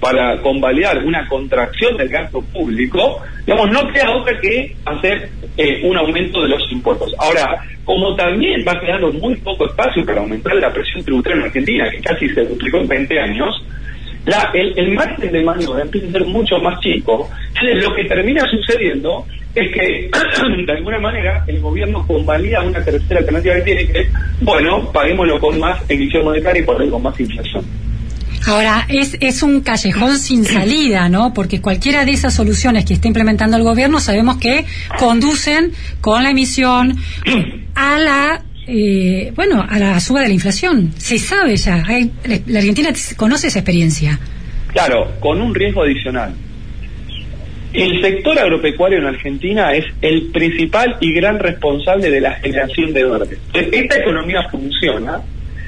para 0.05 0.39
convalidar 0.39 1.03
una 1.03 1.27
contracción 1.27 1.97
del 1.97 2.09
gasto 2.09 2.39
público, 2.53 3.23
digamos, 3.43 3.71
no 3.71 3.91
queda 3.91 4.15
otra 4.15 4.39
que 4.39 4.75
hacer 4.85 5.27
eh, 5.57 5.81
un 5.83 5.97
aumento 5.97 6.43
de 6.43 6.49
los 6.49 6.61
impuestos. 6.71 7.11
Ahora, 7.17 7.63
como 7.83 8.15
también 8.15 8.63
va 8.67 8.79
quedando 8.79 9.11
muy 9.13 9.35
poco 9.37 9.65
espacio 9.65 10.05
para 10.05 10.21
aumentar 10.21 10.53
la 10.57 10.71
presión 10.71 11.03
tributaria 11.03 11.39
en 11.39 11.45
Argentina, 11.45 11.89
que 11.89 12.01
casi 12.01 12.29
se 12.29 12.45
duplicó 12.45 12.77
en 12.77 12.87
20 12.87 13.19
años, 13.19 13.65
el, 14.53 14.77
el 14.77 14.91
margen 14.93 15.31
de 15.31 15.43
maniobra 15.43 15.81
empieza 15.81 16.07
a 16.07 16.11
ser 16.11 16.25
mucho 16.25 16.59
más 16.59 16.79
chico. 16.81 17.27
Entonces, 17.47 17.83
lo 17.83 17.95
que 17.95 18.03
termina 18.03 18.43
sucediendo 18.47 19.25
es 19.55 19.73
que, 19.73 20.11
de 20.67 20.71
alguna 20.71 20.99
manera, 20.99 21.43
el 21.47 21.61
gobierno 21.61 22.05
convalida 22.05 22.61
una 22.61 22.83
tercera 22.85 23.21
alternativa 23.21 23.55
que 23.55 23.61
tiene, 23.61 23.87
que 23.87 24.01
es, 24.01 24.07
bueno, 24.41 24.87
paguémoslo 24.91 25.39
con 25.39 25.59
más 25.59 25.83
emisión 25.89 26.25
monetaria 26.25 26.61
y 26.61 26.65
por 26.65 26.79
ahí 26.79 26.91
con 26.91 27.01
más 27.01 27.19
inflación. 27.19 27.65
Ahora, 28.47 28.85
es, 28.89 29.17
es 29.21 29.41
un 29.41 29.61
callejón 29.61 30.19
sin 30.19 30.45
salida, 30.45 31.09
¿no? 31.09 31.33
Porque 31.33 31.61
cualquiera 31.61 32.05
de 32.05 32.11
esas 32.11 32.33
soluciones 32.33 32.85
que 32.85 32.93
está 32.93 33.07
implementando 33.07 33.57
el 33.57 33.63
gobierno 33.63 33.99
sabemos 33.99 34.37
que 34.37 34.65
conducen 34.99 35.71
con 35.99 36.23
la 36.23 36.29
emisión 36.29 36.95
a 37.75 37.97
la, 37.97 38.43
eh, 38.67 39.31
bueno, 39.35 39.65
a 39.67 39.79
la 39.79 39.99
suba 39.99 40.21
de 40.21 40.27
la 40.27 40.33
inflación. 40.33 40.93
Se 40.97 41.17
sabe 41.17 41.57
ya. 41.57 41.83
La 42.45 42.59
Argentina 42.59 42.89
conoce 43.17 43.47
esa 43.47 43.59
experiencia. 43.59 44.19
Claro, 44.71 45.11
con 45.19 45.41
un 45.41 45.55
riesgo 45.55 45.83
adicional. 45.83 46.33
El 47.73 48.01
sector 48.01 48.37
agropecuario 48.39 48.99
en 48.99 49.05
Argentina 49.05 49.73
es 49.73 49.85
el 50.01 50.27
principal 50.31 50.97
y 51.01 51.13
gran 51.13 51.39
responsable 51.39 52.09
de 52.09 52.21
la 52.21 52.33
generación 52.35 52.93
de 52.93 53.03
dólares. 53.03 53.39
Esta 53.53 53.99
economía 53.99 54.47
funciona 54.49 55.19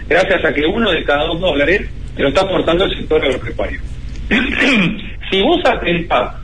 gracias 0.08 0.46
a 0.46 0.54
que 0.54 0.66
uno 0.66 0.92
de 0.92 1.04
cada 1.04 1.26
dos 1.26 1.42
dólares 1.42 1.90
se 2.18 2.24
lo 2.24 2.30
está 2.30 2.42
aportando 2.42 2.84
el 2.84 2.98
sector 2.98 3.24
agropecuario. 3.24 3.80
si 5.32 5.42
vos 5.42 5.62
atentás 5.64 6.36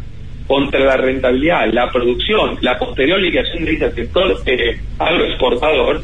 contra 0.47 0.79
la 0.79 0.97
rentabilidad, 0.97 1.67
la 1.73 1.89
producción, 1.91 2.57
la 2.61 2.77
posterior 2.77 3.19
liquidación 3.19 3.65
del 3.65 3.79
sector 3.95 4.35
eh, 4.45 4.77
agroexportador, 4.99 6.03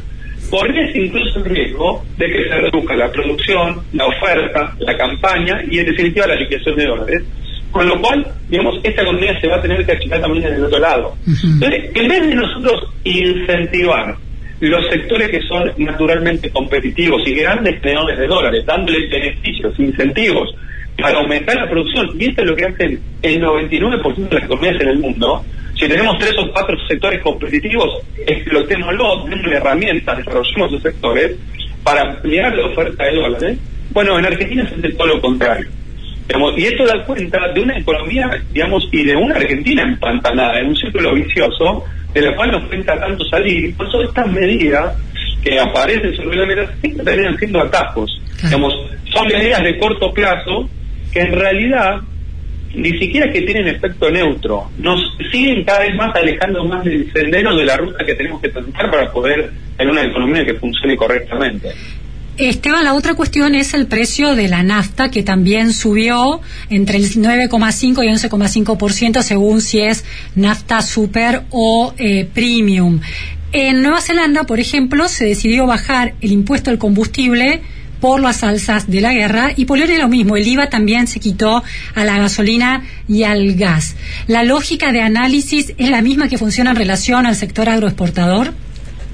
corres 0.50 0.96
incluso 0.96 1.38
el 1.38 1.44
riesgo 1.44 2.04
de 2.18 2.26
que 2.26 2.48
se 2.48 2.56
reduzca 2.56 2.96
la 2.96 3.12
producción, 3.12 3.80
la 3.92 4.06
oferta, 4.06 4.74
la 4.80 4.96
campaña 4.96 5.62
y 5.70 5.78
en 5.78 5.86
definitiva 5.86 6.26
la 6.26 6.34
liquidación 6.34 6.76
de 6.76 6.86
dólares. 6.86 7.22
Con 7.70 7.86
lo 7.86 8.00
cual, 8.00 8.26
digamos, 8.48 8.80
esta 8.82 9.02
economía 9.02 9.38
se 9.40 9.46
va 9.46 9.56
a 9.56 9.62
tener 9.62 9.86
que 9.86 9.92
achicar 9.92 10.20
también 10.20 10.44
en 10.44 10.54
el 10.54 10.64
otro 10.64 10.80
lado. 10.80 11.14
Entonces, 11.24 11.90
en 11.94 12.08
vez 12.08 12.26
de 12.26 12.34
nosotros 12.34 12.82
incentivar 13.04 14.16
los 14.60 14.86
sectores 14.88 15.30
que 15.30 15.40
son 15.42 15.72
naturalmente 15.78 16.50
competitivos 16.50 17.22
y 17.26 17.34
grandes 17.34 17.80
tenedores 17.80 18.18
de 18.18 18.26
dólares, 18.26 18.66
dándoles 18.66 19.10
beneficios, 19.10 19.78
incentivos 19.78 20.54
para 21.00 21.18
aumentar 21.18 21.56
la 21.56 21.70
producción, 21.70 22.10
y 22.18 22.26
esto 22.28 22.42
es 22.42 22.48
lo 22.48 22.56
que 22.56 22.64
hacen 22.66 23.00
el 23.22 23.42
99% 23.42 24.28
de 24.28 24.34
las 24.34 24.44
economías 24.44 24.80
en 24.80 24.88
el 24.88 24.98
mundo, 24.98 25.44
si 25.74 25.88
tenemos 25.88 26.18
tres 26.18 26.34
o 26.38 26.52
cuatro 26.52 26.76
sectores 26.86 27.22
competitivos, 27.22 28.02
explotémoslo, 28.26 29.24
démosle 29.24 29.56
herramientas, 29.56 30.18
desarrollemos 30.18 30.68
esos 30.68 30.82
sectores 30.82 31.36
para 31.82 32.02
ampliar 32.02 32.54
la 32.54 32.66
oferta 32.66 33.04
de 33.04 33.14
dólares. 33.14 33.58
Bueno, 33.92 34.18
en 34.18 34.26
Argentina 34.26 34.68
se 34.68 34.74
hace 34.74 34.92
todo 34.92 35.06
lo 35.06 35.20
contrario. 35.22 35.68
Y 36.56 36.64
esto 36.64 36.84
da 36.84 37.02
cuenta 37.04 37.48
de 37.52 37.60
una 37.60 37.78
economía, 37.78 38.30
digamos, 38.52 38.86
y 38.92 39.04
de 39.04 39.16
una 39.16 39.36
Argentina 39.36 39.82
empantanada, 39.82 40.60
en 40.60 40.68
un 40.68 40.76
círculo 40.76 41.14
vicioso, 41.14 41.84
de 42.12 42.20
la 42.20 42.34
cual 42.36 42.52
nos 42.52 42.64
cuenta 42.64 42.98
tanto 42.98 43.24
salir. 43.26 43.74
Por 43.76 43.86
eso 43.86 44.02
estas 44.02 44.26
medidas 44.30 44.96
que 45.42 45.58
aparecen 45.58 46.14
sobre 46.16 46.36
la 46.36 46.46
mesa 46.46 46.72
siempre 46.80 47.04
terminan 47.04 47.38
siendo 47.38 47.60
atajos. 47.60 48.20
Digamos, 48.42 48.74
son 49.12 49.28
medidas 49.28 49.62
de 49.62 49.78
corto 49.78 50.12
plazo 50.12 50.68
que 51.12 51.20
en 51.20 51.32
realidad 51.32 52.00
ni 52.74 52.90
siquiera 52.98 53.30
que 53.30 53.42
tienen 53.42 53.66
efecto 53.66 54.10
neutro, 54.10 54.70
nos 54.78 55.00
siguen 55.30 55.64
cada 55.64 55.80
vez 55.80 55.94
más 55.96 56.14
alejando 56.14 56.64
más 56.64 56.84
del 56.84 57.10
sendero 57.12 57.56
de 57.56 57.64
la 57.64 57.76
ruta 57.76 58.04
que 58.04 58.14
tenemos 58.14 58.40
que 58.40 58.48
transitar 58.48 58.90
para 58.90 59.10
poder 59.12 59.50
tener 59.76 59.92
una 59.92 60.04
economía 60.04 60.44
que 60.44 60.54
funcione 60.54 60.96
correctamente. 60.96 61.68
Esteban, 62.48 62.84
la 62.84 62.94
otra 62.94 63.14
cuestión 63.14 63.54
es 63.54 63.74
el 63.74 63.86
precio 63.86 64.34
de 64.34 64.48
la 64.48 64.62
nafta, 64.62 65.10
que 65.10 65.22
también 65.22 65.74
subió 65.74 66.40
entre 66.70 66.96
el 66.96 67.04
9,5 67.04 68.02
y 68.02 68.08
11,5% 68.08 69.22
según 69.22 69.60
si 69.60 69.80
es 69.80 70.06
nafta 70.34 70.80
super 70.80 71.42
o 71.50 71.92
eh, 71.98 72.26
premium. 72.32 73.00
En 73.52 73.82
Nueva 73.82 74.00
Zelanda, 74.00 74.44
por 74.44 74.58
ejemplo, 74.58 75.08
se 75.08 75.26
decidió 75.26 75.66
bajar 75.66 76.14
el 76.22 76.32
impuesto 76.32 76.70
al 76.70 76.78
combustible 76.78 77.60
por 78.00 78.22
las 78.22 78.42
alzas 78.42 78.90
de 78.90 79.02
la 79.02 79.12
guerra 79.12 79.52
y 79.54 79.66
Polonia 79.66 79.98
lo 79.98 80.08
mismo, 80.08 80.38
el 80.38 80.48
IVA 80.48 80.70
también 80.70 81.08
se 81.08 81.20
quitó 81.20 81.62
a 81.94 82.04
la 82.04 82.16
gasolina 82.16 82.84
y 83.06 83.24
al 83.24 83.54
gas. 83.56 83.96
¿La 84.26 84.44
lógica 84.44 84.92
de 84.92 85.02
análisis 85.02 85.74
es 85.76 85.90
la 85.90 86.00
misma 86.00 86.28
que 86.30 86.38
funciona 86.38 86.70
en 86.70 86.76
relación 86.76 87.26
al 87.26 87.36
sector 87.36 87.68
agroexportador? 87.68 88.54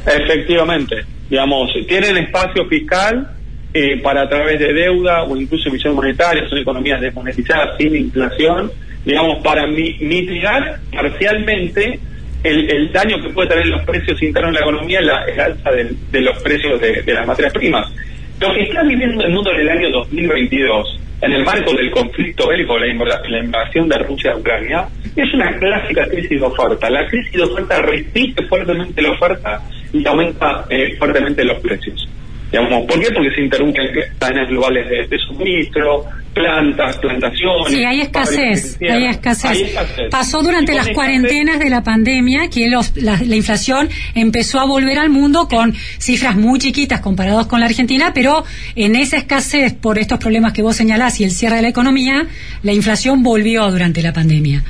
Efectivamente, 0.06 1.15
digamos, 1.30 1.70
tienen 1.88 2.16
espacio 2.18 2.66
fiscal 2.66 3.28
eh, 3.74 4.00
para 4.02 4.22
a 4.22 4.28
través 4.28 4.58
de 4.58 4.72
deuda 4.72 5.24
o 5.24 5.36
incluso 5.36 5.68
emisión 5.68 5.94
monetaria, 5.94 6.48
son 6.48 6.58
economías 6.58 7.00
desmonetizadas 7.00 7.76
sin 7.78 7.94
inflación, 7.96 8.70
digamos, 9.04 9.42
para 9.42 9.66
mi- 9.66 9.96
mitigar 10.00 10.78
parcialmente 10.92 11.98
el, 12.42 12.70
el 12.70 12.92
daño 12.92 13.20
que 13.22 13.30
puede 13.30 13.48
tener 13.48 13.66
los 13.66 13.82
precios 13.82 14.22
internos 14.22 14.52
de 14.52 14.60
la 14.60 14.66
economía, 14.66 15.00
la, 15.00 15.24
el 15.24 15.40
alza 15.40 15.70
del- 15.72 15.96
de 16.10 16.20
los 16.20 16.40
precios 16.42 16.80
de, 16.80 17.02
de 17.02 17.14
las 17.14 17.26
materias 17.26 17.52
primas. 17.52 17.92
Lo 18.40 18.52
que 18.52 18.62
está 18.62 18.82
viviendo 18.82 19.24
el 19.24 19.32
mundo 19.32 19.50
en 19.52 19.60
el 19.60 19.68
año 19.70 19.90
2022, 19.90 21.00
en 21.22 21.32
el 21.32 21.44
marco 21.44 21.72
del 21.74 21.90
conflicto 21.90 22.48
bélico, 22.48 22.78
la, 22.78 23.20
la 23.28 23.38
invasión 23.38 23.88
de 23.88 23.98
Rusia 23.98 24.32
a 24.32 24.36
Ucrania, 24.36 24.86
es 25.16 25.32
una 25.34 25.56
clásica 25.58 26.06
crisis 26.06 26.38
de 26.40 26.46
oferta. 26.46 26.90
La 26.90 27.06
crisis 27.08 27.32
de 27.32 27.42
oferta 27.42 27.80
restringe 27.82 28.42
fuertemente 28.46 29.00
la 29.02 29.12
oferta 29.12 29.62
y 30.00 30.06
aumenta 30.06 30.64
eh, 30.70 30.96
fuertemente 30.98 31.44
los 31.44 31.58
precios. 31.60 32.08
Digamos, 32.50 32.86
¿Por 32.86 33.00
qué? 33.00 33.12
Porque 33.12 33.30
se 33.34 33.40
interrumpen 33.42 33.84
cadenas 34.20 34.48
globales 34.48 34.88
de, 34.88 35.06
de 35.08 35.18
suministro, 35.18 36.04
plantas, 36.32 36.96
plantaciones. 36.98 37.66
Sí, 37.72 37.82
hay 37.84 38.00
escasez, 38.02 38.78
hay 38.80 39.06
escasez. 39.06 39.50
Hay 39.50 39.62
escasez. 39.62 40.10
Pasó 40.12 40.42
durante 40.42 40.72
las 40.72 40.86
con 40.86 40.94
cuarentenas 40.94 41.58
de 41.58 41.68
la 41.70 41.82
pandemia 41.82 42.48
que 42.48 42.68
los- 42.68 42.96
la, 42.96 43.18
la 43.26 43.34
inflación 43.34 43.88
empezó 44.14 44.60
a 44.60 44.64
volver 44.64 44.96
al 44.98 45.10
mundo 45.10 45.48
con 45.48 45.74
cifras 45.74 46.36
muy 46.36 46.60
chiquitas 46.60 47.00
comparados 47.00 47.48
con 47.48 47.58
la 47.58 47.66
Argentina, 47.66 48.12
pero 48.14 48.44
en 48.76 48.94
esa 48.94 49.16
escasez 49.16 49.74
por 49.74 49.98
estos 49.98 50.18
problemas 50.20 50.52
que 50.52 50.62
vos 50.62 50.76
señalás 50.76 51.18
y 51.20 51.24
el 51.24 51.32
cierre 51.32 51.56
de 51.56 51.62
la 51.62 51.68
economía, 51.70 52.26
la 52.62 52.72
inflación 52.72 53.24
volvió 53.24 53.68
durante 53.72 54.02
la 54.02 54.12
pandemia. 54.12 54.62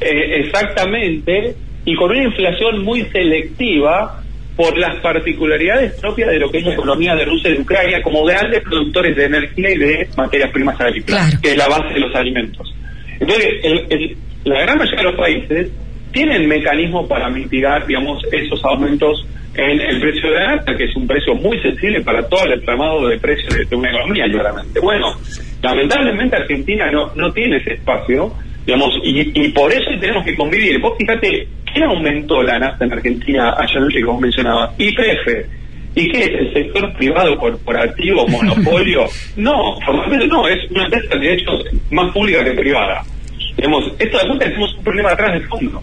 Eh, 0.00 0.40
exactamente, 0.46 1.54
y 1.84 1.94
con 1.96 2.10
una 2.10 2.24
inflación 2.24 2.82
muy 2.82 3.02
selectiva 3.12 4.22
por 4.56 4.76
las 4.78 4.96
particularidades 5.00 5.94
propias 6.00 6.30
de 6.30 6.38
lo 6.38 6.50
que 6.50 6.58
es 6.58 6.64
la 6.64 6.74
economía 6.74 7.14
de 7.14 7.24
Rusia 7.24 7.50
y 7.50 7.54
de 7.54 7.60
Ucrania 7.62 8.02
como 8.02 8.24
grandes 8.24 8.62
productores 8.62 9.16
de 9.16 9.24
energía 9.24 9.70
y 9.70 9.78
de 9.78 10.08
materias 10.16 10.50
primas 10.52 10.80
agrícolas, 10.80 11.38
que 11.40 11.50
es 11.52 11.56
la 11.56 11.68
base 11.68 11.94
de 11.94 12.00
los 12.00 12.14
alimentos. 12.14 12.74
Entonces, 13.20 13.48
el- 13.64 13.86
el- 13.90 14.16
la 14.44 14.60
gran 14.62 14.78
mayoría 14.78 14.98
de 14.98 15.04
los 15.10 15.16
países 15.20 15.70
tienen 16.12 16.46
mecanismos 16.48 17.08
para 17.08 17.28
mitigar, 17.30 17.86
digamos, 17.86 18.22
esos 18.30 18.64
aumentos 18.64 19.26
en 19.56 19.80
el 19.80 20.00
precio 20.00 20.30
de 20.30 20.36
la 20.36 20.56
nafta, 20.56 20.76
que 20.76 20.84
es 20.84 20.96
un 20.96 21.06
precio 21.06 21.34
muy 21.34 21.58
sensible 21.60 22.00
para 22.02 22.28
todo 22.28 22.44
el 22.44 22.52
entramado 22.54 23.08
de 23.08 23.18
precios 23.18 23.52
de, 23.56 23.64
de 23.64 23.76
una 23.76 23.88
economía, 23.90 24.24
claramente. 24.30 24.78
Bueno, 24.80 25.14
lamentablemente 25.62 26.36
Argentina 26.36 26.90
no, 26.90 27.12
no 27.14 27.32
tiene 27.32 27.56
ese 27.58 27.74
espacio, 27.74 28.32
digamos, 28.66 28.94
y, 29.02 29.20
y 29.34 29.48
por 29.50 29.72
eso 29.72 29.90
tenemos 30.00 30.24
que 30.24 30.34
convivir. 30.34 30.80
Vos 30.80 30.94
fíjate, 30.98 31.48
¿quién 31.72 31.84
aumentó 31.84 32.42
la 32.42 32.58
nafta 32.58 32.84
en 32.84 32.92
Argentina 32.92 33.54
ayer 33.58 33.80
noche, 33.80 34.02
como 34.02 34.20
mencionaba? 34.20 34.72
YPF. 34.78 35.64
¿Y 35.96 36.10
qué 36.10 36.24
es? 36.24 36.30
¿El 36.30 36.52
sector 36.52 36.92
privado 36.94 37.36
corporativo, 37.36 38.26
monopolio? 38.28 39.06
no, 39.36 39.78
formalmente 39.84 40.26
no, 40.26 40.48
es 40.48 40.70
una 40.70 40.84
empresa 40.84 41.16
de 41.16 41.34
hecho 41.34 41.52
más 41.90 42.12
pública 42.12 42.44
que 42.44 42.52
privada. 42.52 43.02
Digamos, 43.56 43.84
esto 43.98 44.18
de 44.18 44.26
cuenta 44.26 44.44
que 44.44 44.50
tenemos 44.50 44.74
un 44.74 44.84
problema 44.84 45.10
atrás 45.10 45.32
de 45.34 45.46
fondo. 45.46 45.82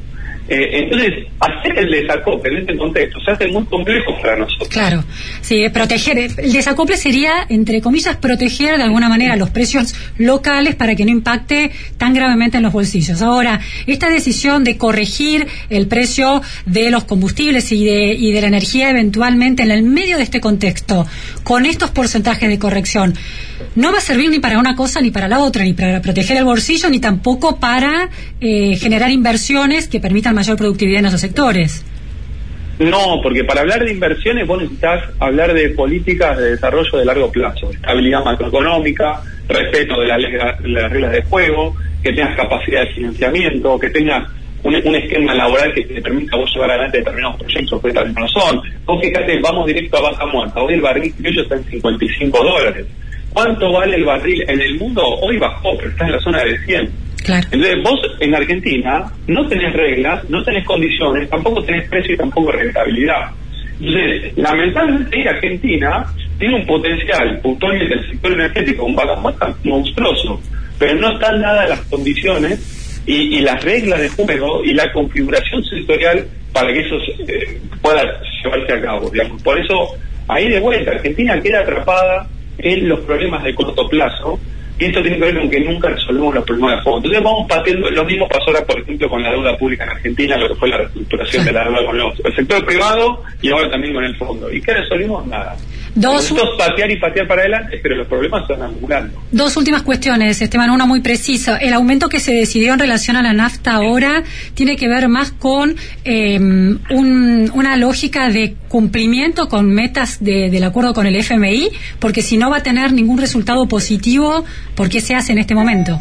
Eh, 0.53 0.79
entonces, 0.79 1.27
hacer 1.39 1.79
el 1.79 1.89
desacople 1.89 2.51
en 2.51 2.57
este 2.57 2.77
contexto 2.77 3.21
se 3.21 3.31
hace 3.31 3.47
muy 3.47 3.63
complejo 3.63 4.13
para 4.21 4.35
nosotros. 4.35 4.67
Claro, 4.67 5.05
sí, 5.39 5.63
proteger. 5.69 6.17
El 6.17 6.51
desacople 6.51 6.97
sería, 6.97 7.45
entre 7.47 7.79
comillas, 7.79 8.17
proteger 8.17 8.75
de 8.75 8.83
alguna 8.83 9.07
manera 9.07 9.37
los 9.37 9.49
precios 9.49 9.95
locales 10.17 10.75
para 10.75 10.93
que 10.93 11.05
no 11.05 11.11
impacte 11.11 11.71
tan 11.97 12.13
gravemente 12.13 12.57
en 12.57 12.63
los 12.63 12.73
bolsillos. 12.73 13.21
Ahora, 13.21 13.61
esta 13.87 14.09
decisión 14.09 14.65
de 14.65 14.75
corregir 14.77 15.47
el 15.69 15.87
precio 15.87 16.41
de 16.65 16.91
los 16.91 17.05
combustibles 17.05 17.71
y 17.71 17.85
de, 17.85 18.13
y 18.13 18.33
de 18.33 18.41
la 18.41 18.47
energía 18.47 18.89
eventualmente 18.89 19.63
en 19.63 19.71
el 19.71 19.83
medio 19.83 20.17
de 20.17 20.23
este 20.23 20.41
contexto, 20.41 21.07
con 21.43 21.65
estos 21.65 21.91
porcentajes 21.91 22.49
de 22.49 22.59
corrección, 22.59 23.13
no 23.75 23.91
va 23.91 23.99
a 23.99 24.01
servir 24.01 24.29
ni 24.29 24.39
para 24.39 24.59
una 24.59 24.75
cosa 24.75 25.01
ni 25.01 25.11
para 25.11 25.27
la 25.27 25.39
otra, 25.39 25.63
ni 25.63 25.73
para 25.73 26.01
proteger 26.01 26.37
el 26.37 26.43
bolsillo, 26.43 26.89
ni 26.89 26.99
tampoco 26.99 27.57
para 27.57 28.09
eh, 28.39 28.75
generar 28.75 29.11
inversiones 29.11 29.87
que 29.87 29.99
permitan 29.99 30.35
mayor 30.41 30.57
productividad 30.57 30.99
en 30.99 31.05
esos 31.05 31.21
sectores. 31.21 31.85
No, 32.79 33.21
porque 33.21 33.43
para 33.43 33.61
hablar 33.61 33.85
de 33.85 33.91
inversiones 33.91 34.47
vos 34.47 34.59
necesitas 34.59 35.03
hablar 35.19 35.53
de 35.53 35.69
políticas 35.69 36.35
de 36.37 36.51
desarrollo 36.51 36.97
de 36.97 37.05
largo 37.05 37.31
plazo, 37.31 37.69
estabilidad 37.69 38.25
macroeconómica, 38.25 39.21
respeto 39.47 40.01
de, 40.01 40.07
las 40.07 40.91
reglas 40.91 41.11
de 41.11 41.21
juego, 41.23 41.75
que 42.01 42.11
tengas 42.13 42.35
capacidad 42.35 42.81
de 42.81 42.93
financiamiento, 42.93 43.77
que 43.77 43.89
tengas 43.91 44.27
un, 44.63 44.95
esquema 44.95 45.35
laboral 45.35 45.71
que 45.75 45.83
te 45.83 46.01
permita 46.01 46.37
vos 46.37 46.51
llevar 46.53 46.71
adelante 46.71 46.97
determinados 46.97 47.39
proyectos 47.39 47.81
que 47.81 47.91
vez 47.91 48.13
no 48.15 48.27
son. 48.27 48.61
Vos 48.85 48.99
fíjate, 48.99 49.39
vamos 49.41 49.67
directo 49.67 49.97
a 49.97 50.09
baja 50.09 50.25
muerta. 50.25 50.59
Hoy 50.61 50.73
el 50.73 50.81
barril 50.81 51.13
criollo 51.13 51.43
está 51.43 51.55
en 51.55 51.63
55 51.65 52.43
dólares. 52.43 52.87
¿Cuánto 53.31 53.71
vale 53.71 53.95
el 53.95 54.05
barril 54.05 54.43
en 54.47 54.59
el 54.59 54.79
mundo? 54.79 55.03
Hoy 55.21 55.37
bajó, 55.37 55.77
pero 55.77 55.89
está 55.89 56.05
en 56.05 56.11
la 56.13 56.19
zona 56.19 56.43
de 56.43 56.57
100. 56.65 56.91
Entonces 57.51 57.84
vos 57.84 57.99
en 58.19 58.36
Argentina 58.36 59.11
no 59.28 59.47
tenés 59.47 59.74
reglas, 59.74 60.28
no 60.30 60.43
tenés 60.43 60.65
condiciones, 60.65 61.30
tampoco 61.30 61.63
tenés 61.63 61.88
precio 61.89 62.13
y 62.13 62.17
tampoco 62.17 62.51
rentabilidad. 62.51 63.32
Entonces, 63.80 64.38
lamentablemente 64.38 65.30
Argentina 65.30 66.05
tiene 66.38 66.55
un 66.55 66.65
potencial, 66.65 67.39
puntualmente 67.41 67.93
el 67.95 68.09
sector 68.09 68.32
energético, 68.34 68.86
un 68.86 68.95
balanza 68.95 69.55
monstruoso, 69.63 70.41
pero 70.78 70.95
no 70.95 71.13
están 71.13 71.41
dadas 71.41 71.69
las 71.69 71.82
condiciones 71.82 73.03
y, 73.05 73.38
y 73.38 73.39
las 73.41 73.63
reglas 73.63 73.99
de 73.99 74.09
juego 74.09 74.63
y 74.63 74.74
la 74.74 74.91
configuración 74.91 75.63
sectorial 75.63 76.26
para 76.53 76.74
que 76.74 76.80
eso 76.82 76.95
eh, 77.28 77.59
pueda 77.82 78.03
llevarse 78.43 78.74
a 78.74 78.82
cabo. 78.82 79.09
digamos. 79.09 79.41
Por 79.41 79.59
eso, 79.59 79.95
ahí 80.28 80.49
de 80.49 80.59
vuelta, 80.59 80.91
Argentina 80.91 81.39
queda 81.41 81.61
atrapada 81.61 82.28
en 82.57 82.88
los 82.88 82.99
problemas 83.01 83.43
de 83.43 83.55
corto 83.55 83.88
plazo 83.88 84.39
y 84.82 84.86
esto 84.86 85.01
tiene 85.01 85.17
que 85.19 85.25
ver 85.25 85.39
con 85.39 85.49
que 85.49 85.59
nunca 85.59 85.89
resolvemos 85.89 86.34
los 86.36 86.43
problemas 86.43 86.77
de 86.77 86.82
fondo. 86.84 86.97
Entonces 87.07 87.23
vamos 87.23 87.47
pateando, 87.47 87.89
lo 87.91 88.03
mismo 88.05 88.27
pasó 88.27 88.45
ahora, 88.47 88.65
por 88.65 88.79
ejemplo, 88.82 89.09
con 89.09 89.21
la 89.23 89.32
deuda 89.32 89.55
pública 89.57 89.84
en 89.84 89.89
Argentina, 89.91 90.38
lo 90.38 90.47
que 90.49 90.55
fue 90.55 90.69
la 90.69 90.77
reestructuración 90.77 91.45
de 91.45 91.51
la 91.51 91.63
deuda 91.65 91.86
con 91.86 91.97
los- 91.97 92.19
el 92.25 92.36
sector 92.36 92.65
privado 92.65 93.23
y 93.41 93.51
ahora 93.51 93.69
también 93.69 93.93
con 93.93 94.03
el 94.03 94.15
fondo. 94.15 94.51
¿Y 94.51 94.59
qué 94.61 94.73
resolvimos? 94.73 95.25
Nada. 95.27 95.55
Dos- 95.95 96.33
patear 96.57 96.89
y 96.91 96.99
patear 96.99 97.27
para 97.27 97.41
adelante, 97.41 97.79
pero 97.83 97.95
los 97.97 98.07
problemas 98.07 98.47
se 98.47 98.53
van 98.53 98.69
acumulando. 98.71 99.21
Dos 99.31 99.57
últimas 99.57 99.81
cuestiones, 99.81 100.41
Esteban, 100.41 100.69
una 100.69 100.85
muy 100.85 101.01
precisa. 101.01 101.57
El 101.57 101.73
aumento 101.73 102.07
que 102.09 102.19
se 102.19 102.33
decidió 102.33 102.73
en 102.73 102.79
relación 102.79 103.17
a 103.17 103.21
la 103.21 103.33
nafta 103.33 103.73
ahora 103.73 104.23
tiene 104.53 104.75
que 104.77 104.87
ver 104.87 105.07
más 105.09 105.31
con 105.31 105.75
eh, 106.05 106.37
un- 106.39 107.51
una 107.53 107.75
lógica 107.77 108.29
de 108.29 108.55
cumplimiento 108.67 109.47
con 109.49 109.67
metas 109.69 110.23
de- 110.23 110.49
del 110.49 110.63
acuerdo 110.63 110.93
con 110.93 111.05
el 111.07 111.15
FMI, 111.15 111.69
porque 111.99 112.21
si 112.21 112.37
no 112.37 112.49
va 112.49 112.57
a 112.57 112.63
tener 112.63 112.93
ningún 112.93 113.17
resultado 113.17 113.67
positivo, 113.67 114.45
¿por 114.75 114.89
qué 114.89 115.01
se 115.01 115.15
hace 115.15 115.31
en 115.33 115.39
este 115.39 115.55
momento? 115.55 115.99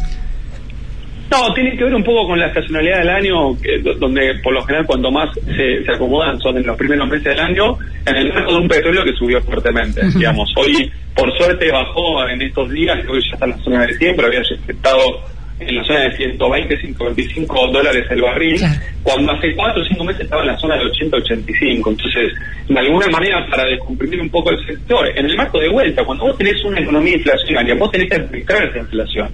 No, 1.31 1.53
tiene 1.53 1.77
que 1.77 1.83
ver 1.85 1.95
un 1.95 2.03
poco 2.03 2.27
con 2.27 2.39
la 2.39 2.47
estacionalidad 2.47 2.99
del 2.99 3.09
año, 3.09 3.57
que- 3.61 3.79
do- 3.79 3.93
donde 3.95 4.35
por 4.43 4.53
lo 4.53 4.61
general 4.63 4.85
cuando 4.85 5.09
más 5.11 5.29
se, 5.45 5.83
se 5.85 5.91
acomodan 5.93 6.37
son 6.41 6.57
en 6.57 6.67
los 6.67 6.77
primeros 6.77 7.07
meses 7.07 7.23
del 7.23 7.39
año, 7.39 7.77
en 8.05 8.15
el 8.17 8.33
marco 8.33 8.51
de 8.51 8.57
un 8.57 8.67
petróleo 8.67 9.03
que 9.05 9.13
subió 9.13 9.41
fuertemente. 9.41 10.01
Digamos, 10.19 10.51
hoy 10.57 10.91
por 11.15 11.31
suerte 11.37 11.71
bajó 11.71 12.27
en 12.27 12.41
estos 12.41 12.69
días, 12.71 12.97
hoy 13.09 13.21
ya 13.21 13.33
está 13.33 13.45
en 13.45 13.51
la 13.51 13.57
zona 13.59 13.85
de 13.87 13.93
100, 13.93 14.15
pero 14.15 14.27
había 14.27 14.41
estado 14.41 14.99
en 15.61 15.75
la 15.75 15.83
zona 15.85 15.99
de 16.01 16.17
120, 16.17 16.77
125 16.81 17.67
dólares 17.71 18.05
el 18.09 18.21
barril, 18.21 18.57
cuando 19.03 19.31
hace 19.31 19.53
4 19.55 19.81
o 19.81 19.85
5 19.85 20.03
meses 20.03 20.21
estaba 20.23 20.41
en 20.41 20.47
la 20.49 20.57
zona 20.57 20.75
de 20.75 20.85
80, 20.85 21.17
85. 21.17 21.89
Entonces, 21.91 22.33
de 22.67 22.79
alguna 22.79 23.07
manera, 23.07 23.45
para 23.49 23.65
descomprimir 23.69 24.19
un 24.21 24.29
poco 24.29 24.49
el 24.49 24.65
sector, 24.65 25.07
en 25.15 25.25
el 25.27 25.37
marco 25.37 25.59
de 25.59 25.69
vuelta, 25.69 26.03
cuando 26.03 26.25
vos 26.25 26.37
tenés 26.37 26.61
una 26.65 26.79
economía 26.79 27.15
inflacionaria, 27.15 27.75
vos 27.75 27.91
tenés 27.91 28.09
que 28.09 28.15
aplicar 28.17 28.63
esa 28.65 28.79
inflación. 28.79 29.29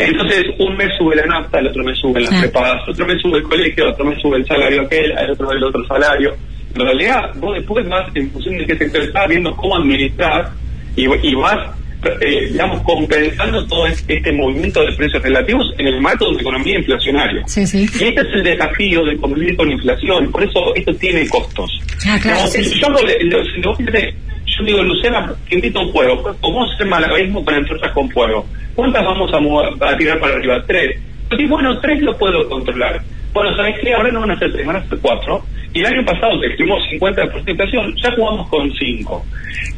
Entonces, 0.00 0.46
un 0.58 0.76
mes 0.76 0.88
sube 0.98 1.14
la 1.16 1.26
nafta, 1.26 1.58
el 1.58 1.68
otro 1.68 1.84
mes 1.84 1.98
suben 1.98 2.24
las 2.24 2.40
prepagas, 2.40 2.88
otro 2.88 3.06
mes 3.06 3.20
sube 3.20 3.38
el 3.38 3.44
colegio, 3.44 3.90
otro 3.90 4.04
mes 4.06 4.18
sube 4.20 4.38
el 4.38 4.46
salario 4.46 4.82
aquel, 4.82 5.12
el 5.12 5.30
otro 5.30 5.52
el 5.52 5.62
otro 5.62 5.86
salario. 5.86 6.34
En 6.74 6.80
realidad, 6.82 7.32
vos 7.36 7.54
después 7.54 7.86
vas, 7.88 8.08
en 8.14 8.30
función 8.30 8.56
de 8.56 8.66
qué 8.66 8.76
sector 8.76 9.02
estás, 9.02 9.28
viendo 9.28 9.54
cómo 9.56 9.76
administrar 9.76 10.50
y, 10.96 11.02
y 11.04 11.34
vas, 11.34 11.76
eh, 12.20 12.48
digamos, 12.52 12.80
compensando 12.82 13.66
todo 13.66 13.86
este 13.86 14.32
movimiento 14.32 14.80
de 14.84 14.92
precios 14.92 15.22
relativos 15.22 15.66
en 15.78 15.86
el 15.88 16.00
marco 16.00 16.24
de 16.26 16.30
una 16.30 16.40
economía 16.40 16.78
inflacionaria. 16.78 17.42
Sí, 17.46 17.66
sí. 17.66 17.78
Y 18.00 18.04
este 18.04 18.20
es 18.20 18.34
el 18.34 18.44
desafío 18.44 19.04
de 19.04 19.16
convivir 19.16 19.56
con 19.56 19.70
inflación, 19.70 20.30
por 20.30 20.42
eso 20.42 20.74
esto 20.74 20.94
tiene 20.94 21.28
costos. 21.28 21.70
Ah, 22.06 22.18
claro, 22.22 22.40
No, 22.40 22.46
sí. 22.46 22.80
Yo, 22.80 22.88
yo 24.60 24.66
digo, 24.66 24.82
Luciana, 24.82 25.34
te 25.48 25.56
invito 25.56 25.80
a 25.80 25.82
un 25.82 25.92
juego. 25.92 26.22
Vamos 26.42 26.70
a 26.70 26.74
hacer 26.74 26.86
malabarismo 26.86 27.44
con 27.44 27.54
con 27.94 28.10
fuego. 28.10 28.48
¿Cuántas 28.74 29.04
vamos 29.04 29.32
a, 29.34 29.38
mover- 29.38 29.76
a 29.80 29.96
tirar 29.96 30.20
para 30.20 30.34
arriba? 30.34 30.64
Tres. 30.66 30.90
Digo, 31.36 31.50
bueno, 31.56 31.78
tres 31.80 32.00
lo 32.02 32.16
puedo 32.18 32.48
controlar. 32.48 33.02
Bueno, 33.32 33.56
¿sabes 33.56 33.78
qué? 33.80 33.94
Ahora 33.94 34.10
no 34.10 34.20
van 34.20 34.32
a 34.32 34.38
ser 34.38 34.52
tres, 34.52 34.66
van 34.66 34.76
a 34.76 34.88
ser 34.88 34.98
cuatro. 35.00 35.42
Y 35.72 35.80
el 35.80 35.86
año 35.86 36.04
pasado, 36.04 36.40
que 36.40 36.48
estuvimos 36.48 36.82
50% 36.90 37.44
de 37.44 37.50
inflación, 37.52 37.94
ya 38.02 38.10
jugamos 38.16 38.48
con 38.48 38.72
cinco. 38.74 39.24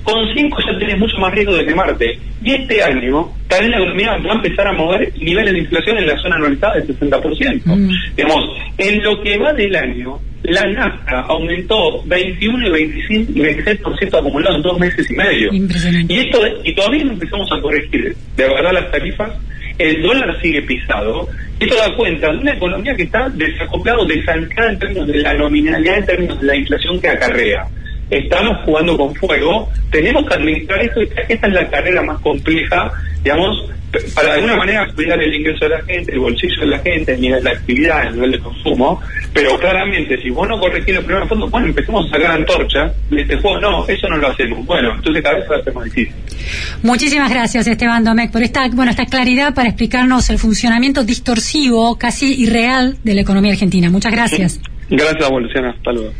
Con 0.02 0.34
cinco 0.34 0.58
ya 0.66 0.78
tenés 0.78 0.98
mucho 0.98 1.18
más 1.18 1.34
riesgo 1.34 1.54
de 1.54 1.66
quemarte. 1.66 2.18
Y 2.42 2.52
este 2.52 2.82
año, 2.82 3.28
también 3.46 3.72
la 3.72 3.76
economía 3.78 4.16
va 4.26 4.32
a 4.32 4.36
empezar 4.36 4.66
a 4.66 4.72
mover 4.72 5.12
niveles 5.18 5.52
de 5.52 5.58
inflación 5.60 5.98
en 5.98 6.06
la 6.06 6.16
zona 6.18 6.36
anualizada 6.36 6.74
del 6.74 6.98
60%. 6.98 8.14
Digamos, 8.16 8.44
en 8.78 9.02
lo 9.02 9.22
que 9.22 9.38
va 9.38 9.52
del 9.52 9.76
año, 9.76 10.18
la 10.44 10.66
nafta 10.66 11.20
aumentó 11.28 12.02
21 12.04 12.66
y 12.66 12.70
25 12.70 13.32
y 13.32 13.40
26% 13.40 14.18
acumulado 14.18 14.56
en 14.56 14.62
dos 14.62 14.78
meses 14.78 15.08
y 15.10 15.14
medio. 15.14 15.52
Impresionante. 15.52 16.12
Y 16.12 16.18
esto 16.18 16.40
y 16.64 16.74
todavía 16.74 17.04
no 17.04 17.12
empezamos 17.12 17.52
a 17.52 17.60
corregir 17.60 18.16
de 18.36 18.48
verdad 18.48 18.72
las 18.72 18.90
tarifas, 18.90 19.30
el 19.82 20.02
dólar 20.02 20.40
sigue 20.40 20.62
pisado. 20.62 21.28
Esto 21.58 21.76
da 21.76 21.94
cuenta 21.96 22.30
de 22.30 22.38
una 22.38 22.52
economía 22.52 22.94
que 22.94 23.02
está 23.02 23.28
desacoplado, 23.30 24.04
desancada 24.06 24.70
en 24.70 24.78
términos 24.78 25.06
de 25.08 25.18
la 25.18 25.34
nominalidad, 25.34 25.98
en 25.98 26.06
términos 26.06 26.40
de 26.40 26.46
la 26.46 26.56
inflación 26.56 27.00
que 27.00 27.08
acarrea. 27.08 27.66
Estamos 28.10 28.64
jugando 28.64 28.96
con 28.96 29.14
fuego, 29.14 29.68
tenemos 29.90 30.26
que 30.26 30.34
administrar 30.34 30.82
esto, 30.82 31.00
esta 31.00 31.46
es 31.46 31.52
la 31.52 31.68
carrera 31.70 32.02
más 32.02 32.20
compleja, 32.20 32.92
digamos, 33.22 33.70
para 34.14 34.28
de 34.28 34.34
alguna 34.34 34.56
manera 34.56 34.88
cuidar 34.94 35.20
el 35.22 35.34
ingreso 35.34 35.66
de 35.66 35.70
la 35.70 35.82
gente, 35.82 36.12
el 36.12 36.20
bolsillo 36.20 36.60
de 36.60 36.66
la 36.66 36.78
gente, 36.78 37.14
el 37.14 37.20
nivel 37.20 37.44
de 37.44 37.50
actividad, 37.50 38.06
el 38.06 38.14
nivel 38.14 38.32
de 38.32 38.38
consumo, 38.38 39.00
pero 39.34 39.58
claramente 39.58 40.20
si 40.22 40.30
vos 40.30 40.48
no 40.48 40.58
corregís 40.58 40.94
los 40.94 41.04
primeros 41.04 41.28
fondos, 41.28 41.50
bueno, 41.50 41.66
empecemos 41.66 42.06
a 42.06 42.16
sacar 42.16 42.30
antorcha 42.32 42.92
de 43.10 43.20
este 43.20 43.36
juego, 43.36 43.60
no, 43.60 43.86
eso 43.86 44.08
no 44.08 44.16
lo 44.16 44.28
hacemos. 44.28 44.64
Bueno, 44.64 44.94
entonces 44.94 45.22
cada 45.22 45.36
vez 45.36 45.50
va 45.50 45.56
a 45.56 45.62
ser 45.62 45.74
más 45.74 45.84
difícil. 45.84 46.14
Muchísimas 46.82 47.30
gracias, 47.30 47.66
Esteban 47.66 48.04
Domecq, 48.04 48.32
por 48.32 48.42
esta, 48.42 48.68
bueno, 48.68 48.90
esta 48.90 49.06
claridad 49.06 49.54
para 49.54 49.68
explicarnos 49.68 50.30
el 50.30 50.38
funcionamiento 50.38 51.04
distorsivo, 51.04 51.98
casi 51.98 52.42
irreal, 52.42 52.96
de 53.04 53.14
la 53.14 53.20
economía 53.20 53.52
argentina. 53.52 53.90
Muchas 53.90 54.12
gracias. 54.12 54.60
Gracias, 54.90 55.22
a 55.22 55.38
Luciana, 55.38 55.70
hasta 55.70 55.90
luego. 55.90 56.12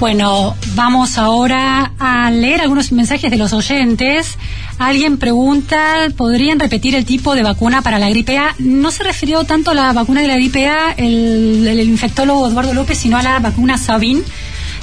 Bueno, 0.00 0.56
vamos 0.74 1.18
ahora 1.18 1.92
a 1.98 2.30
leer 2.30 2.62
algunos 2.62 2.90
mensajes 2.90 3.30
de 3.30 3.36
los 3.36 3.52
oyentes. 3.52 4.38
Alguien 4.78 5.18
pregunta, 5.18 6.08
¿podrían 6.16 6.58
repetir 6.58 6.94
el 6.94 7.04
tipo 7.04 7.34
de 7.34 7.42
vacuna 7.42 7.82
para 7.82 7.98
la 7.98 8.08
gripe 8.08 8.38
A? 8.38 8.54
No 8.58 8.92
se 8.92 9.04
refirió 9.04 9.44
tanto 9.44 9.72
a 9.72 9.74
la 9.74 9.92
vacuna 9.92 10.22
de 10.22 10.28
la 10.28 10.36
gripe 10.36 10.68
A 10.68 10.92
el, 10.92 11.86
infectólogo 11.86 12.48
Eduardo 12.48 12.72
López, 12.72 12.96
sino 12.96 13.18
a 13.18 13.22
la 13.22 13.40
vacuna 13.40 13.76
Sabin, 13.76 14.24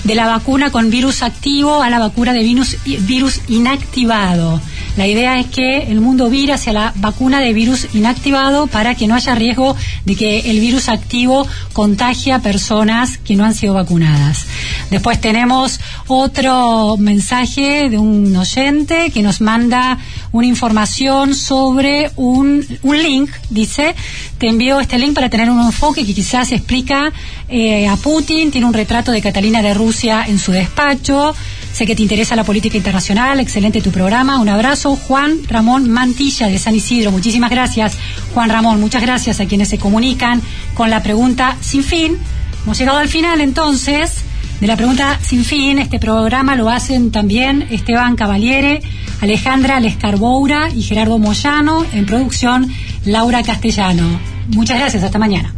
de 0.04 0.14
la 0.14 0.28
vacuna 0.28 0.72
con 0.72 0.92
virus 0.92 1.24
activo 1.24 1.82
a 1.82 1.90
la 1.90 1.98
vacuna 1.98 2.32
de 2.32 2.44
virus 2.44 3.42
inactivado. 3.48 4.62
La 4.98 5.06
idea 5.06 5.38
es 5.38 5.46
que 5.46 5.84
el 5.84 6.02
mundo 6.02 6.30
vire 6.30 6.54
hacia 6.54 6.74
la 6.74 6.92
vacuna 6.96 7.40
de 7.40 7.54
virus 7.54 7.88
inactivado 7.94 8.66
para 8.66 8.96
que 8.96 9.08
no 9.08 9.14
haya 9.14 9.36
riesgo 9.36 9.76
de 10.06 10.16
que 10.16 10.52
el 10.52 10.60
virus 10.60 10.90
activo 10.90 11.48
contagie 11.72 12.34
a 12.34 12.40
personas 12.40 13.20
que 13.20 13.36
no 13.36 13.46
han 13.46 13.54
sido 13.54 13.76
vacunadas. 13.76 14.48
Después 14.90 15.22
tenemos 15.22 15.80
otro 16.08 16.98
mensaje 16.98 17.90
de 17.90 17.98
un 18.00 18.36
oyente 18.36 19.12
que 19.12 19.22
nos 19.22 19.40
manda 19.40 20.00
una 20.32 20.48
información 20.48 21.36
sobre 21.36 22.12
un, 22.16 22.66
un 22.82 23.04
link, 23.04 23.30
dice, 23.52 23.96
te 24.40 24.48
envío 24.48 24.80
este 24.80 24.98
link 24.98 25.14
para 25.14 25.30
tener 25.30 25.50
un 25.50 25.62
enfoque 25.62 26.06
que 26.06 26.14
quizás 26.14 26.52
explica 26.52 27.12
eh, 27.50 27.88
a 27.88 27.96
Putin, 27.98 28.52
tiene 28.52 28.66
un 28.66 28.74
retrato 28.74 29.12
de 29.12 29.22
Catalina 29.22 29.62
de 29.62 29.74
Rusia 29.74 30.26
en 30.28 30.40
su 30.40 30.52
despacho, 30.52 31.36
sé 31.78 31.86
que 31.86 31.96
te 31.96 32.02
interesa 32.02 32.36
la 32.36 32.44
política 32.44 32.76
internacional, 32.76 33.40
excelente 33.40 33.84
tu 33.84 33.92
programa, 33.92 34.40
un 34.40 34.50
abrazo, 34.50 34.96
Juan 34.96 35.38
Ramón 35.48 35.92
Mantilla 35.92 36.48
de 36.48 36.58
San 36.58 36.74
Isidro, 36.74 37.12
muchísimas 37.12 37.52
gracias, 37.52 37.96
Juan 38.34 38.50
Ramón, 38.50 38.80
muchas 38.80 39.04
gracias 39.04 39.40
a 39.40 39.46
quienes 39.46 39.70
se 39.70 39.78
comunican 39.78 40.42
con 40.74 40.90
la 40.90 41.04
pregunta 41.04 41.56
sin 41.62 41.84
fin, 41.84 42.18
hemos 42.64 42.80
llegado 42.80 42.98
al 42.98 43.10
final 43.10 43.42
entonces 43.42 44.24
de 44.60 44.66
la 44.66 44.76
pregunta 44.76 45.20
sin 45.22 45.46
fin. 45.46 45.78
Este 45.78 46.00
programa 46.00 46.56
lo 46.56 46.68
hacen 46.68 47.12
también 47.12 47.68
Esteban 47.70 48.16
Cavaliere, 48.16 48.82
Alejandra 49.22 49.80
Lescarboura 49.80 50.70
y 50.74 50.82
Gerardo 50.82 51.20
Moyano. 51.20 51.86
En 51.94 52.08
producción, 52.08 52.74
Laura 53.06 53.44
Castellano. 53.44 54.20
Muchas 54.48 54.80
gracias. 54.80 55.04
Hasta 55.04 55.20
mañana. 55.20 55.57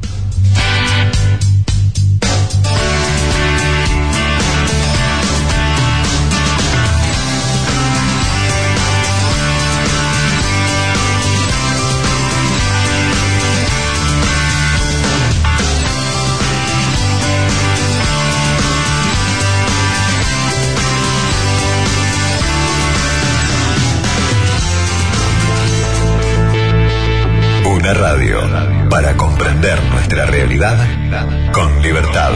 Con 31.53 31.81
libertad. 31.81 32.33